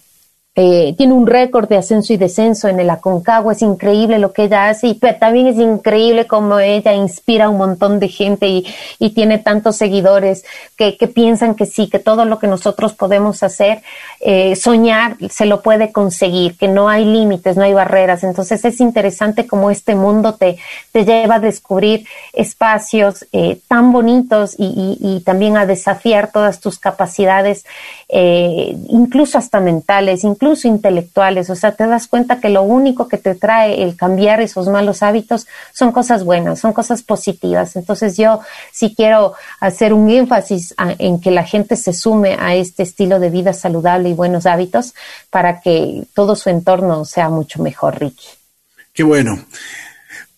eh, 0.58 0.96
tiene 0.98 1.12
un 1.12 1.28
récord 1.28 1.68
de 1.68 1.76
ascenso 1.76 2.14
y 2.14 2.18
descenso 2.18 2.70
en 2.70 2.80
el 2.80 2.90
Aconcagua, 2.90 3.52
es 3.52 3.62
increíble 3.62 4.20
lo 4.20 4.32
que 4.32 4.44
ella 4.44 4.70
hace 4.70 4.88
y 4.88 4.94
también 4.96 5.48
es 5.48 5.58
increíble 5.58 6.28
como 6.28 6.60
ella 6.60 6.94
inspira 6.94 7.46
a 7.46 7.50
un 7.50 7.58
montón 7.58 8.00
de 8.00 8.08
gente 8.08 8.48
y, 8.48 8.66
y 8.98 9.10
tiene 9.10 9.38
tantos 9.38 9.76
seguidores 9.76 10.46
que, 10.78 10.96
que, 10.96 11.10
piensan 11.10 11.56
que 11.56 11.66
sí, 11.66 11.90
que 11.90 12.00
todo 12.00 12.24
lo 12.24 12.40
que 12.40 12.48
nosotros 12.48 12.94
podemos 12.94 13.44
hacer, 13.44 13.82
eh, 14.22 14.56
soñar, 14.56 15.18
se 15.30 15.46
lo 15.46 15.62
puede 15.62 15.92
conseguir, 15.92 16.58
que 16.58 16.70
no 16.70 16.88
hay 16.88 17.04
límites, 17.04 17.58
no 17.58 17.64
hay 17.64 17.74
barreras. 17.74 18.24
Entonces 18.24 18.64
es 18.64 18.80
interesante 18.80 19.48
cómo 19.48 19.72
este 19.72 19.94
mundo 19.94 20.36
te, 20.36 20.58
te 20.94 21.04
lleva 21.04 21.36
a 21.36 21.40
descubrir 21.40 22.06
espacios 22.32 23.26
eh, 23.34 23.60
tan 23.68 23.92
bonitos 23.92 24.56
y, 24.58 24.98
y, 25.02 25.18
y, 25.18 25.20
también 25.20 25.58
a 25.58 25.66
desafiar 25.66 26.32
todas 26.32 26.62
tus 26.62 26.80
capacidades, 26.80 27.66
incluso 28.08 29.38
hasta 29.38 29.60
mentales, 29.60 30.24
incluso 30.24 30.45
incluso 30.46 30.68
intelectuales, 30.68 31.50
o 31.50 31.56
sea, 31.56 31.72
te 31.72 31.88
das 31.88 32.08
cuenta 32.08 32.40
que 32.40 32.50
lo 32.50 32.62
único 32.62 33.08
que 33.08 33.18
te 33.18 33.34
trae 33.34 33.82
el 33.82 33.96
cambiar 33.96 34.42
esos 34.42 34.68
malos 34.68 35.02
hábitos 35.02 35.48
son 35.74 35.92
cosas 35.92 36.24
buenas, 36.24 36.60
son 36.60 36.72
cosas 36.72 37.02
positivas. 37.02 37.76
Entonces 37.76 38.16
yo 38.16 38.42
sí 38.72 38.94
quiero 38.96 39.34
hacer 39.60 39.92
un 39.92 40.08
énfasis 40.08 40.76
en 41.00 41.20
que 41.20 41.32
la 41.32 41.44
gente 41.44 41.76
se 41.76 41.94
sume 41.94 42.38
a 42.40 42.54
este 42.54 42.84
estilo 42.84 43.20
de 43.20 43.32
vida 43.32 43.54
saludable 43.54 44.10
y 44.10 44.14
buenos 44.14 44.46
hábitos 44.46 44.94
para 45.32 45.62
que 45.62 46.04
todo 46.14 46.36
su 46.36 46.52
entorno 46.52 47.06
sea 47.06 47.30
mucho 47.30 47.64
mejor, 47.64 48.00
Ricky. 48.00 48.28
Qué 48.94 49.02
bueno. 49.02 49.46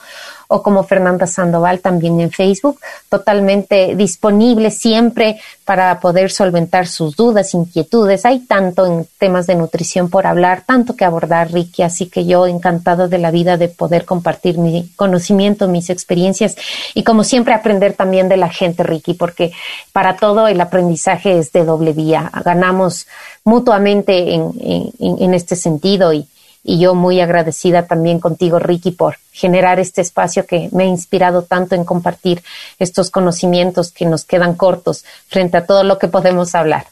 o 0.49 0.63
como 0.63 0.85
Fernanda 0.85 1.27
Sandoval 1.27 1.81
también 1.81 2.21
en 2.21 2.31
Facebook, 2.31 2.79
totalmente 3.09 3.95
disponible 3.97 4.71
siempre 4.71 5.41
para 5.65 5.99
poder 6.01 6.31
solventar 6.31 6.87
sus 6.87 7.17
dudas, 7.17 7.55
inquietudes. 7.55 8.25
Hay 8.25 8.41
tanto 8.41 8.87
en 8.87 9.07
temas 9.19 9.47
de 9.47 9.57
nutrición 9.57 10.09
por 10.09 10.27
hablar, 10.27 10.63
tanto 10.65 10.95
que 10.95 11.05
abordar, 11.05 11.53
Ricky, 11.53 11.83
así 11.83 12.07
que 12.07 12.25
yo 12.25 12.47
encantado 12.47 13.09
de 13.09 13.19
la 13.19 13.31
vida 13.31 13.57
de 13.57 13.69
poder 13.69 14.05
compartir 14.05 14.59
mi 14.59 14.89
conocimiento, 14.97 15.69
mis 15.69 15.91
experiencias 15.91 16.57
y 16.95 17.03
como 17.03 17.25
siempre 17.25 17.55
aprender 17.55 17.95
también 17.95 18.29
de 18.29 18.37
la 18.37 18.49
gente, 18.49 18.83
Ricky, 18.83 19.15
porque 19.15 19.53
para 19.93 20.17
todo 20.17 20.47
el 20.47 20.61
aprendizaje 20.61 21.39
es 21.39 21.53
de 21.53 21.65
doble 21.65 21.93
vía. 21.93 22.31
Ganamos 22.45 23.07
mutuamente 23.45 24.35
en, 24.35 24.53
en, 24.61 25.23
en 25.23 25.35
este 25.35 25.57
sentido 25.57 26.13
y, 26.13 26.29
y 26.69 26.81
yo 26.81 26.97
muy 26.97 27.21
agradecida 27.21 27.87
también 27.87 28.19
contigo, 28.19 28.59
Ricky, 28.59 28.91
por 28.91 29.19
generar 29.31 29.79
este 29.79 30.01
espacio 30.01 30.45
que 30.47 30.69
me 30.73 30.83
ha 30.83 30.87
inspirado 30.87 31.43
tanto 31.43 31.77
en 31.77 31.85
compartir 31.85 32.43
estos 32.81 33.11
conocimientos 33.11 33.93
que 33.93 34.05
nos 34.05 34.25
quedan 34.25 34.55
cortos 34.55 35.05
frente 35.29 35.57
a 35.57 35.65
todo 35.65 35.85
lo 35.85 35.99
que 35.99 36.09
podemos 36.09 36.57
hablar. 36.57 36.87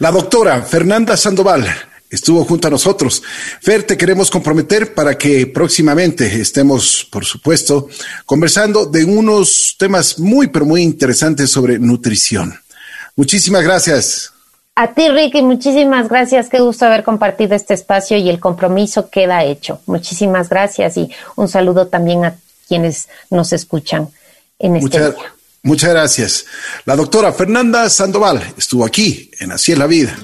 La 0.00 0.10
doctora 0.10 0.62
Fernanda 0.62 1.16
Sandoval 1.16 1.64
estuvo 2.10 2.44
junto 2.44 2.66
a 2.66 2.70
nosotros. 2.72 3.22
Fer, 3.62 3.84
te 3.84 3.96
queremos 3.96 4.28
comprometer 4.28 4.92
para 4.92 5.16
que 5.16 5.46
próximamente 5.46 6.40
estemos, 6.40 7.06
por 7.08 7.24
supuesto, 7.24 7.88
conversando 8.26 8.86
de 8.86 9.04
unos 9.04 9.76
temas 9.78 10.18
muy, 10.18 10.48
pero 10.48 10.66
muy 10.66 10.82
interesantes 10.82 11.48
sobre 11.48 11.78
nutrición. 11.78 12.58
Muchísimas 13.14 13.62
gracias. 13.62 14.29
A 14.74 14.94
ti, 14.94 15.08
Ricky, 15.08 15.42
muchísimas 15.42 16.08
gracias. 16.08 16.48
Qué 16.48 16.60
gusto 16.60 16.86
haber 16.86 17.02
compartido 17.04 17.54
este 17.54 17.74
espacio 17.74 18.16
y 18.16 18.30
el 18.30 18.40
compromiso 18.40 19.10
queda 19.10 19.44
hecho. 19.44 19.80
Muchísimas 19.86 20.48
gracias 20.48 20.96
y 20.96 21.10
un 21.36 21.48
saludo 21.48 21.88
también 21.88 22.24
a 22.24 22.36
quienes 22.68 23.08
nos 23.30 23.52
escuchan 23.52 24.08
en 24.58 24.76
este 24.76 24.98
muchas, 24.98 25.16
día. 25.16 25.34
Muchas 25.62 25.90
gracias. 25.90 26.46
La 26.84 26.96
doctora 26.96 27.32
Fernanda 27.32 27.90
Sandoval 27.90 28.54
estuvo 28.56 28.84
aquí 28.84 29.30
en 29.40 29.52
Así 29.52 29.72
es 29.72 29.78
la 29.78 29.86
vida. 29.86 30.16